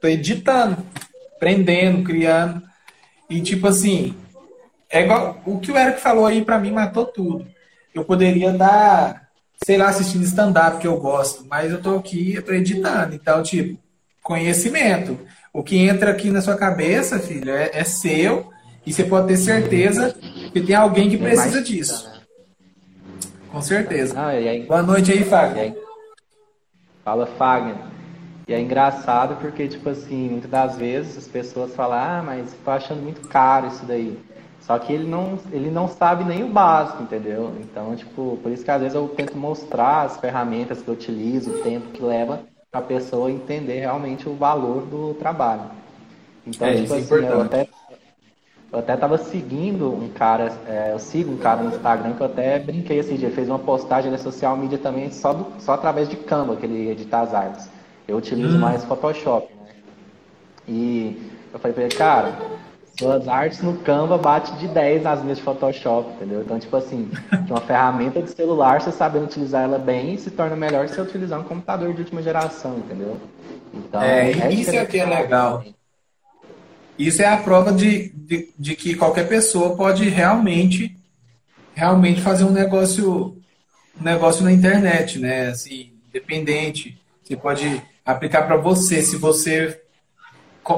Tô 0.00 0.08
editando, 0.08 0.76
aprendendo, 1.34 2.04
criando. 2.04 2.62
E 3.28 3.40
tipo 3.40 3.66
assim, 3.66 4.14
é 4.90 5.02
igual 5.02 5.40
o 5.44 5.58
que 5.58 5.72
o 5.72 5.76
Eric 5.76 6.00
falou 6.00 6.26
aí 6.26 6.44
para 6.44 6.58
mim 6.58 6.70
matou 6.70 7.06
tudo. 7.06 7.46
Eu 7.94 8.04
poderia 8.04 8.52
dar 8.52 9.26
sei 9.64 9.76
lá, 9.76 9.88
assistindo 9.88 10.24
stand-up 10.24 10.78
que 10.78 10.86
eu 10.86 10.98
gosto, 10.98 11.46
mas 11.48 11.72
eu 11.72 11.80
tô 11.80 11.96
aqui, 11.96 12.34
eu 12.34 12.42
tô 12.42 12.52
editando. 12.52 13.14
Então, 13.14 13.42
tipo, 13.42 13.78
conhecimento. 14.22 15.18
O 15.52 15.62
que 15.62 15.78
entra 15.78 16.10
aqui 16.10 16.30
na 16.30 16.42
sua 16.42 16.56
cabeça, 16.56 17.18
filho, 17.18 17.50
é, 17.50 17.70
é 17.72 17.84
seu 17.84 18.50
e 18.84 18.92
você 18.92 19.04
pode 19.04 19.28
ter 19.28 19.36
certeza 19.36 20.14
que 20.52 20.60
tem 20.60 20.76
alguém 20.76 21.08
que 21.08 21.16
precisa 21.16 21.62
disso. 21.62 22.10
Com 23.50 23.62
certeza. 23.62 24.14
Boa 24.68 24.82
noite 24.82 25.12
aí, 25.12 25.24
Fagner. 25.24 25.74
Fala, 27.02 27.26
Fagner. 27.26 27.76
E 28.46 28.52
é 28.52 28.60
engraçado 28.60 29.36
porque, 29.40 29.66
tipo 29.66 29.88
assim, 29.88 30.28
muitas 30.28 30.50
das 30.50 30.76
vezes 30.76 31.16
as 31.16 31.26
pessoas 31.26 31.74
falam, 31.74 31.98
ah, 31.98 32.22
mas 32.24 32.54
tô 32.64 32.70
achando 32.70 33.02
muito 33.02 33.26
caro 33.26 33.68
isso 33.68 33.84
daí. 33.86 34.16
Só 34.66 34.76
que 34.80 34.92
ele 34.92 35.08
não, 35.08 35.38
ele 35.52 35.70
não 35.70 35.86
sabe 35.86 36.24
nem 36.24 36.42
o 36.42 36.48
básico, 36.48 37.00
entendeu? 37.00 37.52
Então, 37.60 37.94
tipo, 37.94 38.36
por 38.42 38.50
isso 38.50 38.64
que 38.64 38.70
às 38.70 38.80
vezes 38.80 38.96
eu 38.96 39.06
tento 39.08 39.38
mostrar 39.38 40.02
as 40.02 40.16
ferramentas 40.16 40.82
que 40.82 40.88
eu 40.88 40.94
utilizo, 40.94 41.52
o 41.52 41.62
tempo 41.62 41.92
que 41.92 42.02
leva 42.02 42.40
a 42.72 42.82
pessoa 42.82 43.30
entender 43.30 43.78
realmente 43.78 44.28
o 44.28 44.34
valor 44.34 44.82
do 44.82 45.14
trabalho. 45.14 45.62
Então, 46.44 46.66
é, 46.66 46.74
tipo 46.74 46.94
é 46.94 46.98
assim, 46.98 47.14
é 47.14 47.32
eu 47.32 47.40
até, 47.42 47.68
eu 48.72 48.78
até 48.80 48.96
tava 48.96 49.18
seguindo 49.18 49.88
um 49.88 50.08
cara, 50.08 50.52
é, 50.66 50.90
eu 50.92 50.98
sigo 50.98 51.32
um 51.32 51.38
cara 51.38 51.62
no 51.62 51.68
Instagram 51.68 52.14
que 52.14 52.20
eu 52.20 52.26
até 52.26 52.58
brinquei 52.58 52.98
esse 52.98 53.16
dia, 53.16 53.30
fez 53.30 53.48
uma 53.48 53.60
postagem 53.60 54.10
na 54.10 54.18
social 54.18 54.56
media 54.56 54.78
também 54.78 55.12
só, 55.12 55.32
do, 55.32 55.46
só 55.60 55.74
através 55.74 56.08
de 56.08 56.16
Canva, 56.16 56.56
que 56.56 56.66
ele 56.66 56.90
edita 56.90 57.20
as 57.20 57.32
artes. 57.32 57.70
Eu 58.08 58.16
utilizo 58.16 58.56
hum. 58.56 58.60
mais 58.60 58.84
Photoshop, 58.84 59.46
né? 59.54 59.74
E 60.66 61.30
eu 61.52 61.60
falei 61.60 61.72
pra 61.72 61.84
ele, 61.84 61.94
cara, 61.94 62.36
Suas 62.98 63.28
artes 63.28 63.60
no 63.60 63.76
Canva 63.78 64.16
bate 64.16 64.56
de 64.56 64.68
10 64.68 65.02
nas 65.02 65.22
minhas 65.22 65.36
de 65.36 65.44
Photoshop, 65.44 66.10
entendeu? 66.14 66.40
Então, 66.40 66.58
tipo 66.58 66.76
assim, 66.76 67.10
uma 67.48 67.60
ferramenta 67.60 68.22
de 68.22 68.30
celular, 68.30 68.80
você 68.80 68.90
sabendo 68.90 69.26
utilizar 69.26 69.64
ela 69.64 69.78
bem, 69.78 70.16
se 70.16 70.30
torna 70.30 70.56
melhor 70.56 70.88
se 70.88 70.94
você 70.94 71.02
utilizar 71.02 71.40
um 71.40 71.44
computador 71.44 71.92
de 71.92 72.00
última 72.00 72.22
geração, 72.22 72.78
entendeu? 72.78 73.20
Então, 73.74 74.02
é, 74.02 74.32
é 74.32 74.52
isso 74.52 74.70
é 74.70 74.84
que 74.86 74.98
é 74.98 75.04
legal. 75.04 75.62
Isso 76.98 77.20
é 77.20 77.26
a 77.26 77.36
prova 77.36 77.72
de, 77.72 78.08
de, 78.14 78.48
de, 78.58 78.74
que 78.74 78.94
qualquer 78.94 79.28
pessoa 79.28 79.76
pode 79.76 80.08
realmente 80.08 80.96
realmente 81.74 82.22
fazer 82.22 82.44
um 82.44 82.50
negócio 82.50 83.36
um 84.00 84.02
negócio 84.02 84.42
na 84.42 84.52
internet, 84.52 85.18
né? 85.18 85.48
Assim, 85.48 85.92
independente. 86.08 86.98
Você 87.22 87.36
pode 87.36 87.82
aplicar 88.04 88.46
para 88.46 88.56
você. 88.56 89.02
Se 89.02 89.16
você 89.16 89.80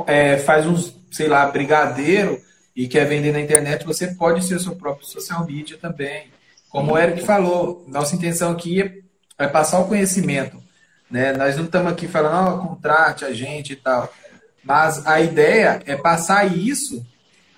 é, 0.06 0.38
faz 0.38 0.66
uns, 0.66 0.97
sei 1.10 1.28
lá, 1.28 1.46
brigadeiro 1.46 2.40
e 2.74 2.86
quer 2.86 3.06
vender 3.06 3.32
na 3.32 3.40
internet, 3.40 3.84
você 3.84 4.08
pode 4.08 4.44
ser 4.44 4.60
seu 4.60 4.76
próprio 4.76 5.06
social 5.06 5.44
media 5.44 5.76
também. 5.76 6.28
Como 6.68 6.92
o 6.92 6.98
Eric 6.98 7.24
falou, 7.24 7.84
nossa 7.88 8.14
intenção 8.14 8.52
aqui 8.52 9.02
é 9.38 9.48
passar 9.48 9.80
o 9.80 9.88
conhecimento. 9.88 10.62
Né? 11.10 11.32
Nós 11.32 11.56
não 11.56 11.64
estamos 11.64 11.92
aqui 11.92 12.06
falando, 12.06 12.54
oh, 12.54 12.68
contrate 12.68 13.24
a 13.24 13.32
gente 13.32 13.72
e 13.72 13.76
tal. 13.76 14.12
Mas 14.62 15.06
a 15.06 15.20
ideia 15.20 15.80
é 15.86 15.96
passar 15.96 16.44
isso 16.56 17.04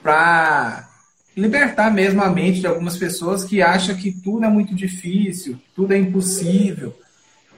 para 0.03 0.88
libertar 1.36 1.90
mesmo 1.90 2.22
a 2.22 2.30
mente 2.30 2.61
de 2.61 2.66
algumas 2.66 2.96
pessoas 2.96 3.44
que 3.44 3.61
acham 3.61 3.94
que 3.96 4.12
tudo 4.12 4.44
é 4.44 4.48
muito 4.48 4.74
difícil, 4.74 5.61
tudo 5.74 5.92
é 5.92 5.98
impossível. 5.98 6.98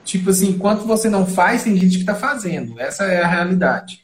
Tipo 0.03 0.31
assim, 0.31 0.49
enquanto 0.49 0.85
você 0.85 1.09
não 1.09 1.25
faz, 1.25 1.63
tem 1.63 1.77
gente 1.77 1.95
que 1.95 2.01
está 2.01 2.15
fazendo. 2.15 2.79
Essa 2.79 3.05
é 3.05 3.21
a 3.21 3.27
realidade. 3.27 4.02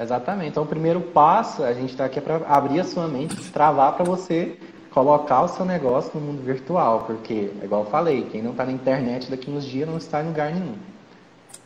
Exatamente. 0.00 0.50
Então, 0.50 0.62
o 0.62 0.66
primeiro 0.66 1.00
passo, 1.00 1.62
a 1.62 1.72
gente 1.72 1.90
está 1.90 2.04
aqui 2.04 2.20
para 2.20 2.36
abrir 2.48 2.80
a 2.80 2.84
sua 2.84 3.06
mente, 3.06 3.36
travar 3.50 3.94
para 3.94 4.04
você 4.04 4.56
colocar 4.90 5.42
o 5.42 5.48
seu 5.48 5.64
negócio 5.64 6.10
no 6.14 6.20
mundo 6.20 6.42
virtual. 6.42 7.04
Porque, 7.06 7.50
igual 7.62 7.84
eu 7.84 7.90
falei, 7.90 8.28
quem 8.30 8.42
não 8.42 8.52
está 8.52 8.64
na 8.64 8.72
internet 8.72 9.30
daqui 9.30 9.50
uns 9.50 9.64
dias 9.64 9.88
não 9.88 9.98
está 9.98 10.22
em 10.22 10.26
lugar 10.28 10.52
nenhum. 10.52 10.74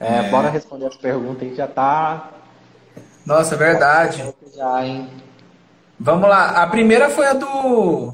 É, 0.01 0.17
é. 0.17 0.23
Bora 0.31 0.51
responder 0.51 0.87
as 0.87 0.97
perguntas 0.97 1.43
aí, 1.49 1.55
já 1.55 1.67
está 1.67 2.31
nossa, 3.25 3.55
é 3.55 3.59
verdade. 3.59 4.35
Já, 4.55 4.87
hein? 4.87 5.09
Vamos 5.99 6.29
lá. 6.29 6.63
A 6.63 6.67
primeira 6.67 7.09
foi 7.09 7.27
a 7.27 7.33
do. 7.33 8.13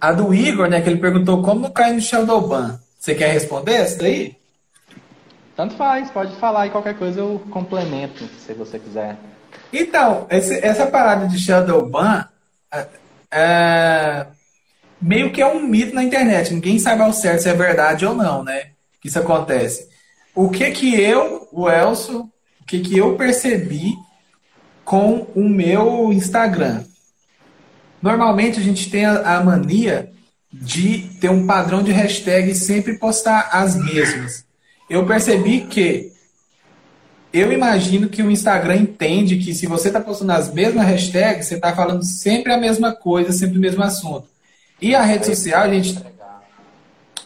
A 0.00 0.12
do 0.12 0.32
Igor, 0.32 0.68
né? 0.68 0.80
Que 0.80 0.90
ele 0.90 1.00
perguntou 1.00 1.42
como 1.42 1.72
cai 1.72 1.92
no 1.92 2.00
Shadowban. 2.00 2.78
Você 2.98 3.14
quer 3.14 3.32
responder 3.32 3.72
essa 3.72 3.98
daí? 3.98 4.36
Tanto 5.56 5.74
faz, 5.74 6.10
pode 6.10 6.36
falar 6.36 6.66
e 6.66 6.70
qualquer 6.70 6.98
coisa 6.98 7.20
eu 7.20 7.42
complemento, 7.50 8.28
se 8.38 8.52
você 8.52 8.78
quiser. 8.78 9.16
Então, 9.72 10.26
esse, 10.28 10.58
essa 10.64 10.86
parada 10.86 11.26
de 11.26 11.38
Shadowban 11.38 12.28
é, 12.72 12.86
é, 13.30 14.26
meio 15.00 15.32
que 15.32 15.40
é 15.40 15.46
um 15.46 15.66
mito 15.66 15.94
na 15.94 16.04
internet. 16.04 16.52
Ninguém 16.52 16.78
sabe 16.78 17.02
ao 17.02 17.12
certo 17.12 17.42
se 17.42 17.48
é 17.48 17.54
verdade 17.54 18.04
ou 18.04 18.14
não, 18.14 18.44
né? 18.44 18.70
Que 19.00 19.08
isso 19.08 19.18
acontece. 19.18 19.88
O 20.34 20.50
que 20.50 20.70
que 20.70 21.00
eu, 21.00 21.48
o 21.50 21.70
Elso, 21.70 22.30
o 22.60 22.64
que, 22.66 22.80
que 22.80 22.98
eu 22.98 23.16
percebi 23.16 23.94
com 24.86 25.26
o 25.34 25.48
meu 25.48 26.12
Instagram. 26.12 26.84
Normalmente 28.00 28.60
a 28.60 28.62
gente 28.62 28.88
tem 28.88 29.04
a, 29.04 29.36
a 29.36 29.42
mania 29.42 30.12
de 30.52 31.10
ter 31.20 31.28
um 31.28 31.44
padrão 31.44 31.82
de 31.82 31.90
hashtag 31.90 32.52
e 32.52 32.54
sempre 32.54 32.96
postar 32.96 33.48
as 33.52 33.74
mesmas. 33.74 34.45
Eu 34.88 35.04
percebi 35.04 35.62
que 35.62 36.12
eu 37.32 37.52
imagino 37.52 38.08
que 38.08 38.22
o 38.22 38.30
Instagram 38.30 38.76
entende 38.76 39.36
que 39.36 39.52
se 39.52 39.66
você 39.66 39.88
está 39.88 40.00
postando 40.00 40.32
as 40.32 40.52
mesmas 40.52 40.86
hashtags, 40.86 41.46
você 41.46 41.56
está 41.56 41.74
falando 41.74 42.02
sempre 42.04 42.52
a 42.52 42.56
mesma 42.56 42.94
coisa, 42.94 43.32
sempre 43.32 43.58
o 43.58 43.60
mesmo 43.60 43.82
assunto. 43.82 44.26
E 44.80 44.94
a 44.94 45.02
rede 45.02 45.26
social, 45.26 45.62
a 45.62 45.68
gente, 45.68 46.02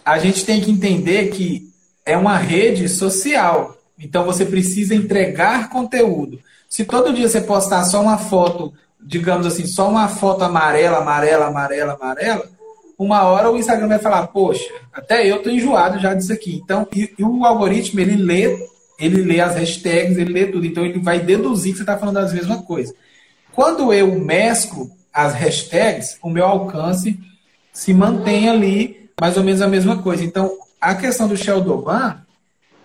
a 0.05 0.19
gente 0.19 0.45
tem 0.45 0.61
que 0.61 0.71
entender 0.71 1.31
que 1.31 1.71
é 2.05 2.17
uma 2.17 2.37
rede 2.37 2.89
social. 2.89 3.77
Então 3.99 4.25
você 4.25 4.45
precisa 4.45 4.95
entregar 4.95 5.69
conteúdo. 5.69 6.41
Se 6.69 6.85
todo 6.85 7.13
dia 7.13 7.29
você 7.29 7.41
postar 7.41 7.85
só 7.85 8.01
uma 8.01 8.17
foto, 8.17 8.73
digamos 9.01 9.47
assim, 9.47 9.67
só 9.67 9.89
uma 9.89 10.09
foto 10.09 10.43
amarela, 10.43 10.99
amarela, 10.99 11.47
amarela, 11.47 11.93
amarela, 11.95 12.49
uma 13.05 13.23
hora 13.23 13.51
o 13.51 13.57
Instagram 13.57 13.89
vai 13.89 13.99
falar, 13.99 14.27
poxa, 14.27 14.69
até 14.93 15.27
eu 15.27 15.43
tô 15.43 15.49
enjoado 15.49 15.99
já 15.99 16.13
disso 16.13 16.33
aqui. 16.33 16.61
Então, 16.63 16.87
e, 16.95 17.11
e 17.19 17.25
o 17.25 17.47
algoritmo, 17.47 17.99
ele 17.99 18.15
lê, 18.15 18.69
ele 18.99 19.23
lê 19.23 19.41
as 19.41 19.55
hashtags, 19.55 20.19
ele 20.19 20.33
lê 20.33 20.47
tudo. 20.47 20.67
Então, 20.67 20.85
ele 20.85 20.99
vai 20.99 21.19
deduzir 21.19 21.73
que 21.73 21.79
você 21.79 21.83
está 21.83 21.97
falando 21.97 22.17
das 22.17 22.35
mesmas 22.35 22.61
coisas. 22.61 22.95
Quando 23.53 23.91
eu 23.91 24.19
mesclo 24.19 24.91
as 25.13 25.33
hashtags, 25.33 26.19
o 26.23 26.29
meu 26.29 26.45
alcance 26.45 27.19
se 27.73 27.95
mantém 27.95 28.51
ali 28.51 29.09
mais 29.19 29.37
ou 29.39 29.45
menos 29.45 29.63
a 29.63 29.69
mesma 29.69 30.03
coisa. 30.03 30.23
Então, 30.23 30.53
a 30.79 30.95
questão 30.95 31.27
do 31.27 31.37
Sheldon 31.37 31.83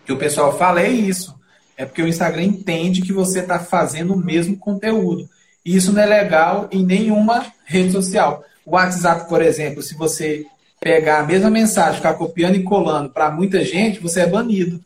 que 0.05 0.13
o 0.13 0.17
pessoal 0.17 0.57
fala 0.57 0.81
é 0.81 0.89
isso. 0.89 1.35
É 1.75 1.85
porque 1.85 2.01
o 2.01 2.07
Instagram 2.07 2.43
entende 2.43 3.01
que 3.01 3.11
você 3.11 3.39
está 3.39 3.59
fazendo 3.59 4.13
o 4.13 4.17
mesmo 4.17 4.55
conteúdo. 4.55 5.27
E 5.65 5.75
isso 5.75 5.91
não 5.91 6.01
é 6.01 6.05
legal 6.05 6.69
em 6.71 6.85
nenhuma 6.85 7.45
rede 7.65 7.91
social. 7.91 8.45
O 8.65 8.71
WhatsApp, 8.71 9.29
por 9.29 9.41
exemplo, 9.41 9.81
se 9.81 9.95
você 9.95 10.45
pegar 10.79 11.19
a 11.19 11.23
mesma 11.23 11.49
mensagem, 11.49 11.95
ficar 11.95 12.15
copiando 12.15 12.55
e 12.55 12.63
colando 12.63 13.09
para 13.09 13.29
muita 13.31 13.63
gente, 13.63 13.99
você 13.99 14.21
é 14.21 14.27
banido. 14.27 14.83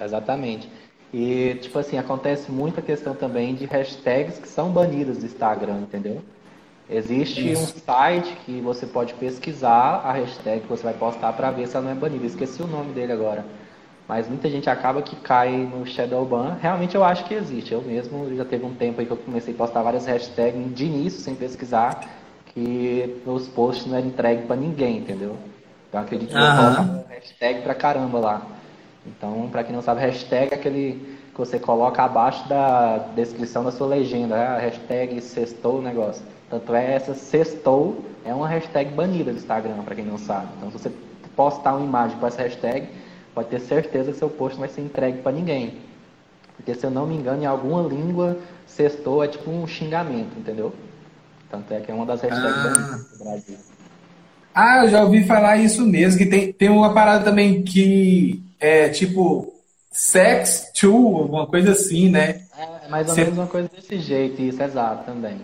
Exatamente. 0.00 0.68
E, 1.12 1.58
tipo 1.60 1.78
assim, 1.78 1.98
acontece 1.98 2.50
muita 2.50 2.80
questão 2.80 3.14
também 3.14 3.54
de 3.54 3.66
hashtags 3.66 4.38
que 4.38 4.48
são 4.48 4.70
banidas 4.70 5.18
do 5.18 5.26
Instagram, 5.26 5.80
entendeu? 5.80 6.22
Existe 6.88 7.52
Isso. 7.52 7.62
um 7.62 7.66
site 7.66 8.36
que 8.44 8.60
você 8.60 8.86
pode 8.86 9.14
pesquisar 9.14 10.02
a 10.04 10.12
hashtag 10.12 10.60
que 10.60 10.68
você 10.68 10.82
vai 10.82 10.94
postar 10.94 11.32
para 11.32 11.50
ver 11.50 11.66
se 11.66 11.76
ela 11.76 11.86
não 11.86 11.92
é 11.92 11.94
banida. 11.94 12.26
Esqueci 12.26 12.62
o 12.62 12.66
nome 12.66 12.92
dele 12.92 13.12
agora. 13.12 13.44
Mas 14.08 14.28
muita 14.28 14.48
gente 14.50 14.68
acaba 14.68 15.00
que 15.00 15.16
cai 15.16 15.50
no 15.50 15.86
Shadowban. 15.86 16.58
Realmente 16.60 16.94
eu 16.94 17.04
acho 17.04 17.24
que 17.24 17.34
existe. 17.34 17.72
Eu 17.72 17.82
mesmo 17.82 18.34
já 18.34 18.44
teve 18.44 18.64
um 18.64 18.74
tempo 18.74 19.00
aí 19.00 19.06
que 19.06 19.12
eu 19.12 19.16
comecei 19.16 19.54
a 19.54 19.56
postar 19.56 19.82
várias 19.82 20.06
hashtags 20.06 20.74
de 20.74 20.84
início, 20.84 21.20
sem 21.20 21.34
pesquisar, 21.34 22.00
que 22.54 23.22
os 23.26 23.48
posts 23.48 23.86
não 23.86 23.98
eram 23.98 24.08
entregues 24.08 24.46
para 24.46 24.56
ninguém, 24.56 24.98
entendeu? 24.98 25.36
Então 25.88 26.00
acredito 26.00 26.30
que 26.30 26.36
uhum. 26.36 26.96
eu 26.98 27.04
hashtag 27.08 27.62
pra 27.62 27.74
caramba 27.74 28.18
lá. 28.18 28.42
Então, 29.06 29.48
para 29.50 29.64
quem 29.64 29.74
não 29.74 29.82
sabe, 29.82 30.00
hashtag 30.00 30.52
é 30.52 30.54
aquele 30.54 31.18
que 31.32 31.38
você 31.38 31.58
coloca 31.58 32.02
abaixo 32.02 32.46
da 32.48 32.98
descrição 33.16 33.64
da 33.64 33.72
sua 33.72 33.86
legenda, 33.86 34.36
a 34.36 34.58
hashtag 34.58 35.20
sextou 35.20 35.78
o 35.78 35.82
negócio. 35.82 36.22
Tanto 36.48 36.74
é 36.74 36.94
essa 36.94 37.14
sextou 37.14 38.04
é 38.24 38.32
uma 38.32 38.46
hashtag 38.46 38.90
banida 38.92 39.32
do 39.32 39.38
Instagram, 39.38 39.82
para 39.82 39.94
quem 39.94 40.04
não 40.04 40.18
sabe. 40.18 40.48
Então, 40.56 40.70
se 40.70 40.78
você 40.78 40.92
postar 41.34 41.74
uma 41.74 41.84
imagem 41.84 42.18
com 42.18 42.26
essa 42.26 42.42
hashtag, 42.42 42.86
pode 43.34 43.48
ter 43.48 43.60
certeza 43.60 44.12
que 44.12 44.18
seu 44.18 44.28
post 44.28 44.58
não 44.58 44.66
vai 44.66 44.68
ser 44.68 44.82
entregue 44.82 45.18
para 45.22 45.32
ninguém. 45.32 45.78
Porque, 46.56 46.74
se 46.74 46.84
eu 46.84 46.90
não 46.90 47.06
me 47.06 47.16
engano, 47.16 47.42
em 47.42 47.46
alguma 47.46 47.82
língua, 47.82 48.36
sextou 48.66 49.24
é 49.24 49.28
tipo 49.28 49.50
um 49.50 49.66
xingamento, 49.66 50.38
entendeu? 50.38 50.72
Tanto 51.52 51.74
é 51.74 51.80
que 51.80 51.90
é 51.90 51.94
uma 51.94 52.06
das 52.06 52.22
hashtags 52.22 52.64
ah. 52.64 53.04
do 53.12 53.24
Brasil. 53.24 53.58
Ah, 54.54 54.84
eu 54.84 54.88
já 54.88 55.04
ouvi 55.04 55.22
falar 55.26 55.58
isso 55.58 55.86
mesmo, 55.86 56.16
que 56.16 56.24
tem, 56.24 56.50
tem 56.50 56.70
uma 56.70 56.94
parada 56.94 57.24
também 57.24 57.62
que 57.62 58.42
é 58.58 58.88
tipo 58.88 59.52
sex 59.90 60.72
to, 60.74 60.94
alguma 60.94 61.46
coisa 61.46 61.72
assim, 61.72 62.08
né? 62.08 62.46
É, 62.56 62.88
mais 62.88 63.06
ou 63.06 63.14
Cê... 63.14 63.24
menos 63.24 63.38
uma 63.38 63.46
coisa 63.46 63.68
desse 63.68 63.98
jeito, 63.98 64.40
isso, 64.40 64.62
exato, 64.62 65.04
também. 65.04 65.42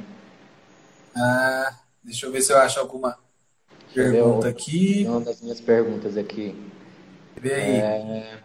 Ah, 1.15 1.75
deixa 2.03 2.25
eu 2.25 2.33
ver 2.33 2.41
se 2.41 2.55
eu 2.55 2.59
acho 2.59 2.81
alguma 2.81 3.19
pergunta 3.93 4.49
aqui. 4.49 5.05
Uma 5.07 5.21
das 5.21 5.43
minhas 5.43 5.61
perguntas 5.61 6.17
aqui. 6.17 6.57
Vê 7.37 7.53
aí. 7.53 7.77
É, 7.81 8.39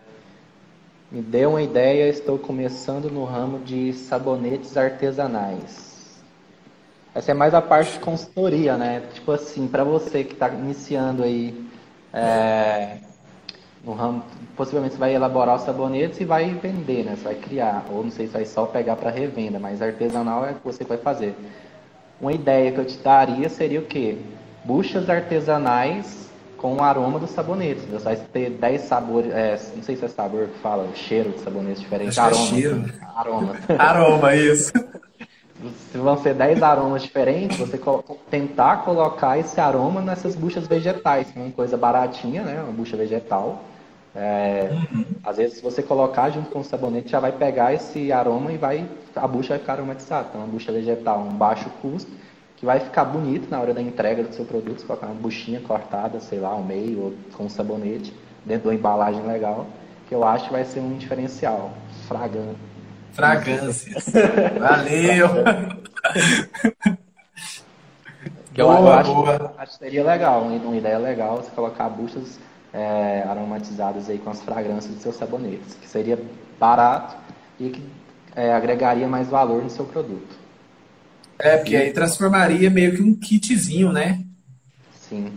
me 1.10 1.22
dê 1.22 1.46
uma 1.46 1.62
ideia, 1.62 2.10
estou 2.10 2.38
começando 2.38 3.10
no 3.10 3.24
ramo 3.24 3.60
de 3.60 3.94
sabonetes 3.94 4.76
artesanais. 4.76 5.93
Essa 7.16 7.32
é 7.32 7.34
mais 7.34 7.54
a 7.54 7.62
parte 7.62 7.94
de 7.94 8.00
consultoria, 8.00 8.76
né? 8.76 9.04
Tipo 9.14 9.32
assim, 9.32 9.68
para 9.68 9.84
você 9.84 10.24
que 10.24 10.34
está 10.34 10.50
iniciando 10.50 11.24
aí 11.24 11.64
é, 12.12 12.98
no 13.84 13.94
ramo, 13.94 14.24
possivelmente 14.56 14.96
você 14.96 15.00
vai 15.00 15.14
elaborar 15.14 15.56
os 15.56 15.62
sabonetes 15.62 16.20
e 16.20 16.26
vai 16.26 16.50
vender, 16.56 17.04
né? 17.04 17.16
Você 17.16 17.24
vai 17.24 17.36
criar, 17.36 17.86
ou 17.92 18.04
não 18.04 18.12
sei 18.12 18.26
se 18.26 18.34
vai 18.34 18.46
só 18.46 18.66
pegar 18.66 18.96
para 18.96 19.12
revenda, 19.12 19.60
mas 19.60 19.82
artesanal 19.82 20.44
é 20.46 20.52
o 20.52 20.56
que 20.56 20.64
você 20.64 20.84
vai 20.84 20.98
fazer. 20.98 21.36
Uma 22.20 22.34
ideia 22.34 22.72
que 22.72 22.80
eu 22.80 22.86
te 22.86 22.98
daria 22.98 23.48
seria 23.48 23.80
o 23.80 23.86
quê? 23.86 24.18
Buchas 24.64 25.08
artesanais 25.08 26.24
com 26.58 26.76
o 26.76 26.82
aroma 26.82 27.20
dos 27.20 27.30
sabonetes. 27.32 27.84
Você 27.92 28.06
vai 28.06 28.16
ter 28.16 28.50
10 28.52 28.82
sabores, 28.82 29.32
é, 29.32 29.60
não 29.76 29.84
sei 29.84 29.98
se 29.98 30.06
é 30.06 30.08
sabor 30.08 30.48
que 30.48 30.60
fala, 30.60 30.88
cheiro 30.96 31.32
de 31.32 31.42
sabonetes 31.42 31.82
diferentes. 31.82 32.18
Acho 32.18 32.28
aroma. 32.28 32.46
É 32.46 32.62
cheiro. 32.62 32.94
Aroma. 33.16 33.56
aroma, 33.78 34.36
isso. 34.36 34.72
Se 35.92 35.98
vão 35.98 36.18
ser 36.18 36.34
10 36.34 36.62
aromas 36.64 37.04
diferentes, 37.04 37.58
você 37.58 37.80
tentar 38.30 38.78
colocar 38.84 39.38
esse 39.38 39.60
aroma 39.60 40.02
nessas 40.02 40.36
buchas 40.36 40.68
vegetais, 40.68 41.32
que 41.32 41.40
é 41.40 41.42
uma 41.42 41.52
coisa 41.52 41.78
baratinha, 41.78 42.44
né? 42.44 42.62
Uma 42.62 42.74
bucha 42.74 42.98
vegetal. 42.98 43.64
É, 44.16 44.70
uhum. 44.72 45.06
Às 45.24 45.38
vezes, 45.38 45.58
se 45.58 45.64
você 45.64 45.82
colocar 45.82 46.30
junto 46.30 46.50
com 46.52 46.60
o 46.60 46.64
sabonete, 46.64 47.10
já 47.10 47.20
vai 47.20 47.32
pegar 47.32 47.74
esse 47.74 48.12
aroma 48.12 48.52
e 48.52 48.58
vai 48.58 48.88
a 49.16 49.28
bucha 49.28 49.50
vai 49.50 49.60
ficar 49.60 49.74
aromatizada. 49.74 50.28
Então, 50.30 50.42
uma 50.42 50.48
bucha 50.48 50.72
vegetal, 50.72 51.20
um 51.20 51.34
baixo 51.34 51.70
custo, 51.82 52.12
que 52.58 52.66
vai 52.66 52.80
ficar 52.80 53.06
bonito 53.06 53.50
na 53.50 53.60
hora 53.60 53.74
da 53.74 53.82
entrega 53.82 54.24
do 54.24 54.34
seu 54.34 54.46
produto. 54.46 54.80
Você 54.80 54.86
colocar 54.86 55.08
uma 55.08 55.16
buchinha 55.16 55.62
cortada, 55.62 56.20
sei 56.20 56.40
lá, 56.40 56.50
ao 56.50 56.64
meio, 56.64 57.00
ou 57.00 57.14
com 57.36 57.50
sabonete, 57.50 58.14
dentro 58.46 58.64
de 58.64 58.68
uma 58.70 58.76
embalagem 58.76 59.22
legal, 59.26 59.66
que 60.08 60.14
eu 60.14 60.24
acho 60.24 60.46
que 60.46 60.52
vai 60.52 60.64
ser 60.64 60.80
um 60.80 60.96
diferencial. 60.98 61.72
Fragante. 62.08 62.73
Fragrâncias. 63.14 64.06
Valeu! 64.60 65.30
Que 68.54 68.62
eu, 68.62 68.68
boa, 68.68 68.80
eu 68.80 68.94
acho, 68.94 69.14
boa. 69.14 69.54
acho 69.58 69.72
que 69.74 69.78
seria 69.80 70.04
legal, 70.04 70.44
uma 70.44 70.76
ideia 70.78 70.98
legal 70.98 71.38
você 71.38 71.50
colocar 71.52 71.90
buchas 71.90 72.40
é, 72.72 73.24
aromatizadas 73.28 74.10
aí 74.10 74.20
com 74.20 74.30
as 74.30 74.42
fragrâncias 74.42 74.94
dos 74.94 75.02
seus 75.02 75.16
sabonetes, 75.16 75.76
que 75.76 75.88
seria 75.88 76.20
barato 76.60 77.16
e 77.60 77.70
que 77.70 77.84
é, 78.36 78.54
agregaria 78.54 79.08
mais 79.08 79.28
valor 79.28 79.64
no 79.64 79.70
seu 79.70 79.86
produto. 79.86 80.38
É, 81.40 81.58
porque 81.58 81.76
aí 81.76 81.92
transformaria 81.92 82.70
meio 82.70 82.96
que 82.96 83.02
um 83.02 83.16
kitzinho, 83.16 83.92
né? 83.92 84.24
Sim. 84.94 85.32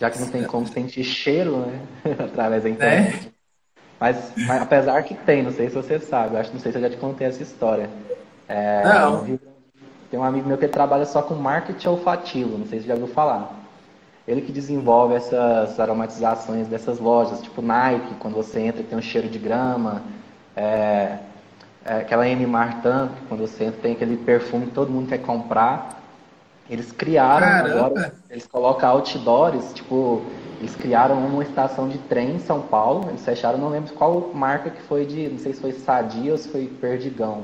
Já 0.00 0.10
que 0.10 0.18
não 0.18 0.28
tem 0.28 0.44
como 0.44 0.66
sentir 0.66 1.04
cheiro, 1.04 1.58
né? 1.58 1.80
Através 2.18 2.62
da 2.62 2.70
internet. 2.70 3.28
É. 3.32 3.35
Mas, 3.98 4.32
mas, 4.36 4.62
apesar 4.62 5.02
que 5.04 5.14
tem, 5.14 5.42
não 5.42 5.52
sei 5.52 5.68
se 5.68 5.74
você 5.74 5.98
sabe, 5.98 6.36
acho 6.36 6.52
não 6.52 6.60
sei 6.60 6.70
se 6.70 6.78
eu 6.78 6.82
já 6.82 6.90
te 6.90 6.96
contei 6.96 7.26
essa 7.26 7.42
história. 7.42 7.88
É, 8.48 8.84
não. 8.84 9.38
Tem 10.10 10.20
um 10.20 10.24
amigo 10.24 10.46
meu 10.46 10.58
que 10.58 10.68
trabalha 10.68 11.04
só 11.04 11.22
com 11.22 11.34
marketing 11.34 11.88
olfativo, 11.88 12.58
não 12.58 12.66
sei 12.66 12.78
se 12.78 12.84
você 12.84 12.88
já 12.88 12.94
ouviu 12.94 13.08
falar. 13.08 13.50
Ele 14.26 14.40
que 14.42 14.52
desenvolve 14.52 15.14
essas 15.14 15.78
aromatizações 15.78 16.66
dessas 16.66 16.98
lojas, 16.98 17.40
tipo 17.40 17.62
Nike, 17.62 18.14
quando 18.18 18.34
você 18.34 18.60
entra 18.60 18.82
tem 18.82 18.98
um 18.98 19.02
cheiro 19.02 19.28
de 19.28 19.38
grama, 19.38 20.02
é, 20.54 21.18
é, 21.84 21.98
aquela 21.98 22.28
M. 22.28 22.44
Martin, 22.46 23.08
quando 23.28 23.40
você 23.40 23.64
entra 23.64 23.80
tem 23.80 23.92
aquele 23.92 24.16
perfume 24.16 24.66
que 24.66 24.72
todo 24.72 24.90
mundo 24.90 25.08
quer 25.08 25.18
comprar. 25.18 26.02
Eles 26.68 26.90
criaram 26.90 27.46
Caramba. 27.46 27.86
agora, 27.86 28.14
eles 28.28 28.46
colocam 28.46 28.88
outdoors, 28.88 29.72
tipo, 29.72 30.22
eles 30.58 30.74
criaram 30.74 31.16
uma 31.16 31.42
estação 31.42 31.88
de 31.88 31.98
trem 31.98 32.36
em 32.36 32.38
São 32.40 32.60
Paulo, 32.60 33.08
eles 33.08 33.24
fecharam, 33.24 33.58
não 33.58 33.68
lembro 33.68 33.92
qual 33.94 34.30
marca 34.34 34.70
que 34.70 34.82
foi 34.82 35.06
de, 35.06 35.28
não 35.28 35.38
sei 35.38 35.52
se 35.52 35.60
foi 35.60 35.72
Sadia 35.72 36.32
ou 36.32 36.38
se 36.38 36.48
foi 36.48 36.66
Perdigão. 36.66 37.42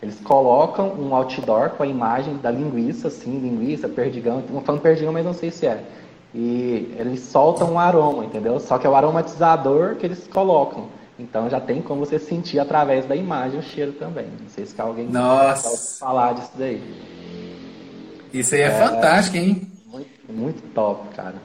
Eles 0.00 0.20
colocam 0.20 0.92
um 0.92 1.12
outdoor 1.14 1.70
com 1.70 1.82
a 1.82 1.86
imagem 1.86 2.36
da 2.36 2.50
linguiça, 2.50 3.08
assim, 3.08 3.36
linguiça, 3.40 3.88
perdigão, 3.88 4.42
não 4.48 4.60
falando 4.60 4.80
perdigão, 4.80 5.12
mas 5.12 5.24
não 5.24 5.34
sei 5.34 5.50
se 5.50 5.66
é. 5.66 5.82
E 6.32 6.94
eles 6.96 7.20
soltam 7.20 7.72
um 7.72 7.78
aroma, 7.78 8.24
entendeu? 8.24 8.60
Só 8.60 8.78
que 8.78 8.86
é 8.86 8.90
o 8.90 8.94
aromatizador 8.94 9.96
que 9.96 10.06
eles 10.06 10.28
colocam. 10.28 10.86
Então 11.18 11.50
já 11.50 11.58
tem 11.60 11.82
como 11.82 12.06
você 12.06 12.16
sentir 12.18 12.60
através 12.60 13.06
da 13.06 13.16
imagem 13.16 13.58
o 13.58 13.62
cheiro 13.62 13.92
também. 13.92 14.26
Não 14.40 14.48
sei 14.48 14.66
se 14.66 14.80
alguém 14.80 15.08
Nossa. 15.08 15.98
falar 15.98 16.34
disso 16.34 16.52
daí. 16.56 16.80
Isso 18.32 18.54
aí 18.54 18.62
é, 18.62 18.66
é 18.66 18.70
fantástico, 18.70 19.36
hein? 19.36 19.70
Muito, 19.86 20.10
muito 20.28 20.62
top, 20.74 21.14
cara. 21.14 21.36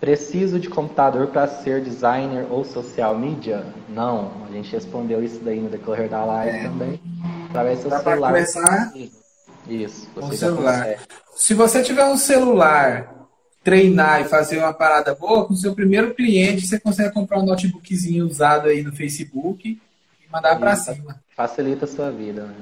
Preciso 0.00 0.58
de 0.58 0.68
computador 0.68 1.28
para 1.28 1.46
ser 1.46 1.80
designer 1.80 2.46
ou 2.50 2.64
social 2.64 3.16
media? 3.16 3.64
Não, 3.88 4.32
a 4.48 4.52
gente 4.52 4.72
respondeu 4.72 5.22
isso 5.22 5.40
daí 5.44 5.60
no 5.60 5.68
decorrer 5.68 6.08
da 6.08 6.24
live 6.24 6.56
é. 6.56 6.62
também. 6.64 7.00
Através 7.48 7.84
do 7.84 7.88
seu 7.88 7.98
celular. 7.98 8.32
começar 8.32 8.92
isso, 9.68 10.08
você 10.14 10.36
celular. 10.36 10.96
Se 11.36 11.54
você 11.54 11.82
tiver 11.82 12.04
um 12.04 12.16
celular, 12.16 13.28
treinar 13.62 14.22
e 14.22 14.24
fazer 14.24 14.58
uma 14.58 14.72
parada 14.72 15.14
boa, 15.14 15.46
com 15.46 15.54
o 15.54 15.56
seu 15.56 15.74
primeiro 15.74 16.14
cliente, 16.14 16.66
você 16.66 16.80
consegue 16.80 17.14
comprar 17.14 17.38
um 17.38 17.44
notebookzinho 17.44 18.26
usado 18.26 18.68
aí 18.68 18.82
no 18.82 18.92
Facebook 18.92 19.68
e 19.68 20.32
mandar 20.32 20.58
para 20.58 20.74
cima. 20.74 21.20
Facilita 21.36 21.84
a 21.84 21.88
sua 21.88 22.10
vida. 22.10 22.42
Né? 22.42 22.54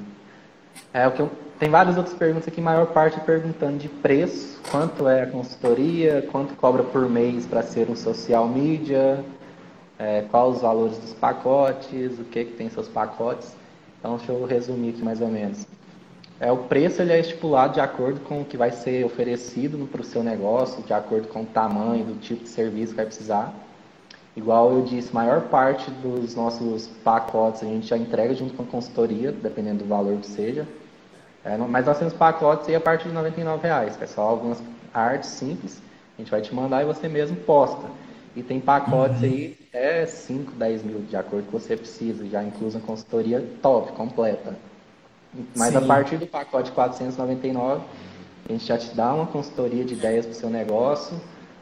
É 0.93 1.09
o 1.09 1.13
que 1.13 1.21
eu 1.21 1.31
tem 1.61 1.69
várias 1.69 1.99
outras 1.99 2.17
perguntas 2.17 2.49
aqui, 2.49 2.59
maior 2.59 2.87
parte 2.87 3.21
perguntando 3.21 3.77
de 3.77 3.87
preço, 3.87 4.59
quanto 4.71 5.07
é 5.07 5.25
a 5.25 5.27
consultoria, 5.27 6.27
quanto 6.33 6.55
cobra 6.55 6.83
por 6.83 7.07
mês 7.07 7.45
para 7.45 7.63
ser 7.63 7.91
um 7.91 7.95
social 7.95 8.49
media, 8.49 9.23
é, 9.99 10.23
quais 10.31 10.57
os 10.57 10.63
valores 10.63 10.97
dos 10.97 11.13
pacotes, 11.13 12.19
o 12.19 12.25
que, 12.25 12.47
que 12.47 12.53
tem 12.53 12.71
seus 12.71 12.89
pacotes. 12.89 13.55
Então, 13.99 14.17
deixa 14.17 14.33
eu 14.33 14.47
resumir 14.47 14.89
aqui 14.89 15.05
mais 15.05 15.21
ou 15.21 15.29
menos. 15.29 15.67
É, 16.41 16.51
o 16.51 16.57
preço 16.57 17.03
ele 17.03 17.13
é 17.13 17.21
estipulado 17.21 17.75
de 17.75 17.81
acordo 17.81 18.21
com 18.21 18.41
o 18.41 18.45
que 18.47 18.57
vai 18.57 18.71
ser 18.71 19.05
oferecido 19.05 19.87
para 19.87 20.01
o 20.01 20.05
seu 20.05 20.23
negócio, 20.23 20.83
de 20.83 20.95
acordo 20.95 21.29
com 21.29 21.43
o 21.43 21.47
tamanho, 21.47 22.07
do 22.07 22.19
tipo 22.21 22.45
de 22.45 22.49
serviço 22.49 22.93
que 22.93 22.97
vai 22.97 23.05
precisar. 23.05 23.53
Igual 24.35 24.73
eu 24.73 24.83
disse, 24.83 25.15
maior 25.15 25.43
parte 25.43 25.91
dos 25.91 26.35
nossos 26.35 26.87
pacotes 27.05 27.63
a 27.63 27.67
gente 27.67 27.87
já 27.87 27.99
entrega 27.99 28.35
junto 28.35 28.55
com 28.55 28.63
a 28.63 28.67
consultoria, 28.67 29.31
dependendo 29.31 29.85
do 29.85 29.89
valor 29.91 30.17
que 30.17 30.27
seja. 30.27 30.67
É, 31.45 31.57
mas 31.57 31.87
nós 31.87 31.99
temos 31.99 32.13
pacotes 32.13 32.69
aí 32.69 32.75
a 32.75 32.81
partir 32.81 33.09
de 33.09 33.15
R$ 33.15 33.57
reais, 33.63 33.97
que 33.97 34.05
é 34.05 34.07
só 34.07 34.23
algumas 34.23 34.63
artes 34.93 35.31
simples, 35.31 35.81
a 36.17 36.21
gente 36.21 36.31
vai 36.31 36.41
te 36.43 36.55
mandar 36.55 36.83
e 36.83 36.85
você 36.85 37.09
mesmo 37.09 37.37
posta. 37.37 37.89
E 38.37 38.43
tem 38.43 38.61
pacotes 38.61 39.23
uhum. 39.23 39.29
aí 39.29 39.59
até 39.69 40.07
5, 40.07 40.53
10 40.53 40.83
mil, 40.83 41.01
de 41.01 41.17
acordo 41.17 41.47
com 41.47 41.57
o 41.57 41.61
que 41.61 41.67
você 41.67 41.77
precisa, 41.77 42.27
já 42.29 42.43
incluso 42.43 42.79
a 42.79 42.81
consultoria 42.81 43.45
top, 43.63 43.93
completa. 43.93 44.55
Mas 45.57 45.73
Sim. 45.73 45.79
a 45.79 45.81
partir 45.81 46.17
do 46.17 46.27
pacote 46.27 46.71
499, 46.73 47.85
a 48.49 48.53
gente 48.53 48.65
já 48.67 48.77
te 48.77 48.95
dá 48.95 49.15
uma 49.15 49.27
consultoria 49.27 49.85
de 49.85 49.95
ideias 49.95 50.27
para 50.27 50.33
o 50.33 50.37
seu 50.37 50.51
negócio, 50.51 51.19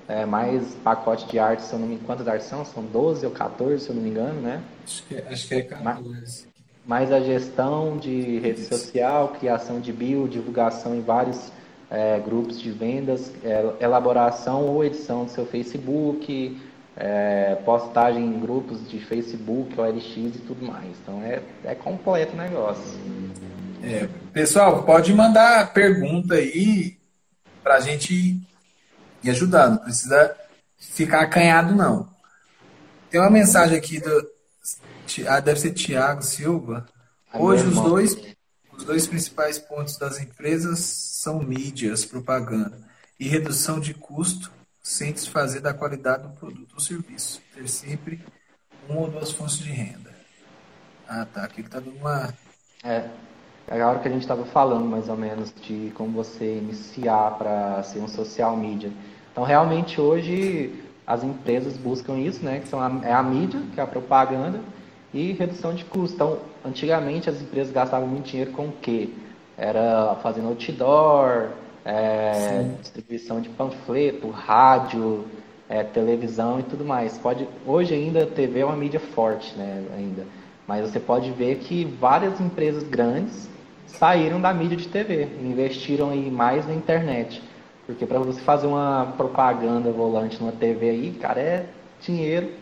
é, 0.09 0.25
mais 0.25 0.75
pacote 0.83 1.27
de 1.27 1.39
arte, 1.39 1.63
se 1.63 1.73
eu 1.73 1.79
não 1.79 1.87
me 1.87 1.95
engano, 1.95 2.07
quantas 2.07 2.27
artes 2.27 2.47
são? 2.47 2.65
São 2.65 2.83
12 2.83 3.27
ou 3.27 3.33
14, 3.33 3.85
se 3.85 3.91
eu 3.91 3.95
não 3.95 4.03
me 4.03 4.09
engano, 4.09 4.41
né? 4.41 4.63
Acho 4.85 5.03
que, 5.05 5.17
acho 5.17 5.49
que 5.49 5.55
é 5.55 5.63
14 5.63 6.48
mais 6.89 7.13
a 7.13 7.21
gestão 7.21 7.99
de 7.99 8.39
rede 8.39 8.65
social, 8.65 9.29
criação 9.39 9.79
de 9.79 9.93
bio, 9.93 10.27
divulgação 10.27 10.97
em 10.97 11.03
vários 11.03 11.53
é, 11.91 12.19
grupos 12.19 12.59
de 12.59 12.71
vendas, 12.71 13.31
é, 13.45 13.75
elaboração 13.79 14.63
ou 14.63 14.83
edição 14.83 15.27
do 15.27 15.31
seu 15.31 15.45
Facebook, 15.45 16.59
é, 16.97 17.57
postagem 17.57 18.25
em 18.25 18.41
grupos 18.41 18.89
de 18.89 18.99
Facebook, 19.01 19.79
OLX 19.79 20.17
e 20.17 20.43
tudo 20.47 20.65
mais. 20.65 20.97
Então 21.03 21.23
é, 21.23 21.43
é 21.63 21.75
completo 21.75 22.33
o 22.33 22.39
negócio. 22.39 22.99
É, 23.85 24.09
pessoal, 24.33 24.83
pode 24.83 25.13
mandar 25.13 25.75
pergunta 25.75 26.37
aí 26.37 26.97
para 27.63 27.75
a 27.75 27.81
gente 27.81 28.41
ir 29.23 29.31
ajudando. 29.31 29.73
Não 29.73 29.85
precisa 29.85 30.35
ficar 30.79 31.21
acanhado, 31.21 31.75
não. 31.75 32.09
Tem 33.11 33.21
uma 33.21 33.31
mensagem 33.31 33.77
aqui 33.77 34.01
do, 34.01 34.38
ah, 35.27 35.41
deve 35.41 35.61
ser 35.61 35.73
Tiago 35.73 36.23
Silva. 36.23 36.87
Hoje 37.35 37.67
os 37.67 37.75
dois, 37.75 38.17
os 38.73 38.85
dois 38.85 39.07
principais 39.07 39.59
pontos 39.59 39.97
das 39.97 40.21
empresas 40.21 40.79
são 40.81 41.41
mídias, 41.41 42.05
propaganda 42.05 42.79
e 43.19 43.29
redução 43.29 43.81
de 43.81 43.95
custo 43.95 44.51
sem 44.83 45.13
desfazer 45.13 45.61
da 45.61 45.75
qualidade 45.75 46.23
do 46.23 46.31
produto 46.31 46.73
ou 46.75 46.81
serviço. 46.81 47.43
Ter 47.55 47.69
sempre 47.69 48.25
uma 48.89 49.01
ou 49.01 49.11
duas 49.11 49.31
fontes 49.31 49.59
de 49.59 49.71
renda. 49.71 50.15
Ah, 51.07 51.27
tá. 51.27 51.45
Aqui 51.45 51.61
está 51.61 51.81
dando 51.81 51.97
uma. 51.97 52.33
É. 52.83 53.09
É 53.71 53.83
a 53.83 53.89
hora 53.89 53.99
que 53.99 54.09
a 54.09 54.11
gente 54.11 54.23
estava 54.23 54.47
falando, 54.47 54.87
mais 54.87 55.11
ou 55.11 55.17
menos, 55.17 55.53
de 55.61 55.93
como 55.95 56.11
você 56.13 56.57
iniciar 56.57 57.33
para 57.37 57.83
ser 57.83 57.99
um 57.99 58.09
social 58.09 58.57
media. 58.57 58.91
Então, 59.31 59.45
realmente, 59.45 60.01
hoje, 60.01 60.83
as 61.07 61.23
empresas 61.23 61.77
buscam 61.77 62.19
isso, 62.19 62.43
né? 62.43 62.61
Que 62.61 62.69
são 62.69 62.81
a, 62.81 62.91
é 63.07 63.13
a 63.13 63.23
mídia, 63.23 63.61
que 63.75 63.79
é 63.79 63.83
a 63.83 63.87
propaganda, 63.87 64.59
e 65.13 65.33
redução 65.33 65.75
de 65.75 65.85
custo. 65.85 66.15
Então, 66.15 66.39
antigamente 66.65 67.29
as 67.31 67.41
empresas 67.41 67.73
gastavam 67.73 68.09
muito 68.09 68.27
dinheiro 68.27 68.53
com 68.53 68.67
o 68.69 68.73
quê? 68.73 69.11
Era 69.57 70.17
fazendo 70.23 70.49
outdoor, 70.49 71.51
é, 71.85 72.65
distribuição 72.81 73.41
de 73.41 73.49
panfleto, 73.49 74.29
rádio, 74.31 75.27
é, 75.69 75.83
televisão 75.85 76.61
e 76.61 76.63
tudo 76.63 76.85
mais. 76.85 77.19
Pode, 77.19 77.49
hoje 77.67 77.95
ainda 77.95 78.25
a 78.25 78.27
TV 78.27 78.61
é 78.61 78.65
uma 78.65 78.77
mídia 78.77 79.01
forte, 79.01 79.57
né, 79.57 79.87
ainda. 79.97 80.27
Mas 80.67 80.91
você 80.91 81.01
pode 81.01 81.31
ver 81.33 81.59
que 81.59 81.85
várias 81.85 82.41
empresas 82.41 82.83
grandes 82.85 83.49
saíram 83.87 84.41
da 84.41 84.53
mídia 84.53 84.77
de 84.77 84.89
TV, 84.89 85.25
investiram 85.41 86.11
aí 86.11 86.31
mais 86.31 86.67
na 86.67 86.75
internet. 86.75 87.43
Porque 87.87 88.07
para 88.07 88.19
você 88.19 88.41
fazer 88.43 88.67
uma 88.67 89.15
propaganda 89.17 89.91
volante 89.91 90.39
numa 90.41 90.53
TV 90.53 90.91
aí, 90.91 91.13
cara, 91.19 91.41
é 91.41 91.67
dinheiro 92.01 92.53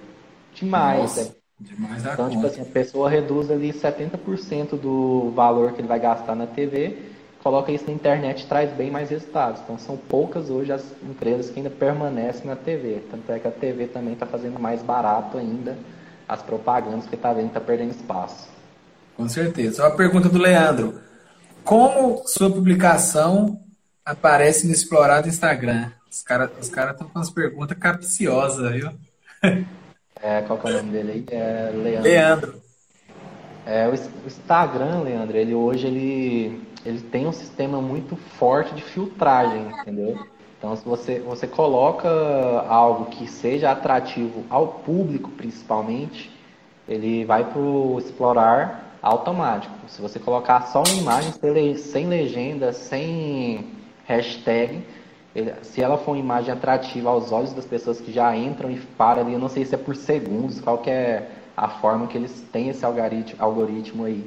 demais. 0.55 1.01
Nossa. 1.01 1.45
Demais 1.59 2.02
da 2.02 2.12
então, 2.12 2.26
conta. 2.26 2.36
tipo 2.36 2.46
assim, 2.46 2.61
a 2.61 2.72
pessoa 2.72 3.09
reduz 3.09 3.50
ali 3.50 3.72
70% 3.72 4.78
do 4.78 5.30
valor 5.34 5.72
que 5.72 5.80
ele 5.80 5.88
vai 5.88 5.98
gastar 5.98 6.34
na 6.34 6.46
TV, 6.46 6.98
coloca 7.42 7.72
isso 7.72 7.86
na 7.86 7.94
internet 7.94 8.42
e 8.42 8.46
traz 8.46 8.70
bem 8.72 8.90
mais 8.90 9.09
resultados. 9.09 9.62
Então, 9.62 9.78
são 9.78 9.96
poucas 9.96 10.50
hoje 10.50 10.72
as 10.72 10.84
empresas 11.02 11.50
que 11.50 11.59
ainda 11.59 11.70
permanecem 11.70 12.46
na 12.46 12.57
TV. 12.57 13.02
Tanto 13.11 13.32
é 13.32 13.38
que 13.38 13.48
a 13.48 13.50
TV 13.50 13.86
também 13.86 14.12
está 14.12 14.26
fazendo 14.26 14.61
mais 14.61 14.82
barato 14.82 15.38
ainda 15.38 15.78
as 16.28 16.42
propagandas, 16.42 17.02
porque 17.02 17.16
está 17.16 17.32
vendo 17.32 17.44
que 17.44 17.57
está 17.57 17.61
perdendo 17.61 17.92
espaço. 17.92 18.48
Com 19.16 19.28
certeza. 19.28 19.82
Uma 19.82 19.96
pergunta 19.96 20.28
do 20.28 20.38
Leandro. 20.38 21.00
Como 21.64 22.22
sua 22.26 22.50
publicação 22.50 23.61
aparece 24.04 24.66
no 24.66 24.72
explorado 24.72 25.28
Instagram? 25.28 25.90
Os 26.11 26.22
caras 26.22 26.50
os 26.61 26.68
cara 26.68 26.90
estão 26.90 27.09
com 27.09 27.18
umas 27.18 27.30
perguntas 27.30 27.78
capciosas, 27.78 28.72
viu? 28.72 28.90
É, 30.27 30.43
qual 30.43 30.59
que 30.59 30.66
é 30.66 30.70
o 30.70 30.77
nome 30.79 30.91
dele 30.91 31.12
aí? 31.12 31.24
É 31.39 31.70
Leandro. 31.72 32.03
Leandro. 32.03 32.55
É, 33.64 33.89
o 33.89 33.95
Instagram, 34.27 35.03
Leandro, 35.03 35.37
ele 35.37 35.55
hoje 35.55 35.87
ele, 35.87 36.61
ele 36.85 37.01
tem 37.01 37.29
um 37.29 37.33
sistema 37.33 37.81
muito 37.81 38.16
forte 38.16 38.74
de 38.74 38.83
filtragem, 38.83 39.68
entendeu? 39.68 40.18
Então, 40.59 40.74
se 40.74 40.85
você, 40.85 41.20
você 41.20 41.47
coloca 41.47 42.09
algo 42.68 43.07
que 43.07 43.29
seja 43.29 43.70
atrativo 43.70 44.43
ao 44.51 44.66
público, 44.66 45.31
principalmente, 45.31 46.29
ele 46.89 47.24
vai 47.24 47.45
para 47.45 47.61
o 47.61 47.97
explorar 47.97 48.99
automático. 49.01 49.74
Se 49.87 50.03
você 50.03 50.18
colocar 50.18 50.62
só 50.62 50.83
uma 50.83 50.97
imagem 50.97 51.33
sem 51.77 52.09
legenda, 52.09 52.72
sem 52.72 53.64
hashtag, 54.07 54.83
se 55.62 55.82
ela 55.82 55.99
for 55.99 56.12
uma 56.12 56.18
imagem 56.18 56.53
atrativa 56.53 57.11
aos 57.11 57.32
olhos 57.32 57.53
das 57.53 57.64
pessoas 57.64 58.01
que 58.01 58.12
já 58.12 58.34
entram 58.37 58.70
e 58.70 58.78
param 58.78 59.22
ali, 59.22 59.32
eu 59.34 59.39
não 59.39 59.49
sei 59.49 59.64
se 59.64 59.74
é 59.74 59.78
por 59.78 59.95
segundos, 59.95 60.61
qual 60.61 60.78
que 60.78 60.91
é 60.91 61.28
a 61.57 61.68
forma 61.68 62.07
que 62.07 62.16
eles 62.16 62.45
têm 62.53 62.68
esse 62.68 62.84
algoritmo, 62.84 63.43
algoritmo 63.43 64.05
aí, 64.05 64.24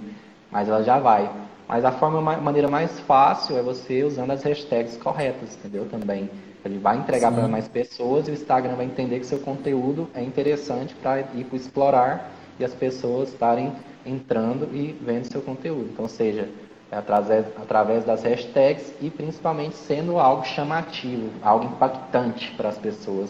mas 0.51 0.68
ela 0.68 0.84
já 0.84 0.99
vai. 0.99 1.30
Mas 1.68 1.86
a 1.86 1.91
forma, 1.91 2.20
maneira 2.20 2.68
mais 2.68 2.99
fácil 3.01 3.57
é 3.57 3.62
você 3.62 4.03
usando 4.03 4.32
as 4.32 4.43
hashtags 4.43 4.97
corretas, 4.97 5.55
entendeu? 5.55 5.86
Também. 5.86 6.30
Ele 6.66 6.80
vai 6.80 6.97
entregar 6.97 7.32
para 7.32 7.47
mais 7.47 7.68
pessoas 7.68 8.28
e 8.28 8.32
o 8.32 8.34
Instagram 8.34 8.76
vai 8.76 8.86
entender 8.86 9.20
que 9.20 9.26
seu 9.26 9.39
conteúdo 9.39 10.10
é 10.14 10.22
interessante 10.22 10.93
para 10.95 11.22
ir 11.22 11.45
para 11.45 11.55
explorar 11.55 12.32
e 12.60 12.66
as 12.66 12.74
pessoas 12.74 13.30
estarem 13.30 13.72
entrando 14.05 14.68
e 14.74 14.97
vendo 14.99 15.26
seu 15.26 15.41
conteúdo. 15.41 15.89
Então, 15.93 16.07
seja, 16.07 16.41
é 16.41 16.68
através, 16.92 17.46
através 17.58 18.06
das 18.06 18.24
hashtags 18.24 18.94
e 19.02 19.10
principalmente 19.10 19.76
sendo 19.76 20.20
algo 20.20 20.44
chamativo, 20.46 21.30
algo 21.42 21.66
impactante 21.66 22.52
para 22.58 22.70
as 22.70 22.78
pessoas. 22.78 23.30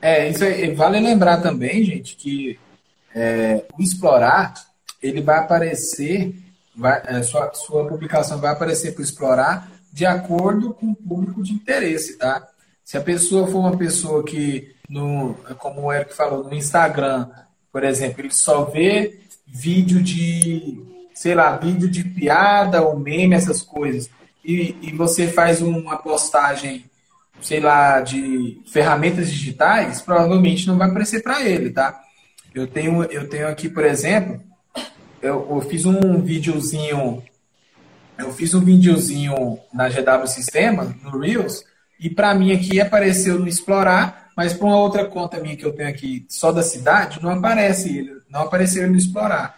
É, 0.00 0.28
isso 0.28 0.44
aí, 0.44 0.74
vale 0.74 1.00
lembrar 1.00 1.40
também, 1.42 1.82
gente, 1.82 2.14
que 2.16 2.58
é, 3.14 3.64
o 3.76 3.82
explorar 3.82 4.54
ele 5.02 5.20
vai 5.20 5.38
aparecer 5.38 6.34
vai, 6.78 7.02
é, 7.06 7.22
sua, 7.22 7.52
sua 7.54 7.86
publicação 7.86 8.38
vai 8.38 8.52
aparecer 8.52 8.94
para 8.94 9.02
explorar 9.02 9.70
de 9.92 10.06
acordo 10.06 10.72
com 10.72 10.92
o 10.92 10.94
público 10.94 11.42
de 11.42 11.52
interesse, 11.52 12.16
tá? 12.16 12.46
Se 12.84 12.96
a 12.96 13.00
pessoa 13.00 13.48
for 13.48 13.58
uma 13.58 13.76
pessoa 13.76 14.24
que, 14.24 14.74
no, 14.88 15.34
como 15.58 15.82
o 15.82 15.92
Eric 15.92 16.14
falou, 16.14 16.44
no 16.44 16.54
Instagram, 16.54 17.28
por 17.72 17.82
exemplo, 17.84 18.20
ele 18.20 18.30
só 18.30 18.64
vê 18.64 19.20
vídeo 19.46 20.00
de, 20.02 20.82
sei 21.18 21.34
lá, 21.34 21.56
vídeo 21.56 21.90
de 21.90 22.04
piada 22.04 22.80
ou 22.80 22.96
meme, 22.96 23.34
essas 23.34 23.60
coisas, 23.60 24.08
e, 24.44 24.76
e 24.80 24.92
você 24.92 25.26
faz 25.26 25.60
uma 25.60 25.96
postagem, 25.96 26.84
sei 27.42 27.58
lá, 27.58 28.00
de 28.00 28.62
ferramentas 28.72 29.28
digitais, 29.28 30.00
provavelmente 30.00 30.68
não 30.68 30.78
vai 30.78 30.88
aparecer 30.88 31.20
para 31.20 31.42
ele, 31.44 31.70
tá? 31.70 32.00
Eu 32.54 32.68
tenho, 32.68 33.02
eu 33.02 33.28
tenho 33.28 33.48
aqui, 33.48 33.68
por 33.68 33.84
exemplo, 33.84 34.40
eu, 35.20 35.44
eu 35.50 35.60
fiz 35.62 35.84
um 35.84 36.22
videozinho, 36.22 37.20
eu 38.16 38.32
fiz 38.32 38.54
um 38.54 38.60
videozinho 38.60 39.58
na 39.74 39.88
GW 39.88 40.24
Sistema, 40.28 40.94
no 41.02 41.18
Reels, 41.18 41.64
e 41.98 42.08
para 42.08 42.32
mim 42.32 42.52
aqui 42.52 42.80
apareceu 42.80 43.40
no 43.40 43.48
Explorar, 43.48 44.30
mas 44.36 44.52
para 44.52 44.68
uma 44.68 44.78
outra 44.78 45.04
conta 45.04 45.40
minha 45.40 45.56
que 45.56 45.66
eu 45.66 45.72
tenho 45.72 45.88
aqui 45.88 46.24
só 46.28 46.52
da 46.52 46.62
cidade, 46.62 47.20
não 47.20 47.30
aparece 47.30 47.98
ele, 47.98 48.12
não 48.30 48.42
apareceu 48.42 48.84
ele 48.84 48.92
no 48.92 48.98
Explorar. 48.98 49.57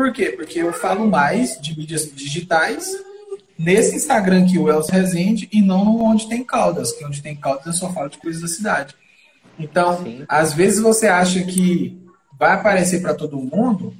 Por 0.00 0.14
quê? 0.14 0.30
Porque 0.30 0.58
eu 0.58 0.72
falo 0.72 1.06
mais 1.06 1.60
de 1.60 1.78
mídias 1.78 2.10
digitais 2.10 2.90
nesse 3.58 3.96
Instagram 3.96 4.46
que 4.46 4.58
o 4.58 4.66
Elcio 4.66 4.94
Resende 4.94 5.46
e 5.52 5.60
não 5.60 5.84
no 5.84 6.02
onde 6.02 6.26
tem 6.26 6.42
Caldas, 6.42 6.90
que 6.90 7.04
onde 7.04 7.20
tem 7.20 7.36
Caldas 7.36 7.66
eu 7.66 7.72
só 7.74 7.92
falo 7.92 8.08
de 8.08 8.16
coisas 8.16 8.40
da 8.40 8.48
cidade. 8.48 8.94
Então, 9.58 10.02
Sim. 10.02 10.24
às 10.26 10.54
vezes 10.54 10.80
você 10.80 11.06
acha 11.06 11.42
que 11.42 12.02
vai 12.38 12.52
aparecer 12.52 13.02
para 13.02 13.12
todo 13.12 13.36
mundo, 13.36 13.94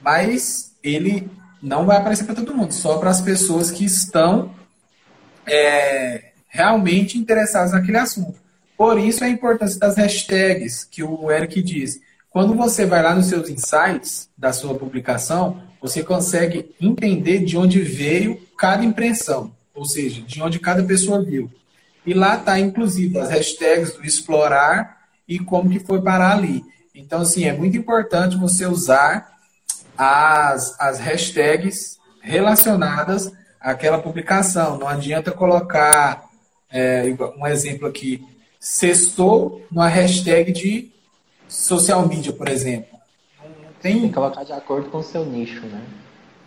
mas 0.00 0.72
ele 0.84 1.28
não 1.60 1.84
vai 1.84 1.96
aparecer 1.96 2.26
para 2.26 2.36
todo 2.36 2.54
mundo, 2.54 2.72
só 2.72 2.98
para 2.98 3.10
as 3.10 3.20
pessoas 3.20 3.72
que 3.72 3.84
estão 3.84 4.54
é, 5.44 6.30
realmente 6.46 7.18
interessadas 7.18 7.72
naquele 7.72 7.98
assunto. 7.98 8.38
Por 8.76 9.00
isso 9.00 9.24
a 9.24 9.28
importância 9.28 9.80
das 9.80 9.96
hashtags 9.96 10.84
que 10.84 11.02
o 11.02 11.28
Eric 11.28 11.60
diz. 11.60 11.98
Quando 12.34 12.56
você 12.56 12.84
vai 12.84 13.00
lá 13.00 13.14
nos 13.14 13.26
seus 13.26 13.48
insights 13.48 14.28
da 14.36 14.52
sua 14.52 14.74
publicação, 14.74 15.62
você 15.80 16.02
consegue 16.02 16.74
entender 16.80 17.44
de 17.44 17.56
onde 17.56 17.80
veio 17.80 18.42
cada 18.58 18.84
impressão, 18.84 19.52
ou 19.72 19.84
seja, 19.84 20.20
de 20.20 20.42
onde 20.42 20.58
cada 20.58 20.82
pessoa 20.82 21.22
viu. 21.22 21.48
E 22.04 22.12
lá 22.12 22.36
está, 22.36 22.58
inclusive, 22.58 23.16
as 23.20 23.30
hashtags 23.30 23.92
do 23.92 24.04
explorar 24.04 24.98
e 25.28 25.38
como 25.38 25.70
que 25.70 25.78
foi 25.78 26.02
parar 26.02 26.32
ali. 26.32 26.64
Então, 26.92 27.20
assim, 27.20 27.44
é 27.44 27.52
muito 27.52 27.76
importante 27.76 28.36
você 28.36 28.66
usar 28.66 29.32
as, 29.96 30.74
as 30.80 30.98
hashtags 30.98 32.00
relacionadas 32.20 33.30
àquela 33.60 34.00
publicação. 34.00 34.76
Não 34.76 34.88
adianta 34.88 35.30
colocar 35.30 36.24
é, 36.68 37.04
um 37.38 37.46
exemplo 37.46 37.86
aqui, 37.86 38.26
sextou 38.58 39.64
numa 39.70 39.86
hashtag 39.86 40.50
de 40.50 40.93
social 41.54 42.06
media, 42.06 42.32
por 42.32 42.48
exemplo. 42.48 42.98
Tem... 43.80 44.00
tem 44.00 44.08
que 44.08 44.14
colocar 44.14 44.44
de 44.44 44.52
acordo 44.52 44.90
com 44.90 44.98
o 44.98 45.02
seu 45.02 45.24
nicho, 45.24 45.64
né? 45.66 45.80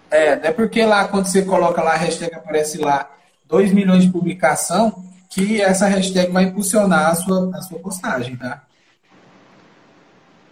É, 0.09 0.35
não 0.35 0.45
é 0.45 0.51
porque 0.51 0.85
lá, 0.85 1.07
quando 1.07 1.27
você 1.27 1.43
coloca 1.43 1.81
lá 1.81 1.93
a 1.93 1.97
hashtag, 1.97 2.33
aparece 2.33 2.77
lá 2.77 3.09
2 3.47 3.73
milhões 3.73 4.03
de 4.03 4.09
publicação, 4.09 5.03
que 5.29 5.61
essa 5.61 5.87
hashtag 5.87 6.31
vai 6.31 6.43
impulsionar 6.43 7.07
a 7.07 7.15
sua, 7.15 7.55
a 7.55 7.61
sua 7.61 7.79
postagem, 7.79 8.35
tá? 8.35 8.63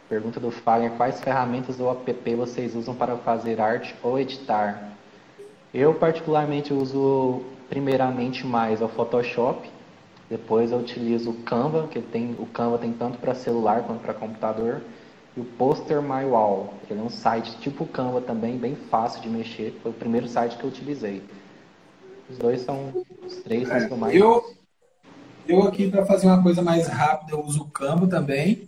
Pergunta 0.07 0.39
do 0.39 0.51
Fagner: 0.51 0.91
quais 0.91 1.19
ferramentas 1.19 1.79
ou 1.79 1.91
app 1.91 2.35
vocês 2.35 2.75
usam 2.75 2.93
para 2.93 3.17
fazer 3.17 3.59
arte 3.59 3.95
ou 4.03 4.19
editar? 4.19 4.91
Eu, 5.73 5.93
particularmente, 5.93 6.73
uso 6.73 7.41
primeiramente 7.69 8.45
mais 8.45 8.81
o 8.81 8.87
Photoshop, 8.87 9.69
depois 10.35 10.69
eu 10.69 10.79
utilizo 10.79 11.29
o 11.29 11.33
Canva, 11.43 11.87
que 11.87 12.01
tem, 12.01 12.35
o 12.37 12.45
Canva 12.45 12.77
tem 12.77 12.91
tanto 12.91 13.17
para 13.17 13.33
celular 13.33 13.83
quanto 13.83 14.01
para 14.01 14.13
computador, 14.13 14.81
e 15.35 15.39
o 15.39 15.45
Poster 15.45 16.01
My 16.01 16.25
Wall, 16.25 16.73
que 16.85 16.93
é 16.93 16.97
um 16.97 17.09
site 17.09 17.57
tipo 17.59 17.85
Canva 17.85 18.19
também, 18.19 18.57
bem 18.57 18.75
fácil 18.75 19.21
de 19.21 19.29
mexer, 19.29 19.79
foi 19.81 19.91
o 19.91 19.93
primeiro 19.93 20.27
site 20.27 20.57
que 20.57 20.63
eu 20.65 20.69
utilizei. 20.69 21.23
Os 22.29 22.37
dois 22.37 22.61
são 22.61 23.05
os 23.25 23.35
três 23.37 23.69
é, 23.69 23.87
são 23.87 23.97
mais. 23.97 24.13
Eu, 24.13 24.43
eu 25.47 25.63
aqui 25.63 25.89
para 25.89 26.05
fazer 26.05 26.27
uma 26.27 26.43
coisa 26.43 26.61
mais 26.61 26.87
rápida, 26.87 27.31
eu 27.31 27.41
uso 27.41 27.63
o 27.63 27.69
Canva 27.69 28.05
também. 28.05 28.67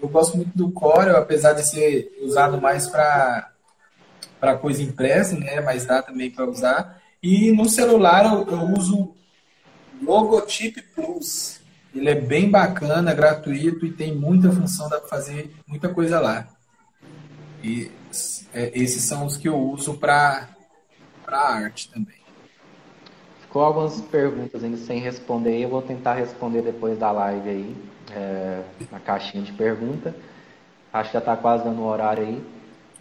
Eu 0.00 0.08
gosto 0.08 0.36
muito 0.36 0.56
do 0.56 0.70
Corel, 0.70 1.16
apesar 1.16 1.54
de 1.54 1.66
ser 1.66 2.16
usado 2.22 2.60
mais 2.60 2.86
para 2.86 3.50
para 4.38 4.56
coisa 4.56 4.82
impressa, 4.82 5.36
né? 5.36 5.60
Mas 5.60 5.84
dá 5.84 6.00
também 6.02 6.30
para 6.30 6.48
usar. 6.48 7.02
E 7.22 7.50
no 7.50 7.68
celular 7.68 8.24
eu, 8.24 8.46
eu 8.48 8.62
uso 8.72 9.12
Logotip 10.02 10.82
Plus. 10.94 11.60
Ele 11.94 12.08
é 12.08 12.14
bem 12.14 12.48
bacana, 12.50 13.12
gratuito 13.12 13.84
e 13.84 13.92
tem 13.92 14.14
muita 14.14 14.50
função, 14.50 14.88
dá 14.88 14.98
para 14.98 15.08
fazer 15.08 15.52
muita 15.66 15.88
coisa 15.88 16.20
lá. 16.20 16.46
E 17.62 17.90
é, 18.54 18.70
esses 18.74 19.02
são 19.02 19.26
os 19.26 19.36
que 19.36 19.48
eu 19.48 19.58
uso 19.58 19.94
para 19.94 20.48
arte 21.26 21.90
também. 21.90 22.20
Ficou 23.40 23.62
algumas 23.62 24.00
perguntas 24.00 24.62
ainda 24.62 24.76
sem 24.76 25.00
responder, 25.00 25.60
eu 25.60 25.68
vou 25.68 25.82
tentar 25.82 26.14
responder 26.14 26.62
depois 26.62 26.96
da 26.96 27.10
live 27.10 27.48
aí 27.48 27.76
é, 28.12 28.62
na 28.90 29.00
caixinha 29.00 29.42
de 29.42 29.52
pergunta. 29.52 30.14
Acho 30.92 31.10
que 31.10 31.14
já 31.14 31.18
está 31.18 31.36
quase 31.36 31.64
dando 31.64 31.80
o 31.80 31.86
horário 31.86 32.24
aí 32.24 32.44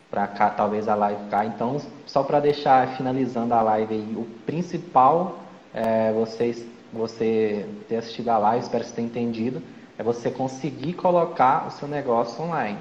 para 0.10 0.28
talvez 0.28 0.88
a 0.88 0.96
live 0.96 1.24
ficar. 1.24 1.46
Então, 1.46 1.80
só 2.08 2.24
para 2.24 2.40
deixar 2.40 2.98
finalizando 2.98 3.54
a 3.54 3.62
live 3.62 3.94
aí, 3.94 4.16
o 4.16 4.26
principal 4.46 5.40
é 5.74 6.12
vocês 6.14 6.66
você 6.92 7.66
ter 7.88 7.98
assistido 7.98 8.30
a 8.30 8.38
live, 8.38 8.64
espero 8.64 8.84
que 8.84 8.90
você 8.90 8.96
tenha 8.96 9.08
entendido, 9.08 9.62
é 9.98 10.04
você 10.04 10.30
conseguir 10.30 10.94
colocar 10.94 11.68
o 11.68 11.72
seu 11.72 11.88
negócio 11.88 12.44
online. 12.44 12.80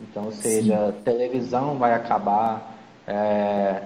Então, 0.00 0.30
seja, 0.30 0.92
Sim. 0.92 1.02
televisão 1.04 1.76
vai 1.76 1.94
acabar, 1.94 2.76
é, 3.06 3.82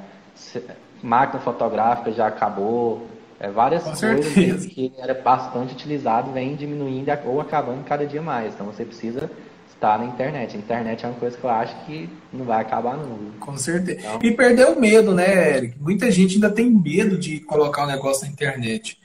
máquina 1.02 1.40
fotográfica 1.40 2.12
já 2.12 2.26
acabou, 2.26 3.06
é, 3.40 3.50
várias 3.50 3.82
Com 3.82 3.90
coisas 3.90 4.26
certeza. 4.26 4.68
que 4.68 4.92
era 4.96 5.14
bastante 5.14 5.72
utilizado 5.72 6.30
vem 6.32 6.54
diminuindo 6.54 7.10
ou 7.24 7.40
acabando 7.40 7.84
cada 7.84 8.06
dia 8.06 8.22
mais. 8.22 8.54
Então 8.54 8.66
você 8.66 8.84
precisa 8.84 9.30
estar 9.68 9.98
na 9.98 10.04
internet. 10.04 10.56
A 10.56 10.58
internet 10.60 11.04
é 11.04 11.08
uma 11.08 11.18
coisa 11.18 11.36
que 11.36 11.42
eu 11.42 11.50
acho 11.50 11.74
que 11.84 12.08
não 12.32 12.44
vai 12.44 12.60
acabar 12.60 12.96
nunca. 12.96 13.38
Com 13.40 13.56
certeza. 13.56 13.98
Então, 13.98 14.20
e 14.22 14.30
perdeu 14.30 14.74
o 14.74 14.80
medo, 14.80 15.12
né, 15.12 15.56
Eric? 15.56 15.74
Muita 15.80 16.08
gente 16.10 16.34
ainda 16.34 16.50
tem 16.50 16.70
medo 16.70 17.18
de 17.18 17.40
colocar 17.40 17.82
o 17.82 17.84
um 17.86 17.88
negócio 17.88 18.24
na 18.24 18.32
internet. 18.32 19.01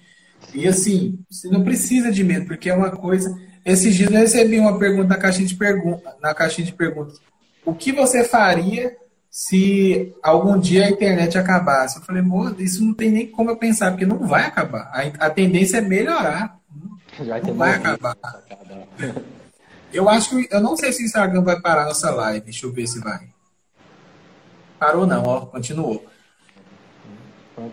E 0.54 0.68
assim, 0.68 1.20
você 1.30 1.50
não 1.50 1.64
precisa 1.64 2.12
de 2.12 2.24
medo, 2.24 2.46
porque 2.46 2.70
é 2.70 2.74
uma 2.74 2.92
coisa. 2.92 3.36
Esses 3.66 3.96
dias 3.96 4.10
eu 4.10 4.20
recebi 4.20 4.60
uma 4.60 4.80
pergunta 4.80 5.10
na 5.10 5.18
caixinha 5.18 5.48
de 5.48 5.56
perguntas. 5.56 6.14
Na 6.22 6.34
caixinha 6.34 6.66
de 6.66 6.74
perguntas. 6.74 7.20
O 7.66 7.74
que 7.74 7.92
você 7.92 8.24
faria 8.24 8.96
se 9.30 10.16
algum 10.24 10.58
dia 10.58 10.86
a 10.86 10.90
internet 10.90 11.38
acabasse. 11.38 12.00
Eu 12.00 12.04
falei, 12.04 12.24
moço, 12.24 12.56
isso 12.60 12.84
não 12.84 12.94
tem 12.94 13.12
nem 13.12 13.28
como 13.28 13.52
eu 13.52 13.58
pensar, 13.58 13.92
porque 13.92 14.06
não 14.06 14.26
vai 14.26 14.46
acabar. 14.46 14.90
A, 14.92 15.28
a 15.28 15.30
tendência 15.30 15.78
é 15.78 15.82
melhorar. 15.82 16.58
Já 17.22 17.40
não 17.40 17.54
vai 17.54 17.76
acabar. 17.76 18.16
Eu 19.94 20.10
acho 20.10 20.30
que. 20.30 20.48
Eu 20.52 20.62
não 20.62 20.76
sei 20.76 20.92
se 20.92 21.04
o 21.04 21.06
Instagram 21.06 21.44
vai 21.44 21.60
parar 21.60 21.86
nossa 21.86 22.10
live. 22.10 22.46
Deixa 22.46 22.66
eu 22.66 22.72
ver 22.72 22.88
se 22.88 23.00
vai. 23.00 23.28
Parou 24.80 25.06
não, 25.06 25.24
ó. 25.24 25.46
Continuou. 25.46 26.06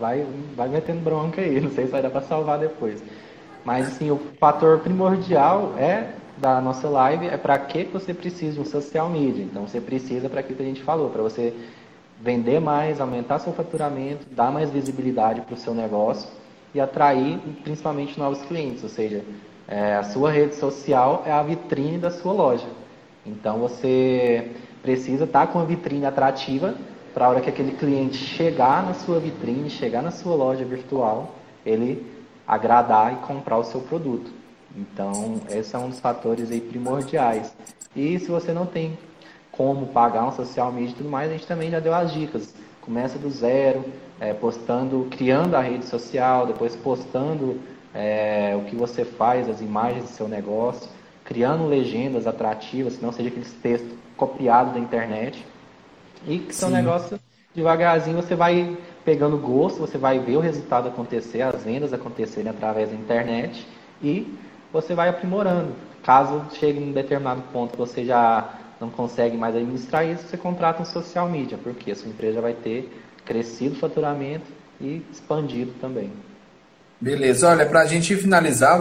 Vai, 0.05 0.26
vai 0.55 0.68
metendo 0.68 1.00
bronca 1.00 1.40
aí. 1.40 1.59
Não 1.62 1.70
sei 1.70 1.86
se 1.86 1.92
vai 1.92 2.02
dar 2.02 2.11
para 2.11 2.20
salvar 2.20 2.59
depois. 2.59 3.02
Mas 3.64 3.86
assim, 3.86 4.11
o 4.11 4.20
fator 4.38 4.80
primordial 4.80 5.72
é 5.78 6.11
da 6.36 6.61
nossa 6.61 6.88
live 6.90 7.26
é 7.26 7.38
para 7.38 7.57
que 7.59 7.84
você 7.84 8.12
precisa 8.12 8.52
de 8.52 8.61
um 8.61 8.66
social 8.66 9.09
media. 9.09 9.42
Então 9.42 9.66
você 9.66 9.80
precisa 9.80 10.28
para 10.28 10.40
aquilo 10.40 10.57
que 10.59 10.62
a 10.62 10.66
gente 10.66 10.82
falou, 10.82 11.09
para 11.09 11.22
você 11.22 11.55
vender 12.20 12.61
mais, 12.61 13.00
aumentar 13.00 13.38
seu 13.38 13.55
faturamento, 13.55 14.26
dar 14.30 14.52
mais 14.52 14.68
visibilidade 14.68 15.40
para 15.40 15.55
o 15.55 15.57
seu 15.57 15.74
negócio 15.74 16.28
e 16.74 16.80
atrair 16.80 17.38
principalmente 17.62 18.18
novos 18.18 18.42
clientes. 18.42 18.82
Ou 18.82 18.90
seja, 18.90 19.24
é, 19.66 19.94
a 19.94 20.02
sua 20.02 20.30
rede 20.30 20.55
social 20.57 21.22
é 21.24 21.32
a 21.32 21.42
vitrine 21.42 21.96
da 21.96 22.11
sua 22.11 22.34
loja. 22.34 22.66
Então 23.24 23.59
você 23.59 24.50
precisa 24.82 25.24
estar 25.24 25.46
tá 25.46 25.52
com 25.52 25.61
a 25.61 25.64
vitrine 25.64 26.05
atrativa 26.05 26.74
para 27.14 27.26
a 27.26 27.28
hora 27.28 27.40
que 27.40 27.48
aquele 27.48 27.72
cliente 27.76 28.16
chegar 28.16 28.84
na 28.84 28.92
sua 28.92 29.20
vitrine, 29.20 29.70
chegar 29.70 30.02
na 30.02 30.10
sua 30.10 30.34
loja 30.34 30.64
virtual, 30.64 31.36
ele 31.64 32.04
agradar 32.46 33.12
e 33.12 33.16
comprar 33.16 33.56
o 33.56 33.64
seu 33.64 33.80
produto. 33.80 34.30
Então, 34.76 35.40
esse 35.48 35.74
é 35.76 35.78
um 35.78 35.88
dos 35.88 36.00
fatores 36.00 36.50
aí 36.50 36.60
primordiais. 36.60 37.54
E 37.94 38.18
se 38.18 38.28
você 38.28 38.52
não 38.52 38.66
tem 38.66 38.98
como 39.52 39.86
pagar 39.86 40.26
um 40.26 40.32
social 40.32 40.72
media 40.72 40.90
e 40.90 40.94
tudo 40.94 41.08
mais, 41.08 41.30
a 41.30 41.34
gente 41.34 41.46
também 41.46 41.70
já 41.70 41.78
deu 41.78 41.94
as 41.94 42.12
dicas. 42.12 42.52
Começa 42.80 43.16
do 43.16 43.30
zero, 43.30 43.84
é, 44.18 44.34
postando, 44.34 45.06
criando 45.10 45.54
a 45.54 45.60
rede 45.60 45.86
social, 45.86 46.46
depois 46.46 46.74
postando 46.74 47.60
é, 47.94 48.56
o 48.56 48.64
que 48.64 48.74
você 48.74 49.04
faz, 49.04 49.48
as 49.48 49.60
imagens 49.60 50.04
do 50.04 50.10
seu 50.10 50.26
negócio, 50.26 50.90
criando 51.24 51.66
legendas 51.66 52.26
atrativas, 52.26 52.96
que 52.96 53.02
não 53.02 53.12
seja 53.12 53.28
aqueles 53.28 53.52
textos 53.52 53.92
copiados 54.16 54.74
da 54.74 54.80
internet. 54.80 55.46
E 56.27 56.39
que 56.39 56.55
seu 56.55 56.70
negócio, 56.70 57.18
devagarzinho, 57.55 58.16
você 58.16 58.35
vai 58.35 58.77
pegando 59.05 59.37
gosto, 59.37 59.79
você 59.79 59.99
vai 59.99 60.18
ver 60.18 60.37
o 60.37 60.41
resultado 60.41 60.89
acontecer, 60.89 61.43
as 61.43 61.62
vendas 61.62 61.93
acontecerem 61.93 62.51
através 62.51 62.91
da 62.91 62.97
internet 62.97 63.66
e 64.03 64.27
você 64.72 64.95
vai 64.95 65.09
aprimorando. 65.09 65.72
Caso 66.03 66.45
chegue 66.59 66.79
em 66.79 66.91
um 66.91 66.93
determinado 66.93 67.43
ponto 67.53 67.72
que 67.72 67.79
você 67.79 68.05
já 68.05 68.53
não 68.81 68.91
consegue 68.91 69.37
mais 69.37 69.55
administrar 69.55 70.07
isso, 70.07 70.27
você 70.27 70.37
contrata 70.37 70.83
um 70.83 70.85
social 70.85 71.29
media, 71.29 71.59
porque 71.62 71.91
a 71.93 71.97
sua 71.97 72.09
empresa 72.09 72.41
vai 72.41 72.55
ter 72.55 72.91
crescido 73.25 73.77
o 73.77 73.79
faturamento 73.79 74.47
e 74.81 75.03
expandido 75.12 75.72
também. 75.81 76.11
Beleza, 77.01 77.51
olha, 77.51 77.66
para 77.66 77.81
a 77.81 77.87
gente 77.87 78.16
finalizar, 78.16 78.81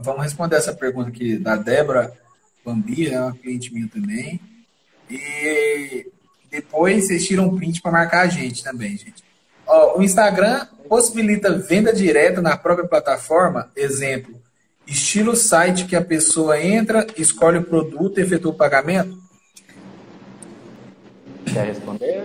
vamos 0.00 0.22
responder 0.22 0.56
essa 0.56 0.72
pergunta 0.72 1.08
aqui 1.08 1.36
da 1.36 1.56
Débora 1.56 2.12
Bambi, 2.64 3.08
é 3.08 3.20
uma 3.20 3.32
cliente 3.32 3.72
minha 3.72 3.88
também. 3.88 4.40
E 5.10 6.06
depois 6.54 7.08
vocês 7.08 7.26
tiram 7.26 7.46
um 7.46 7.56
print 7.56 7.82
para 7.82 7.90
marcar 7.90 8.20
a 8.20 8.26
gente 8.28 8.62
também, 8.62 8.90
gente. 8.90 9.24
Ó, 9.66 9.98
o 9.98 10.02
Instagram 10.04 10.66
possibilita 10.88 11.58
venda 11.58 11.92
direta 11.92 12.40
na 12.40 12.56
própria 12.56 12.86
plataforma, 12.86 13.70
exemplo, 13.74 14.40
estilo 14.86 15.34
site 15.34 15.86
que 15.86 15.96
a 15.96 16.04
pessoa 16.04 16.62
entra, 16.62 17.04
escolhe 17.16 17.58
o 17.58 17.64
produto 17.64 18.18
e 18.18 18.22
efetua 18.22 18.52
o 18.52 18.56
pagamento? 18.56 19.18
Quer 21.52 21.66
responder? 21.66 22.24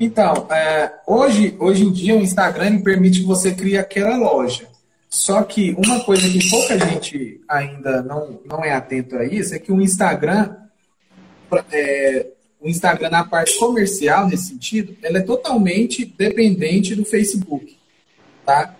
Então, 0.00 0.48
é, 0.50 0.92
hoje, 1.06 1.54
hoje 1.60 1.84
em 1.84 1.92
dia 1.92 2.16
o 2.16 2.20
Instagram 2.20 2.82
permite 2.82 3.20
que 3.20 3.26
você 3.26 3.54
crie 3.54 3.78
aquela 3.78 4.16
loja. 4.16 4.66
Só 5.08 5.44
que 5.44 5.76
uma 5.78 6.02
coisa 6.04 6.28
que 6.28 6.50
pouca 6.50 6.76
gente 6.76 7.40
ainda 7.48 8.02
não, 8.02 8.40
não 8.44 8.64
é 8.64 8.72
atento 8.72 9.16
a 9.16 9.24
isso 9.24 9.54
é 9.54 9.60
que 9.60 9.70
o 9.70 9.80
Instagram, 9.80 10.56
é, 11.70 12.33
o 12.64 12.68
Instagram 12.68 13.10
na 13.10 13.22
parte 13.22 13.58
comercial 13.58 14.26
nesse 14.26 14.48
sentido, 14.48 14.96
ela 15.02 15.18
é 15.18 15.20
totalmente 15.22 16.06
dependente 16.06 16.94
do 16.94 17.04
Facebook, 17.04 17.76
tá? 18.46 18.74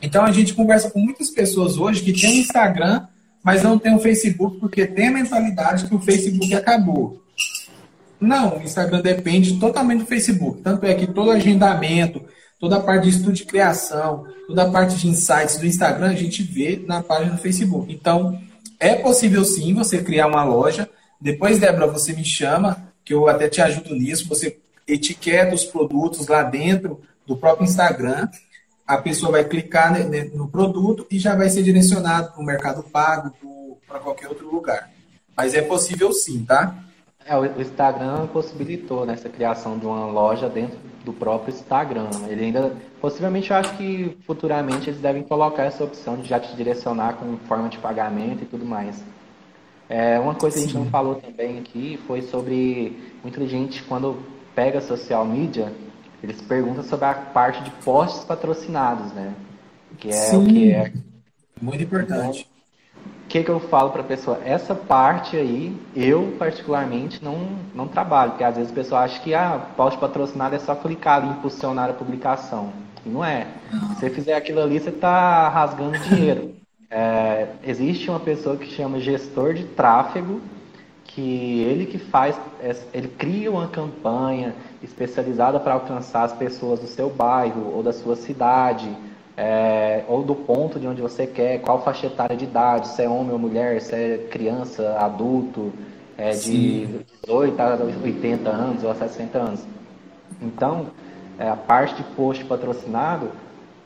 Então 0.00 0.24
a 0.24 0.30
gente 0.30 0.54
conversa 0.54 0.90
com 0.90 1.00
muitas 1.00 1.30
pessoas 1.30 1.76
hoje 1.76 2.02
que 2.02 2.12
tem 2.12 2.38
Instagram, 2.38 3.04
mas 3.42 3.64
não 3.64 3.80
tem 3.80 3.92
um 3.92 3.98
Facebook 3.98 4.60
porque 4.60 4.86
tem 4.86 5.08
a 5.08 5.12
mentalidade 5.12 5.88
que 5.88 5.94
o 5.94 6.00
Facebook 6.00 6.54
acabou. 6.54 7.20
Não, 8.20 8.58
o 8.58 8.62
Instagram 8.62 9.02
depende 9.02 9.58
totalmente 9.58 10.00
do 10.00 10.06
Facebook. 10.06 10.62
Tanto 10.62 10.86
é 10.86 10.94
que 10.94 11.08
todo 11.08 11.32
agendamento, 11.32 12.22
toda 12.60 12.76
a 12.76 12.80
parte 12.80 13.04
de 13.04 13.10
estudo 13.10 13.32
de 13.32 13.44
criação, 13.44 14.24
toda 14.46 14.62
a 14.62 14.70
parte 14.70 14.96
de 14.96 15.08
insights 15.08 15.56
do 15.58 15.66
Instagram 15.66 16.10
a 16.10 16.14
gente 16.14 16.44
vê 16.44 16.82
na 16.86 17.02
página 17.02 17.32
do 17.32 17.42
Facebook. 17.42 17.92
Então, 17.92 18.40
é 18.78 18.94
possível 18.94 19.44
sim 19.44 19.74
você 19.74 20.00
criar 20.02 20.28
uma 20.28 20.44
loja. 20.44 20.88
Depois, 21.20 21.58
Débora, 21.58 21.88
você 21.88 22.12
me 22.12 22.24
chama, 22.24 22.85
que 23.06 23.14
eu 23.14 23.28
até 23.28 23.48
te 23.48 23.62
ajudo 23.62 23.94
nisso. 23.94 24.28
Você 24.28 24.58
etiqueta 24.86 25.54
os 25.54 25.64
produtos 25.64 26.26
lá 26.26 26.42
dentro 26.42 27.00
do 27.24 27.36
próprio 27.36 27.64
Instagram. 27.64 28.28
A 28.84 28.98
pessoa 28.98 29.32
vai 29.32 29.44
clicar 29.44 29.96
no 30.34 30.48
produto 30.48 31.06
e 31.10 31.18
já 31.18 31.34
vai 31.36 31.48
ser 31.48 31.62
direcionado 31.62 32.32
para 32.32 32.42
o 32.42 32.44
Mercado 32.44 32.82
Pago, 32.82 33.32
para 33.86 34.00
qualquer 34.00 34.28
outro 34.28 34.50
lugar. 34.50 34.90
Mas 35.36 35.54
é 35.54 35.62
possível 35.62 36.12
sim, 36.12 36.44
tá? 36.44 36.76
É, 37.24 37.36
o 37.36 37.60
Instagram 37.60 38.26
possibilitou 38.28 39.04
né, 39.04 39.14
essa 39.14 39.28
criação 39.28 39.78
de 39.78 39.86
uma 39.86 40.06
loja 40.06 40.48
dentro 40.48 40.78
do 41.04 41.12
próprio 41.12 41.52
Instagram. 41.54 42.08
Ele 42.28 42.44
ainda, 42.44 42.76
possivelmente, 43.00 43.50
eu 43.50 43.56
acho 43.56 43.76
que 43.76 44.16
futuramente 44.24 44.90
eles 44.90 45.00
devem 45.00 45.22
colocar 45.22 45.64
essa 45.64 45.82
opção 45.82 46.16
de 46.16 46.28
já 46.28 46.38
te 46.38 46.54
direcionar 46.54 47.14
com 47.14 47.36
forma 47.48 47.68
de 47.68 47.78
pagamento 47.78 48.42
e 48.42 48.46
tudo 48.46 48.64
mais. 48.64 49.02
É, 49.88 50.18
uma 50.18 50.34
coisa 50.34 50.56
Sim. 50.56 50.64
que 50.64 50.68
a 50.68 50.72
gente 50.72 50.84
não 50.84 50.90
falou 50.90 51.16
também 51.16 51.58
aqui 51.58 51.98
foi 52.06 52.22
sobre 52.22 52.98
muita 53.22 53.46
gente 53.46 53.82
quando 53.84 54.22
pega 54.54 54.80
social 54.80 55.24
media, 55.24 55.72
eles 56.22 56.40
perguntam 56.42 56.82
sobre 56.82 57.04
a 57.04 57.14
parte 57.14 57.62
de 57.62 57.70
posts 57.84 58.24
patrocinados, 58.24 59.12
né? 59.12 59.34
Que 59.98 60.08
é 60.08 60.12
Sim. 60.12 60.42
o 60.42 60.46
que 60.46 60.72
é 60.72 60.92
muito 61.60 61.84
importante. 61.84 62.48
O 63.24 63.28
que, 63.28 63.42
que 63.42 63.50
eu 63.50 63.60
falo 63.60 63.90
para 63.90 64.02
a 64.02 64.04
pessoa? 64.04 64.40
Essa 64.44 64.74
parte 64.74 65.36
aí, 65.36 65.76
eu 65.94 66.36
particularmente 66.38 67.22
não, 67.22 67.36
não 67.74 67.88
trabalho, 67.88 68.32
porque 68.32 68.44
às 68.44 68.56
vezes 68.56 68.70
a 68.70 68.74
pessoa 68.74 69.00
acha 69.02 69.20
que 69.20 69.34
ah, 69.34 69.66
post 69.76 69.98
patrocinado 69.98 70.54
é 70.54 70.58
só 70.58 70.74
clicar 70.74 71.18
ali 71.18 71.28
e 71.28 71.32
impulsionar 71.32 71.90
a 71.90 71.92
publicação. 71.92 72.72
E 73.04 73.08
não 73.08 73.24
é. 73.24 73.46
Se 73.94 74.00
você 74.00 74.10
fizer 74.10 74.34
aquilo 74.34 74.62
ali, 74.62 74.78
você 74.78 74.90
está 74.90 75.48
rasgando 75.48 75.98
dinheiro. 75.98 76.54
É, 76.90 77.48
existe 77.64 78.08
uma 78.10 78.20
pessoa 78.20 78.56
que 78.56 78.66
chama 78.66 79.00
gestor 79.00 79.54
de 79.54 79.64
tráfego, 79.64 80.40
que 81.04 81.62
ele 81.62 81.86
que 81.86 81.98
faz, 81.98 82.38
é, 82.60 82.74
ele 82.92 83.08
cria 83.08 83.50
uma 83.50 83.68
campanha 83.68 84.54
especializada 84.82 85.58
para 85.58 85.74
alcançar 85.74 86.24
as 86.24 86.32
pessoas 86.32 86.80
do 86.80 86.86
seu 86.86 87.10
bairro 87.10 87.72
ou 87.74 87.82
da 87.82 87.92
sua 87.92 88.16
cidade 88.16 88.88
é, 89.36 90.04
ou 90.08 90.22
do 90.22 90.34
ponto 90.34 90.80
de 90.80 90.86
onde 90.86 91.02
você 91.02 91.26
quer, 91.26 91.60
qual 91.60 91.82
faixa 91.82 92.06
etária 92.06 92.36
de 92.36 92.44
idade, 92.44 92.88
se 92.88 93.02
é 93.02 93.08
homem 93.08 93.32
ou 93.32 93.38
mulher, 93.38 93.80
se 93.82 93.94
é 93.94 94.18
criança, 94.30 94.96
adulto, 94.98 95.72
é, 96.16 96.30
de 96.30 96.86
18 97.22 97.60
a 97.60 97.78
80 98.02 98.48
anos 98.48 98.82
ou 98.82 98.90
a 98.90 98.94
60 98.94 99.38
anos. 99.38 99.66
Então, 100.40 100.86
é, 101.38 101.48
a 101.48 101.56
parte 101.56 101.96
de 101.96 102.04
post 102.14 102.44
patrocinado, 102.44 103.30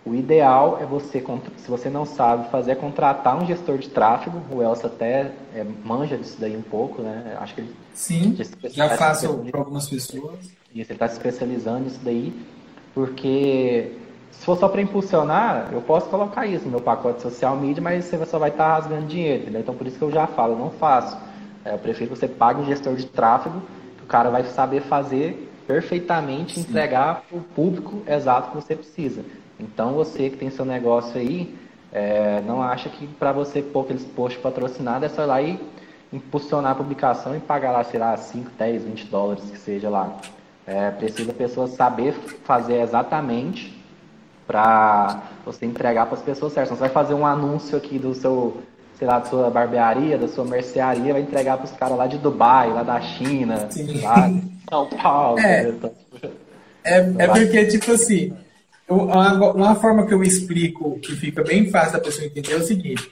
o 0.05 0.15
ideal 0.15 0.79
é 0.81 0.87
você, 0.87 1.23
se 1.59 1.71
você 1.71 1.91
não 1.91 2.07
sabe 2.07 2.49
fazer, 2.51 2.73
é 2.73 2.75
contratar 2.75 3.41
um 3.41 3.47
gestor 3.47 3.77
de 3.77 3.89
tráfego. 3.91 4.41
O 4.51 4.63
Elsa 4.63 4.87
até 4.87 5.33
é, 5.55 5.65
manja 5.85 6.17
disso 6.17 6.37
daí 6.41 6.57
um 6.57 6.63
pouco, 6.63 7.03
né? 7.03 7.37
Acho 7.39 7.55
que 7.55 7.61
ele 7.61 7.77
Sim, 7.93 8.37
já 8.71 8.89
faço 8.91 9.39
para 9.51 9.61
algumas 9.61 9.89
pessoas. 9.89 10.53
Isso, 10.75 10.91
ele 10.91 10.93
está 10.93 11.07
se 11.07 11.15
especializando 11.15 11.81
nisso 11.81 12.01
daí, 12.03 12.33
porque 12.95 13.93
se 14.31 14.45
for 14.45 14.57
só 14.57 14.69
para 14.69 14.81
impulsionar, 14.81 15.69
eu 15.73 15.83
posso 15.83 16.09
colocar 16.09 16.47
isso 16.47 16.65
no 16.65 16.71
meu 16.71 16.81
pacote 16.81 17.21
social 17.21 17.57
media, 17.57 17.83
mas 17.83 18.07
você 18.07 18.25
só 18.25 18.39
vai 18.39 18.51
estar 18.51 18.65
tá 18.65 18.75
rasgando 18.77 19.07
dinheiro, 19.07 19.43
entendeu? 19.43 19.61
Então 19.61 19.75
por 19.75 19.87
isso 19.87 19.99
que 19.99 20.05
eu 20.05 20.11
já 20.11 20.27
falo, 20.27 20.55
eu 20.55 20.59
não 20.59 20.71
faço. 20.71 21.19
É, 21.63 21.75
eu 21.75 21.79
prefiro 21.79 22.11
que 22.11 22.19
você 22.19 22.27
pague 22.27 22.61
um 22.61 22.65
gestor 22.65 22.95
de 22.95 23.05
tráfego, 23.05 23.61
que 23.99 24.05
o 24.05 24.07
cara 24.07 24.31
vai 24.31 24.45
saber 24.45 24.81
fazer 24.81 25.49
perfeitamente, 25.67 26.55
Sim. 26.55 26.61
entregar 26.63 27.23
para 27.29 27.39
o 27.39 27.43
público 27.43 28.03
exato 28.07 28.51
que 28.51 28.57
você 28.57 28.75
precisa. 28.75 29.23
Então 29.61 29.93
você 29.93 30.31
que 30.31 30.37
tem 30.37 30.51
seu 30.51 30.65
negócio 30.65 31.19
aí, 31.19 31.55
é, 31.93 32.41
não 32.47 32.63
acha 32.63 32.89
que 32.89 33.07
para 33.07 33.33
você 33.33 33.61
pôr 33.61 33.83
aqueles 33.83 34.05
posts 34.05 34.41
patrocinados 34.41 35.11
é 35.11 35.15
só 35.15 35.23
ir 35.23 35.27
lá 35.27 35.43
e 35.43 35.61
impulsionar 36.13 36.73
a 36.73 36.75
publicação 36.75 37.37
e 37.37 37.41
pagar 37.41 37.73
lá, 37.73 37.85
sei 37.85 38.01
lá, 38.01 38.17
5, 38.17 38.51
10, 38.59 38.85
20 38.85 39.07
dólares 39.07 39.45
que 39.51 39.59
seja 39.59 39.89
lá. 39.89 40.17
É, 40.67 40.91
precisa 40.91 41.31
a 41.31 41.35
pessoa 41.35 41.67
saber 41.67 42.13
fazer 42.45 42.81
exatamente 42.81 43.79
para 44.47 45.23
você 45.45 45.65
entregar 45.65 46.07
para 46.07 46.17
as 46.17 46.23
pessoas 46.23 46.53
certas. 46.53 46.77
Você 46.77 46.81
vai 46.81 46.89
fazer 46.89 47.15
um 47.15 47.25
anúncio 47.25 47.77
aqui 47.77 47.99
do 47.99 48.15
seu, 48.15 48.61
sei 48.99 49.07
lá, 49.07 49.21
da 49.21 49.27
sua 49.27 49.51
barbearia, 49.51 50.19
da 50.19 50.29
sua 50.29 50.45
mercearia, 50.45 51.13
vai 51.13 51.23
entregar 51.23 51.57
para 51.57 51.67
os 51.67 51.73
caras 51.73 51.97
lá 51.97 52.07
de 52.07 52.19
Dubai, 52.19 52.73
lá 52.73 52.83
da 52.83 53.01
China, 53.01 53.69
Sim. 53.71 54.01
lá 54.01 54.29
de 54.29 54.43
São 54.69 54.89
Paulo. 54.89 55.39
É, 55.41 55.69
então, 55.69 55.93
é, 56.85 56.99
é 57.19 57.27
porque, 57.29 57.67
tipo 57.67 57.93
assim, 57.93 58.33
uma, 58.91 59.75
forma 59.77 60.07
que 60.07 60.13
eu 60.13 60.23
explico 60.23 60.99
que 60.99 61.15
fica 61.15 61.43
bem 61.43 61.71
fácil 61.71 61.93
da 61.93 62.01
pessoa 62.01 62.27
entender 62.27 62.53
é 62.53 62.57
o 62.57 62.67
seguinte. 62.67 63.11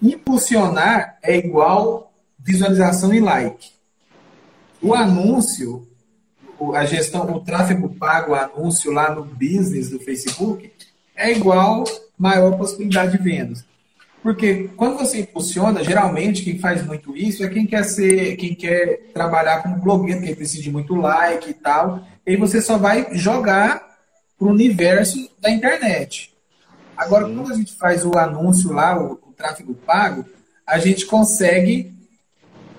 impulsionar 0.00 1.18
é 1.22 1.36
igual 1.36 2.12
visualização 2.38 3.12
e 3.12 3.20
like. 3.20 3.70
O 4.80 4.94
anúncio, 4.94 5.86
a 6.74 6.84
gestão, 6.84 7.28
o 7.34 7.40
tráfego 7.40 7.88
pago, 7.96 8.32
o 8.32 8.34
anúncio 8.34 8.92
lá 8.92 9.12
no 9.12 9.24
business 9.24 9.90
do 9.90 9.98
Facebook 9.98 10.70
é 11.16 11.32
igual 11.32 11.84
maior 12.16 12.56
possibilidade 12.56 13.16
de 13.16 13.22
vendas. 13.22 13.64
Porque 14.22 14.70
quando 14.76 14.98
você 14.98 15.20
impulsiona, 15.20 15.84
geralmente 15.84 16.42
quem 16.42 16.58
faz 16.58 16.84
muito 16.84 17.16
isso 17.16 17.44
é 17.44 17.48
quem 17.48 17.66
quer 17.66 17.84
ser, 17.84 18.36
quem 18.36 18.54
quer 18.54 19.10
trabalhar 19.14 19.62
como 19.62 19.76
blogueiro, 19.76 20.20
quem 20.20 20.34
precisa 20.34 20.62
de 20.62 20.70
muito 20.70 20.94
like 20.94 21.50
e 21.50 21.54
tal. 21.54 22.04
E 22.26 22.36
você 22.36 22.60
só 22.60 22.76
vai 22.76 23.08
jogar 23.12 23.85
para 24.38 24.48
o 24.48 24.50
universo 24.50 25.30
da 25.40 25.50
internet. 25.50 26.32
Agora, 26.96 27.24
quando 27.24 27.52
a 27.52 27.56
gente 27.56 27.74
faz 27.74 28.04
o 28.04 28.16
anúncio 28.16 28.72
lá, 28.72 28.98
o, 28.98 29.12
o 29.12 29.32
tráfego 29.36 29.74
pago, 29.74 30.24
a 30.66 30.78
gente 30.78 31.06
consegue 31.06 31.94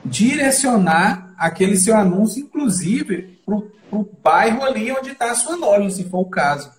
direcionar 0.03 1.34
aquele 1.38 1.78
seu 1.78 1.95
anúncio, 1.95 2.41
inclusive, 2.41 3.39
para 3.45 3.55
o 3.91 4.10
bairro 4.24 4.64
ali 4.64 4.91
onde 4.91 5.12
está 5.12 5.32
a 5.32 5.36
sua 5.36 5.55
loja, 5.55 5.89
se 5.89 6.03
for 6.05 6.20
o 6.20 6.30
caso. 6.30 6.72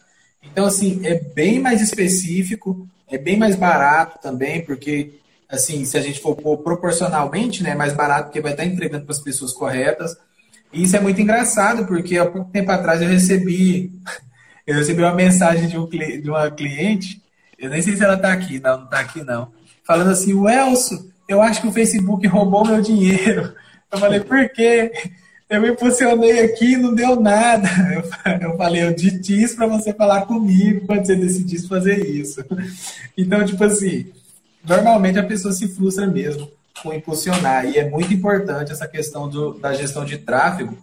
Então, 0.42 0.66
assim, 0.66 1.04
é 1.06 1.14
bem 1.14 1.60
mais 1.60 1.80
específico, 1.80 2.88
é 3.08 3.16
bem 3.16 3.36
mais 3.36 3.56
barato 3.56 4.18
também, 4.20 4.64
porque, 4.64 5.20
assim, 5.48 5.84
se 5.84 5.96
a 5.96 6.00
gente 6.00 6.20
for 6.20 6.34
proporcionalmente, 6.34 7.62
né, 7.62 7.70
é 7.70 7.74
mais 7.74 7.92
barato 7.92 8.24
porque 8.24 8.40
vai 8.40 8.52
estar 8.52 8.64
entregando 8.64 9.04
para 9.04 9.14
as 9.14 9.20
pessoas 9.20 9.52
corretas. 9.52 10.16
E 10.72 10.82
isso 10.82 10.96
é 10.96 11.00
muito 11.00 11.20
engraçado, 11.20 11.86
porque 11.86 12.18
há 12.18 12.26
pouco 12.26 12.50
tempo 12.50 12.70
atrás 12.70 13.00
eu 13.00 13.08
recebi, 13.08 13.92
eu 14.68 14.74
recebi 14.74 15.00
uma 15.00 15.14
mensagem 15.14 15.66
de, 15.66 15.78
um, 15.78 15.88
de 15.88 16.28
uma 16.28 16.50
cliente, 16.50 17.22
eu 17.58 17.70
nem 17.70 17.80
sei 17.80 17.96
se 17.96 18.04
ela 18.04 18.16
está 18.16 18.34
aqui, 18.34 18.60
não, 18.60 18.76
não 18.76 18.84
está 18.84 19.00
aqui 19.00 19.24
não, 19.24 19.50
falando 19.82 20.10
assim, 20.10 20.34
o 20.34 20.46
Elso, 20.46 21.10
eu 21.26 21.40
acho 21.40 21.62
que 21.62 21.68
o 21.68 21.72
Facebook 21.72 22.26
roubou 22.26 22.66
meu 22.66 22.82
dinheiro. 22.82 23.54
Eu 23.90 23.98
falei, 23.98 24.20
por 24.20 24.46
quê? 24.50 24.92
Eu 25.48 25.62
me 25.62 25.70
impulsionei 25.70 26.40
aqui 26.40 26.74
e 26.74 26.76
não 26.76 26.94
deu 26.94 27.18
nada. 27.18 27.66
Eu, 28.42 28.56
falei, 28.58 28.84
eu 28.84 28.94
disse 28.94 29.42
isso 29.42 29.56
para 29.56 29.66
você 29.66 29.94
falar 29.94 30.26
comigo 30.26 30.86
quando 30.86 31.06
você 31.06 31.16
decidisse 31.16 31.66
fazer 31.66 32.04
isso. 32.06 32.44
Então, 33.16 33.42
tipo 33.46 33.64
assim, 33.64 34.12
normalmente 34.62 35.18
a 35.18 35.24
pessoa 35.24 35.54
se 35.54 35.66
frustra 35.68 36.06
mesmo 36.06 36.50
com 36.82 36.92
impulsionar. 36.92 37.64
E 37.64 37.78
é 37.78 37.88
muito 37.88 38.12
importante 38.12 38.70
essa 38.70 38.86
questão 38.86 39.26
do, 39.28 39.54
da 39.54 39.72
gestão 39.72 40.04
de 40.04 40.18
tráfego, 40.18 40.76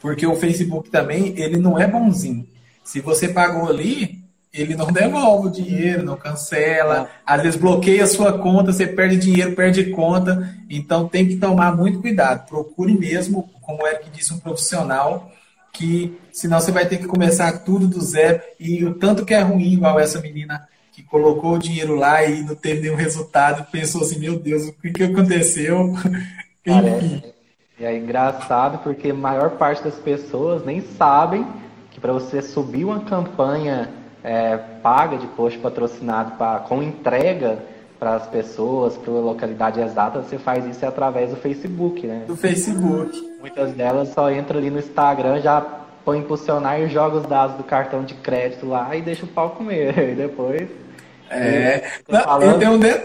porque 0.00 0.26
o 0.26 0.34
Facebook 0.34 0.90
também, 0.90 1.38
ele 1.38 1.56
não 1.56 1.78
é 1.78 1.86
bonzinho. 1.86 2.44
Se 2.86 3.00
você 3.00 3.28
pagou 3.28 3.68
ali, 3.68 4.22
ele 4.54 4.76
não 4.76 4.92
devolve 4.92 5.48
o 5.48 5.50
dinheiro, 5.50 6.04
não 6.04 6.16
cancela, 6.16 7.10
às 7.26 7.42
vezes 7.42 7.60
bloqueia 7.60 8.04
a 8.04 8.06
sua 8.06 8.38
conta, 8.38 8.72
você 8.72 8.86
perde 8.86 9.16
dinheiro, 9.16 9.56
perde 9.56 9.90
conta, 9.90 10.54
então 10.70 11.08
tem 11.08 11.26
que 11.26 11.36
tomar 11.36 11.76
muito 11.76 12.00
cuidado. 12.00 12.46
Procure 12.46 12.96
mesmo, 12.96 13.50
como 13.60 13.82
o 13.82 13.86
Eric 13.88 14.08
disse, 14.10 14.32
um 14.32 14.38
profissional, 14.38 15.32
que 15.72 16.16
senão 16.32 16.60
você 16.60 16.70
vai 16.70 16.86
ter 16.86 16.98
que 16.98 17.08
começar 17.08 17.64
tudo 17.64 17.88
do 17.88 18.00
zero, 18.00 18.40
e 18.58 18.84
o 18.84 18.94
tanto 18.94 19.24
que 19.24 19.34
é 19.34 19.40
ruim, 19.40 19.72
igual 19.72 19.98
essa 19.98 20.20
menina 20.20 20.68
que 20.92 21.02
colocou 21.02 21.54
o 21.54 21.58
dinheiro 21.58 21.96
lá 21.96 22.24
e 22.24 22.40
não 22.44 22.54
teve 22.54 22.82
nenhum 22.82 22.94
resultado, 22.94 23.66
pensou 23.72 24.02
assim, 24.02 24.20
meu 24.20 24.38
Deus, 24.38 24.68
o 24.68 24.72
que, 24.72 24.92
que 24.92 25.02
aconteceu? 25.02 25.92
Enfim. 26.64 27.22
E 27.80 27.84
é 27.84 27.98
engraçado 27.98 28.78
porque 28.78 29.10
a 29.10 29.14
maior 29.14 29.50
parte 29.58 29.82
das 29.82 29.96
pessoas 29.96 30.64
nem 30.64 30.80
sabem 30.80 31.44
que 31.96 32.00
para 32.00 32.12
você 32.12 32.42
subir 32.42 32.84
uma 32.84 33.00
campanha 33.00 33.88
é, 34.22 34.58
paga 34.82 35.16
de 35.16 35.26
post 35.28 35.58
patrocinado 35.60 36.32
pra, 36.32 36.58
com 36.58 36.82
entrega 36.82 37.58
para 37.98 38.16
as 38.16 38.26
pessoas, 38.26 38.98
para 38.98 39.14
a 39.14 39.16
localidade 39.16 39.80
exata, 39.80 40.20
você 40.20 40.36
faz 40.36 40.66
isso 40.66 40.84
através 40.84 41.30
do 41.30 41.36
Facebook, 41.36 42.06
né? 42.06 42.24
Do 42.26 42.36
Facebook. 42.36 43.18
Muitas 43.40 43.72
delas 43.72 44.10
só 44.10 44.30
entram 44.30 44.58
ali 44.58 44.68
no 44.68 44.78
Instagram, 44.78 45.40
já 45.40 45.62
põe 46.04 46.18
impulsionar 46.18 46.78
e 46.82 46.88
joga 46.90 47.16
os 47.16 47.26
dados 47.26 47.56
do 47.56 47.64
cartão 47.64 48.04
de 48.04 48.12
crédito 48.12 48.66
lá 48.66 48.94
e 48.94 49.00
deixa 49.00 49.24
o 49.24 49.28
pau 49.28 49.50
comer. 49.52 49.96
E 50.12 50.14
depois. 50.14 50.68
É. 51.30 51.82
Não, 52.06 52.20
falando... 52.20 52.56
e, 52.56 52.58
tem 52.58 52.68
um 52.68 52.78
de... 52.78 53.02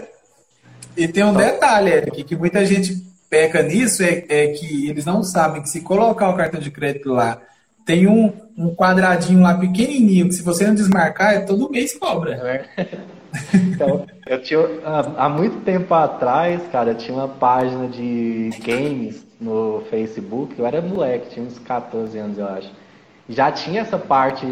e 0.98 1.08
tem 1.08 1.24
um 1.24 1.32
detalhe, 1.32 1.92
Eric, 1.92 2.24
que 2.24 2.36
muita 2.36 2.66
gente 2.66 2.94
peca 3.30 3.62
nisso, 3.62 4.02
é, 4.02 4.22
é 4.28 4.48
que 4.48 4.90
eles 4.90 5.06
não 5.06 5.22
sabem 5.22 5.62
que 5.62 5.70
se 5.70 5.80
colocar 5.80 6.28
o 6.28 6.36
cartão 6.36 6.60
de 6.60 6.70
crédito 6.70 7.08
lá 7.08 7.40
tem 7.84 8.06
um, 8.06 8.32
um 8.56 8.74
quadradinho 8.74 9.42
lá 9.42 9.56
pequenininho 9.56 10.28
que 10.28 10.34
se 10.34 10.42
você 10.42 10.66
não 10.66 10.74
desmarcar, 10.74 11.34
é 11.34 11.40
todo 11.40 11.70
mês 11.70 11.96
cobra. 11.98 12.34
É. 12.34 12.88
Então, 13.54 14.04
eu 14.26 14.42
tinha, 14.42 14.60
há 15.16 15.28
muito 15.28 15.64
tempo 15.64 15.94
atrás, 15.94 16.60
cara, 16.70 16.90
eu 16.90 16.94
tinha 16.94 17.16
uma 17.16 17.28
página 17.28 17.88
de 17.88 18.50
games 18.62 19.26
no 19.40 19.82
Facebook, 19.88 20.54
eu 20.58 20.66
era 20.66 20.80
moleque, 20.82 21.30
tinha 21.30 21.46
uns 21.46 21.58
14 21.58 22.18
anos, 22.18 22.38
eu 22.38 22.46
acho. 22.46 22.70
Já 23.28 23.50
tinha 23.50 23.80
essa 23.80 23.98
parte 23.98 24.46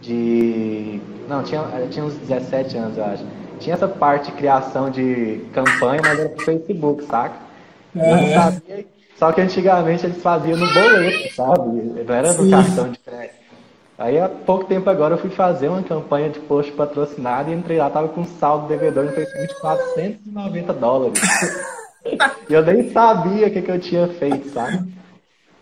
de. 0.00 1.00
Não, 1.28 1.42
tinha, 1.42 1.62
tinha 1.90 2.04
uns 2.04 2.14
17 2.14 2.76
anos, 2.76 2.96
eu 2.96 3.04
acho. 3.04 3.24
Tinha 3.60 3.74
essa 3.74 3.86
parte 3.86 4.30
de 4.30 4.36
criação 4.38 4.90
de 4.90 5.40
campanha, 5.52 6.00
mas 6.02 6.18
era 6.18 6.28
pro 6.30 6.44
Facebook, 6.44 7.04
saca? 7.04 7.36
Eu 7.94 8.16
não 8.16 8.28
sabia 8.32 8.86
só 9.22 9.30
que 9.30 9.40
antigamente 9.40 10.04
eles 10.04 10.20
faziam 10.20 10.58
no 10.58 10.66
boleto, 10.74 11.32
sabe? 11.36 12.02
Não 12.04 12.12
era 12.12 12.32
no 12.32 12.42
Sim. 12.42 12.50
cartão 12.50 12.90
de 12.90 12.98
crédito. 12.98 13.34
Aí 13.96 14.18
há 14.18 14.28
pouco 14.28 14.64
tempo 14.64 14.90
agora 14.90 15.14
eu 15.14 15.18
fui 15.18 15.30
fazer 15.30 15.68
uma 15.68 15.80
campanha 15.80 16.28
de 16.28 16.40
post 16.40 16.72
patrocinado 16.72 17.48
e 17.48 17.54
entrei 17.54 17.78
lá, 17.78 17.88
tava 17.88 18.08
com 18.08 18.24
saldo 18.24 18.66
devedor 18.66 19.04
no 19.04 19.12
Facebook 19.12 19.46
de 19.46 19.60
490 19.60 20.72
dólares. 20.72 21.20
e 22.50 22.52
eu 22.52 22.66
nem 22.66 22.90
sabia 22.90 23.46
o 23.46 23.50
que, 23.52 23.62
que 23.62 23.70
eu 23.70 23.78
tinha 23.78 24.08
feito, 24.08 24.48
sabe? 24.48 24.92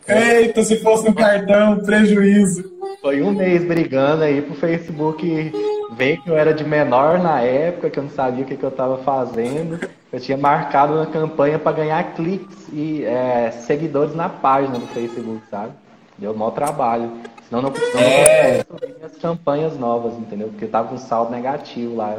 Eita, 0.07 0.63
se 0.65 0.77
fosse 0.79 1.09
no 1.09 1.15
cartão, 1.15 1.81
prejuízo. 1.81 2.71
Foi 3.01 3.23
um 3.23 3.33
mês 3.33 3.65
brigando 3.65 4.25
aí 4.25 4.43
pro 4.43 4.55
Facebook 4.55 5.53
ver 5.93 6.19
que 6.19 6.29
eu 6.29 6.37
era 6.37 6.53
de 6.53 6.65
menor 6.65 7.19
na 7.19 7.41
época, 7.41 7.91
que 7.91 7.99
eu 7.99 8.03
não 8.03 8.11
sabia 8.11 8.45
o 8.45 8.47
que, 8.47 8.57
que 8.57 8.65
eu 8.65 8.71
estava 8.71 8.99
fazendo. 8.99 9.81
Eu 10.13 10.21
tinha 10.21 10.37
marcado 10.37 10.95
uma 10.95 11.07
campanha 11.07 11.59
para 11.59 11.77
ganhar 11.77 12.15
cliques 12.15 12.69
e 12.73 13.05
é, 13.05 13.51
seguidores 13.51 14.15
na 14.15 14.29
página 14.29 14.79
do 14.79 14.87
Facebook, 14.89 15.41
sabe? 15.51 15.73
Deu 16.19 16.35
mau 16.35 16.51
trabalho. 16.51 17.13
Senão 17.49 17.63
não, 17.63 17.71
não 17.71 18.01
é... 18.01 18.65
subir 18.65 18.95
minhas 18.97 19.17
campanhas 19.17 19.79
novas, 19.79 20.15
entendeu? 20.15 20.49
Porque 20.49 20.67
tava 20.67 20.89
com 20.89 20.99
saldo 20.99 21.33
negativo 21.33 21.97
lá. 21.97 22.19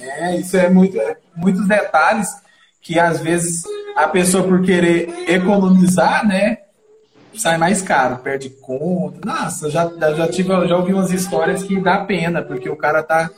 É, 0.00 0.36
isso 0.36 0.56
é 0.56 0.68
muito, 0.68 0.96
muitos 1.36 1.66
detalhes 1.66 2.28
que 2.88 2.98
às 2.98 3.20
vezes 3.20 3.64
a 3.94 4.08
pessoa 4.08 4.42
por 4.42 4.62
querer 4.62 5.28
economizar, 5.28 6.26
né? 6.26 6.56
sai 7.34 7.58
mais 7.58 7.82
caro, 7.82 8.16
perde 8.16 8.48
conta. 8.48 9.20
Nossa, 9.26 9.70
já, 9.70 9.86
já, 10.16 10.26
tive, 10.26 10.48
já 10.66 10.74
ouvi 10.74 10.94
umas 10.94 11.12
histórias 11.12 11.62
que 11.62 11.78
dá 11.78 11.98
pena, 11.98 12.40
porque 12.40 12.68
o 12.68 12.74
cara 12.74 13.02
tá 13.02 13.28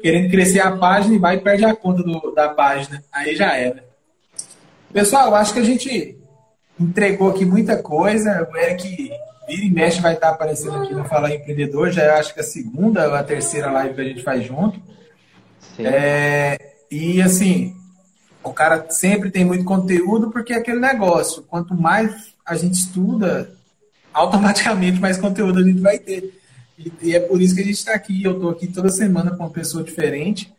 querendo 0.00 0.30
crescer 0.30 0.60
a 0.60 0.76
página 0.76 1.16
e 1.16 1.18
vai 1.18 1.36
e 1.36 1.40
perde 1.40 1.64
a 1.64 1.74
conta 1.74 2.04
do, 2.04 2.32
da 2.32 2.50
página. 2.50 3.02
Aí 3.12 3.34
já 3.34 3.52
era. 3.56 3.84
Pessoal, 4.92 5.34
acho 5.34 5.54
que 5.54 5.58
a 5.58 5.64
gente 5.64 6.16
entregou 6.78 7.28
aqui 7.30 7.44
muita 7.44 7.82
coisa. 7.82 8.48
O 8.48 8.56
Eric 8.56 9.10
vira 9.48 9.64
e 9.64 9.70
mexe 9.70 10.00
vai 10.00 10.14
estar 10.14 10.28
aparecendo 10.28 10.76
aqui 10.76 10.94
no 10.94 11.04
Falar 11.04 11.34
Empreendedor. 11.34 11.90
Já 11.90 12.02
é, 12.02 12.10
acho 12.10 12.32
que 12.32 12.40
a 12.40 12.44
segunda 12.44 13.08
ou 13.08 13.14
a 13.16 13.24
terceira 13.24 13.72
live 13.72 13.94
que 13.94 14.00
a 14.00 14.04
gente 14.04 14.22
faz 14.22 14.44
junto. 14.44 14.80
É, 15.80 16.56
e 16.88 17.20
assim, 17.20 17.74
o 18.42 18.52
cara 18.52 18.86
sempre 18.90 19.30
tem 19.30 19.44
muito 19.44 19.64
conteúdo 19.64 20.30
porque 20.30 20.52
é 20.52 20.56
aquele 20.56 20.80
negócio. 20.80 21.42
Quanto 21.42 21.74
mais 21.74 22.32
a 22.44 22.54
gente 22.56 22.74
estuda, 22.74 23.52
automaticamente 24.12 25.00
mais 25.00 25.16
conteúdo 25.16 25.60
a 25.60 25.62
gente 25.62 25.80
vai 25.80 25.98
ter. 25.98 26.38
E, 26.78 26.92
e 27.02 27.14
é 27.14 27.20
por 27.20 27.40
isso 27.40 27.54
que 27.54 27.60
a 27.60 27.64
gente 27.64 27.76
está 27.76 27.94
aqui. 27.94 28.22
Eu 28.22 28.32
estou 28.32 28.50
aqui 28.50 28.66
toda 28.66 28.88
semana 28.88 29.30
com 29.30 29.44
uma 29.44 29.50
pessoa 29.50 29.84
diferente 29.84 30.52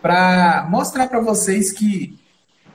para 0.00 0.66
mostrar 0.70 1.08
para 1.08 1.20
vocês 1.20 1.70
que 1.72 2.18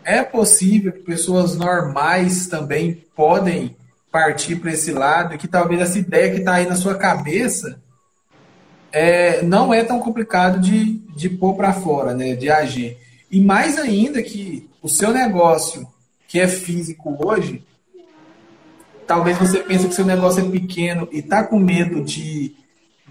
é 0.03 0.21
possível 0.21 0.91
que 0.91 0.99
pessoas 0.99 1.55
normais 1.55 2.47
também 2.47 3.03
podem 3.15 3.75
partir 4.11 4.57
para 4.57 4.71
esse 4.71 4.91
lado 4.91 5.33
e 5.33 5.37
que 5.37 5.47
talvez 5.47 5.81
essa 5.81 5.97
ideia 5.97 6.31
que 6.31 6.39
está 6.39 6.53
aí 6.53 6.67
na 6.67 6.75
sua 6.75 6.95
cabeça 6.95 7.81
é, 8.91 9.41
não 9.41 9.73
é 9.73 9.83
tão 9.83 9.99
complicado 9.99 10.59
de, 10.59 10.99
de 11.15 11.27
pôr 11.29 11.55
para 11.55 11.73
fora, 11.73 12.13
né, 12.13 12.35
de 12.35 12.49
agir. 12.49 12.97
E 13.35 13.41
mais 13.41 13.77
ainda 13.77 14.23
que 14.23 14.69
o 14.81 14.87
seu 14.87 15.11
negócio, 15.11 15.85
que 16.25 16.39
é 16.39 16.47
físico 16.47 17.17
hoje, 17.21 17.61
talvez 19.05 19.37
você 19.37 19.59
pense 19.59 19.89
que 19.89 19.93
seu 19.93 20.05
negócio 20.05 20.41
é 20.41 20.49
pequeno 20.49 21.05
e 21.11 21.19
está 21.19 21.43
com 21.43 21.59
medo 21.59 22.01
de 22.01 22.55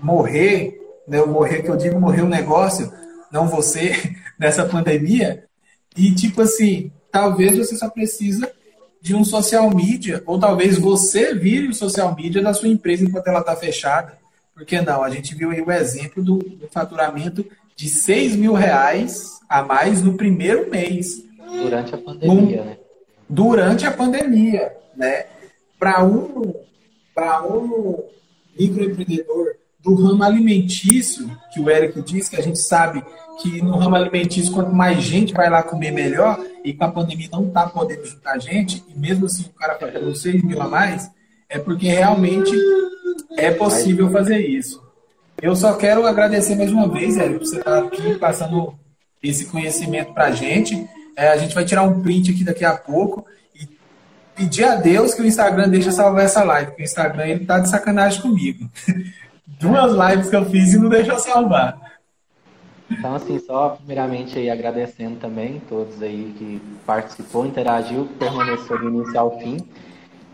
morrer, 0.03 0.81
né? 1.07 1.21
O 1.21 1.29
morrer 1.29 1.61
que 1.61 1.69
eu 1.69 1.77
digo, 1.77 2.01
morrer 2.01 2.23
o 2.23 2.27
negócio, 2.27 2.91
não 3.31 3.49
você, 3.49 3.93
nessa 4.41 4.65
pandemia. 4.65 5.45
E 5.95 6.15
tipo 6.15 6.41
assim, 6.41 6.91
talvez 7.13 7.59
você 7.59 7.77
só 7.77 7.91
precisa 7.91 8.51
de 9.03 9.15
um 9.15 9.27
social 9.27 9.69
media, 9.69 10.23
ou 10.25 10.39
talvez 10.39 10.79
você 10.79 11.35
vire 11.35 11.69
o 11.69 11.75
social 11.75 12.17
media 12.17 12.41
da 12.41 12.55
sua 12.55 12.69
empresa 12.69 13.05
enquanto 13.05 13.29
ela 13.29 13.41
está 13.41 13.55
fechada. 13.55 14.17
Por 14.55 14.65
que 14.65 14.81
não? 14.81 15.03
A 15.03 15.11
gente 15.11 15.35
viu 15.35 15.51
aí 15.51 15.61
o 15.61 15.71
exemplo 15.71 16.25
do, 16.25 16.39
do 16.39 16.67
faturamento 16.69 17.45
de 17.77 17.89
6 17.89 18.37
mil 18.37 18.53
reais 18.53 19.41
a 19.49 19.63
mais 19.63 20.03
no 20.03 20.15
primeiro 20.17 20.71
mês. 20.71 21.23
Durante 21.63 21.95
a 21.95 21.99
pandemia, 21.99 22.59
no, 22.59 22.65
né? 22.65 22.79
Durante 23.29 23.87
a 23.87 23.91
pandemia, 23.91 24.73
né? 24.97 25.27
Para 25.79 26.05
um, 26.05 26.55
um 27.17 28.05
microempreendedor 28.59 29.55
do 29.81 29.95
ramo 29.95 30.23
alimentício, 30.23 31.31
que 31.53 31.61
o 31.61 31.69
Eric 31.69 32.01
disse, 32.01 32.31
que 32.31 32.37
a 32.37 32.43
gente 32.43 32.59
sabe 32.59 33.05
que 33.43 33.61
no 33.61 33.77
ramo 33.77 33.97
alimentício, 33.97 34.53
quanto 34.53 34.73
mais 34.73 35.03
gente 35.03 35.35
vai 35.35 35.51
lá 35.51 35.63
comer, 35.63 35.91
melhor, 35.91 36.39
e 36.65 36.73
com 36.73 36.85
a 36.85 36.91
pandemia 36.91 37.29
não 37.31 37.49
está 37.49 37.69
podendo 37.69 38.05
juntar 38.07 38.39
gente, 38.39 38.83
e 38.89 38.99
mesmo 38.99 39.27
assim 39.27 39.45
o 39.45 39.59
cara 39.59 39.75
pagando 39.75 40.15
6 40.15 40.43
mil 40.43 40.61
a 40.63 40.69
mais, 40.69 41.11
é 41.49 41.59
porque 41.59 41.87
realmente 41.87 42.53
é 43.37 43.51
possível 43.51 44.11
fazer 44.11 44.39
isso. 44.39 44.84
Eu 45.45 45.55
só 45.55 45.75
quero 45.75 46.07
agradecer 46.07 46.55
mais 46.55 46.73
uma 46.73 46.89
vez, 46.89 47.19
Eric, 47.19 47.41
por 47.41 47.47
você 47.47 47.59
estar 47.59 47.79
aqui 47.81 48.15
passando 48.15 48.75
esse 49.23 49.45
conhecimento 49.45 50.15
para 50.15 50.29
a 50.29 50.31
gente. 50.31 50.89
É, 51.15 51.29
a 51.29 51.37
gente 51.37 51.55
vai 51.55 51.67
tirar 51.67 51.83
um 51.83 52.01
print 52.01 52.31
aqui 52.31 52.43
daqui 52.43 52.65
a 52.65 52.75
pouco 52.75 53.27
e 53.55 53.69
pedir 54.35 54.65
a 54.65 54.77
Deus 54.77 55.13
que 55.13 55.21
o 55.21 55.27
Instagram 55.27 55.69
deixe 55.69 55.93
salvar 55.93 56.25
essa 56.25 56.43
live, 56.43 56.69
porque 56.69 56.83
o 56.83 56.87
Instagram 56.87 57.27
ele 57.27 57.45
tá 57.45 57.59
de 57.59 57.69
sacanagem 57.69 58.23
comigo. 58.23 58.71
duas 59.61 59.93
lives 59.93 60.31
que 60.31 60.37
eu 60.37 60.47
fiz 60.47 60.73
e 60.73 60.79
não 60.79 60.89
deixou 60.89 61.19
salvar. 61.19 61.79
Então, 62.91 63.15
assim, 63.15 63.39
só 63.39 63.69
primeiramente 63.69 64.39
aí 64.39 64.49
agradecendo 64.49 65.17
também 65.17 65.61
todos 65.69 66.03
aí 66.03 66.35
que 66.39 66.59
participou, 66.87 67.45
interagiu, 67.45 68.09
permaneceu 68.19 68.79
do 68.79 68.89
início 68.89 69.21
ao 69.21 69.39
fim. 69.39 69.59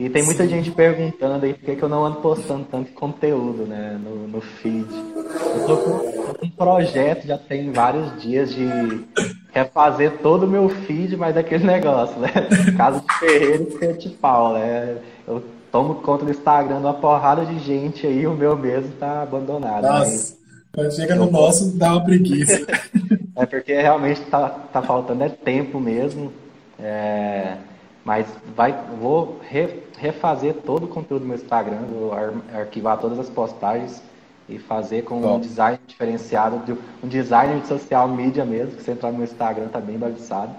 E 0.01 0.09
tem 0.09 0.23
muita 0.23 0.45
Sim. 0.45 0.49
gente 0.49 0.71
perguntando 0.71 1.45
aí 1.45 1.53
por 1.53 1.63
que, 1.63 1.77
que 1.77 1.83
eu 1.83 1.89
não 1.89 2.07
ando 2.07 2.23
postando 2.23 2.65
tanto 2.65 2.91
conteúdo 2.93 3.67
né, 3.67 4.01
no, 4.03 4.27
no 4.27 4.41
feed. 4.41 4.87
Eu 4.89 5.67
tô 5.67 5.77
com, 5.77 5.99
tô 5.99 6.35
com 6.39 6.47
um 6.47 6.51
projeto, 6.51 7.27
já 7.27 7.37
tem 7.37 7.71
vários 7.71 8.19
dias 8.19 8.51
de 8.51 9.05
refazer 9.53 10.19
todo 10.23 10.45
o 10.45 10.49
meu 10.49 10.71
feed, 10.71 11.19
mas 11.19 11.37
aquele 11.37 11.65
negócio, 11.65 12.19
né? 12.19 12.31
Casa 12.79 13.01
de 13.03 13.19
Ferreira 13.19 13.67
e 13.83 13.93
de 13.93 14.09
pau, 14.09 14.55
né? 14.55 14.97
Eu 15.29 15.45
tomo 15.71 15.97
conta 15.97 16.25
do 16.25 16.31
Instagram 16.31 16.79
de 16.79 16.85
uma 16.85 16.95
porrada 16.95 17.45
de 17.45 17.59
gente 17.59 18.07
aí, 18.07 18.27
o 18.27 18.33
meu 18.33 18.57
mesmo 18.57 18.93
tá 18.93 19.21
abandonado. 19.21 19.83
Nossa, 19.83 20.35
quando 20.73 20.95
chega 20.95 21.15
no 21.15 21.31
nosso, 21.31 21.77
dá 21.77 21.93
uma 21.93 22.05
preguiça. 22.05 22.67
é 23.37 23.45
porque 23.45 23.75
realmente 23.75 24.23
tá, 24.23 24.49
tá 24.49 24.81
faltando 24.81 25.25
é 25.25 25.29
tempo 25.29 25.79
mesmo. 25.79 26.33
É... 26.79 27.59
Mas 28.03 28.27
vai, 28.57 28.75
vou 28.99 29.41
re, 29.47 29.69
refazer 30.01 30.55
todo 30.65 30.85
o 30.85 30.89
conteúdo 30.89 31.23
do 31.23 31.29
meu 31.29 31.37
Instagram, 31.37 31.83
vou 31.83 32.13
ar, 32.13 32.33
arquivar 32.55 32.99
todas 32.99 33.19
as 33.19 33.29
postagens 33.29 34.03
e 34.49 34.59
fazer 34.59 35.03
com 35.03 35.21
Bom. 35.21 35.37
um 35.37 35.41
design 35.41 35.79
diferenciado, 35.87 36.79
um 37.05 37.07
design 37.07 37.61
de 37.61 37.67
social 37.67 38.09
media 38.09 38.45
mesmo, 38.45 38.77
que 38.77 38.83
você 38.83 38.93
entrar 38.93 39.11
no 39.13 39.19
meu 39.19 39.27
Instagram 39.27 39.69
tá 39.69 39.79
bem 39.79 39.99
bagunçado. 39.99 40.53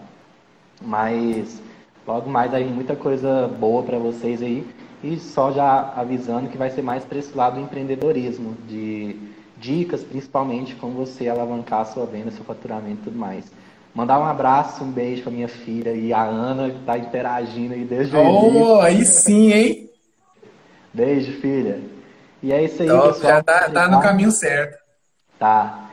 Mas 0.79 1.59
logo 2.07 2.29
mais 2.29 2.53
aí 2.53 2.65
muita 2.65 2.95
coisa 2.95 3.47
boa 3.47 3.81
para 3.83 3.97
vocês 3.97 4.41
aí. 4.41 4.65
E 5.03 5.17
só 5.17 5.51
já 5.51 5.93
avisando 5.95 6.47
que 6.47 6.57
vai 6.57 6.69
ser 6.69 6.83
mais 6.83 7.03
para 7.03 7.17
esse 7.17 7.35
lado 7.35 7.55
do 7.55 7.61
empreendedorismo, 7.61 8.55
de 8.67 9.15
dicas 9.57 10.03
principalmente 10.03 10.75
como 10.75 10.93
você 10.93 11.27
alavancar 11.27 11.81
a 11.81 11.85
sua 11.85 12.05
venda, 12.05 12.29
seu 12.29 12.45
faturamento 12.45 13.01
e 13.01 13.03
tudo 13.05 13.17
mais. 13.17 13.51
Mandar 13.93 14.19
um 14.19 14.25
abraço, 14.25 14.83
um 14.83 14.91
beijo 14.91 15.23
para 15.23 15.31
minha 15.31 15.49
filha 15.49 15.91
e 15.91 16.13
a 16.13 16.23
Ana, 16.23 16.69
que 16.69 16.77
está 16.77 16.97
interagindo 16.97 17.73
aí 17.73 17.83
desde 17.83 18.15
o 18.15 18.19
Oh, 18.19 18.79
aí 18.79 19.03
sim, 19.03 19.51
hein? 19.51 19.89
Beijo, 20.93 21.39
filha. 21.41 21.81
E 22.41 22.53
é 22.53 22.63
isso 22.63 22.81
aí, 22.81 22.87
então, 22.87 23.07
pessoal. 23.07 23.33
Já 23.33 23.43
tá, 23.43 23.69
tá, 23.69 23.87
no 23.89 24.01
caminho 24.01 24.31
certo. 24.31 24.77
Tá. 25.37 25.89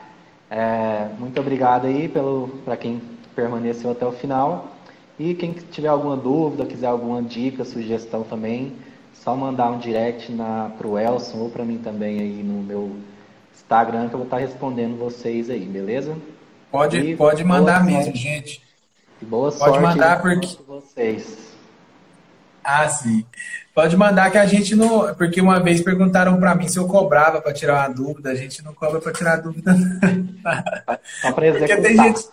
É, 0.49 1.09
muito 1.19 1.39
obrigado 1.39 1.85
aí 1.87 2.07
pelo 2.07 2.47
para 2.65 2.77
quem 2.77 3.01
permaneceu 3.35 3.91
até 3.91 4.05
o 4.05 4.11
final. 4.11 4.67
E 5.19 5.33
quem 5.33 5.51
tiver 5.51 5.89
alguma 5.89 6.15
dúvida, 6.15 6.65
quiser 6.65 6.87
alguma 6.87 7.21
dica, 7.21 7.65
sugestão 7.65 8.23
também, 8.23 8.73
só 9.13 9.35
mandar 9.35 9.69
um 9.69 9.77
direct 9.77 10.33
para 10.77 10.87
o 10.87 10.97
Elson 10.97 11.39
ou 11.39 11.49
para 11.49 11.65
mim 11.65 11.77
também 11.77 12.19
aí 12.21 12.41
no 12.41 12.63
meu 12.63 12.95
Instagram 13.53 14.07
que 14.07 14.15
eu 14.15 14.19
vou 14.19 14.25
estar 14.25 14.37
tá 14.37 14.41
respondendo 14.41 14.97
vocês 14.97 15.49
aí, 15.49 15.65
beleza? 15.65 16.15
Pode, 16.71 17.15
pode 17.15 17.43
mandar 17.43 17.83
mesmo, 17.83 18.03
sorte. 18.03 18.19
gente. 18.19 18.61
boa 19.21 19.51
pode 19.51 19.57
sorte. 19.57 19.71
Pode 19.71 19.83
mandar 19.83 20.21
porque 20.21 20.57
vocês. 20.67 21.49
Ah, 22.63 22.87
sim. 22.87 23.25
Pode 23.73 23.97
mandar 23.97 24.29
que 24.29 24.37
a 24.37 24.45
gente 24.45 24.75
não. 24.75 25.13
Porque 25.15 25.41
uma 25.41 25.59
vez 25.59 25.81
perguntaram 25.81 26.37
para 26.39 26.53
mim 26.53 26.67
se 26.67 26.77
eu 26.77 26.87
cobrava 26.87 27.41
para 27.41 27.53
tirar 27.53 27.87
uma 27.87 27.95
dúvida. 27.95 28.29
A 28.29 28.35
gente 28.35 28.63
não 28.63 28.73
cobra 28.73 28.99
para 28.99 29.11
tirar 29.11 29.37
dúvida. 29.37 29.75
Só 31.21 31.31
porque 31.31 31.51
tem 31.77 31.95
gente, 31.95 32.27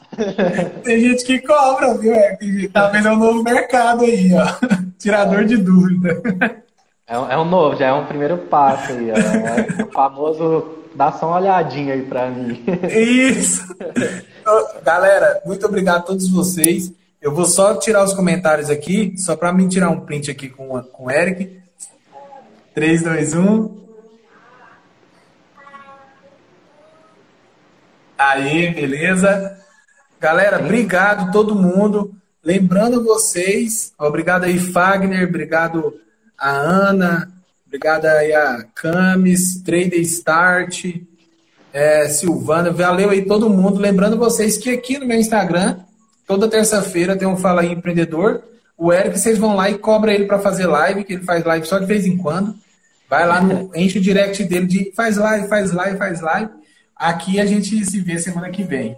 tem 0.82 1.00
gente 1.00 1.24
que 1.24 1.38
cobra, 1.38 1.94
viu? 1.96 2.12
É, 2.12 2.36
talvez 2.72 3.06
é 3.06 3.10
um 3.10 3.16
novo 3.16 3.42
mercado 3.42 4.04
aí, 4.04 4.30
ó. 4.34 4.46
Tirador 4.98 5.44
de 5.44 5.56
dúvida. 5.56 6.20
É 7.06 7.18
um, 7.18 7.30
é 7.30 7.38
um 7.38 7.44
novo, 7.44 7.76
já 7.76 7.86
é 7.86 7.92
um 7.92 8.04
primeiro 8.04 8.36
passo 8.36 8.92
aí. 8.92 9.10
É 9.10 9.82
o 9.84 9.92
famoso 9.92 10.85
dá 10.96 11.12
só 11.12 11.28
uma 11.28 11.36
olhadinha 11.36 11.94
aí 11.94 12.02
para 12.02 12.30
mim. 12.30 12.64
Isso! 12.90 13.62
Galera, 14.82 15.42
muito 15.44 15.66
obrigado 15.66 15.98
a 15.98 16.02
todos 16.02 16.30
vocês. 16.30 16.92
Eu 17.20 17.34
vou 17.34 17.44
só 17.44 17.74
tirar 17.76 18.02
os 18.04 18.14
comentários 18.14 18.70
aqui, 18.70 19.14
só 19.18 19.36
para 19.36 19.52
mim 19.52 19.68
tirar 19.68 19.90
um 19.90 20.00
print 20.00 20.30
aqui 20.30 20.48
com, 20.48 20.80
com 20.82 21.04
o 21.04 21.10
Eric. 21.10 21.60
3, 22.74 23.02
2, 23.02 23.34
1. 23.34 23.86
Aí, 28.18 28.72
beleza? 28.72 29.58
Galera, 30.18 30.58
obrigado 30.58 31.30
todo 31.32 31.54
mundo. 31.54 32.14
Lembrando 32.42 33.04
vocês, 33.04 33.92
obrigado 33.98 34.44
aí, 34.44 34.58
Fagner, 34.58 35.28
obrigado 35.28 36.00
a 36.38 36.50
Ana, 36.50 37.35
obrigado 37.76 38.06
aí 38.06 38.32
a 38.32 38.64
Camis, 38.74 39.60
Trader 39.62 40.00
Start, 40.00 40.86
é, 41.74 42.08
Silvana, 42.08 42.70
valeu 42.70 43.10
aí 43.10 43.26
todo 43.26 43.50
mundo. 43.50 43.78
Lembrando 43.78 44.16
vocês 44.16 44.56
que 44.56 44.70
aqui 44.70 44.98
no 44.98 45.06
meu 45.06 45.18
Instagram, 45.18 45.80
toda 46.26 46.48
terça-feira 46.48 47.16
tem 47.16 47.28
um 47.28 47.36
Fala 47.36 47.60
aí 47.60 47.70
Empreendedor. 47.70 48.42
O 48.78 48.90
Eric, 48.90 49.18
vocês 49.18 49.36
vão 49.36 49.54
lá 49.54 49.68
e 49.68 49.76
cobra 49.76 50.14
ele 50.14 50.24
para 50.24 50.38
fazer 50.38 50.66
live, 50.66 51.04
que 51.04 51.14
ele 51.14 51.24
faz 51.24 51.44
live 51.44 51.66
só 51.66 51.78
de 51.78 51.84
vez 51.84 52.06
em 52.06 52.16
quando. 52.16 52.54
Vai 53.10 53.26
lá, 53.26 53.42
no, 53.42 53.70
enche 53.74 53.98
o 53.98 54.02
direct 54.02 54.42
dele 54.44 54.66
de 54.66 54.92
faz 54.96 55.18
live, 55.18 55.48
faz 55.48 55.70
live, 55.72 55.98
faz 55.98 56.20
live. 56.22 56.50
Aqui 56.96 57.38
a 57.38 57.44
gente 57.44 57.84
se 57.84 58.00
vê 58.00 58.18
semana 58.18 58.48
que 58.48 58.62
vem. 58.62 58.96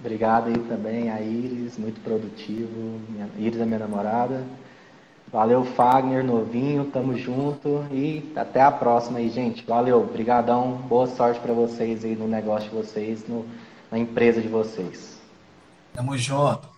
Obrigado 0.00 0.48
aí 0.48 0.58
também 0.60 1.10
a 1.10 1.20
Iris, 1.20 1.76
muito 1.76 2.00
produtivo. 2.00 2.98
Iris 3.38 3.60
é 3.60 3.66
minha 3.66 3.78
namorada. 3.78 4.42
Valeu, 5.32 5.64
Fagner, 5.64 6.24
novinho, 6.24 6.86
tamo 6.86 7.16
junto 7.16 7.84
e 7.92 8.32
até 8.34 8.60
a 8.60 8.70
próxima 8.70 9.18
aí, 9.18 9.28
gente. 9.28 9.64
Valeu, 9.64 10.04
brigadão, 10.04 10.72
boa 10.88 11.06
sorte 11.06 11.38
para 11.38 11.52
vocês 11.52 12.04
aí 12.04 12.16
no 12.16 12.26
negócio 12.26 12.68
de 12.68 12.74
vocês, 12.74 13.28
no, 13.28 13.46
na 13.92 13.98
empresa 13.98 14.40
de 14.40 14.48
vocês. 14.48 15.20
Tamo 15.94 16.18
junto. 16.18 16.69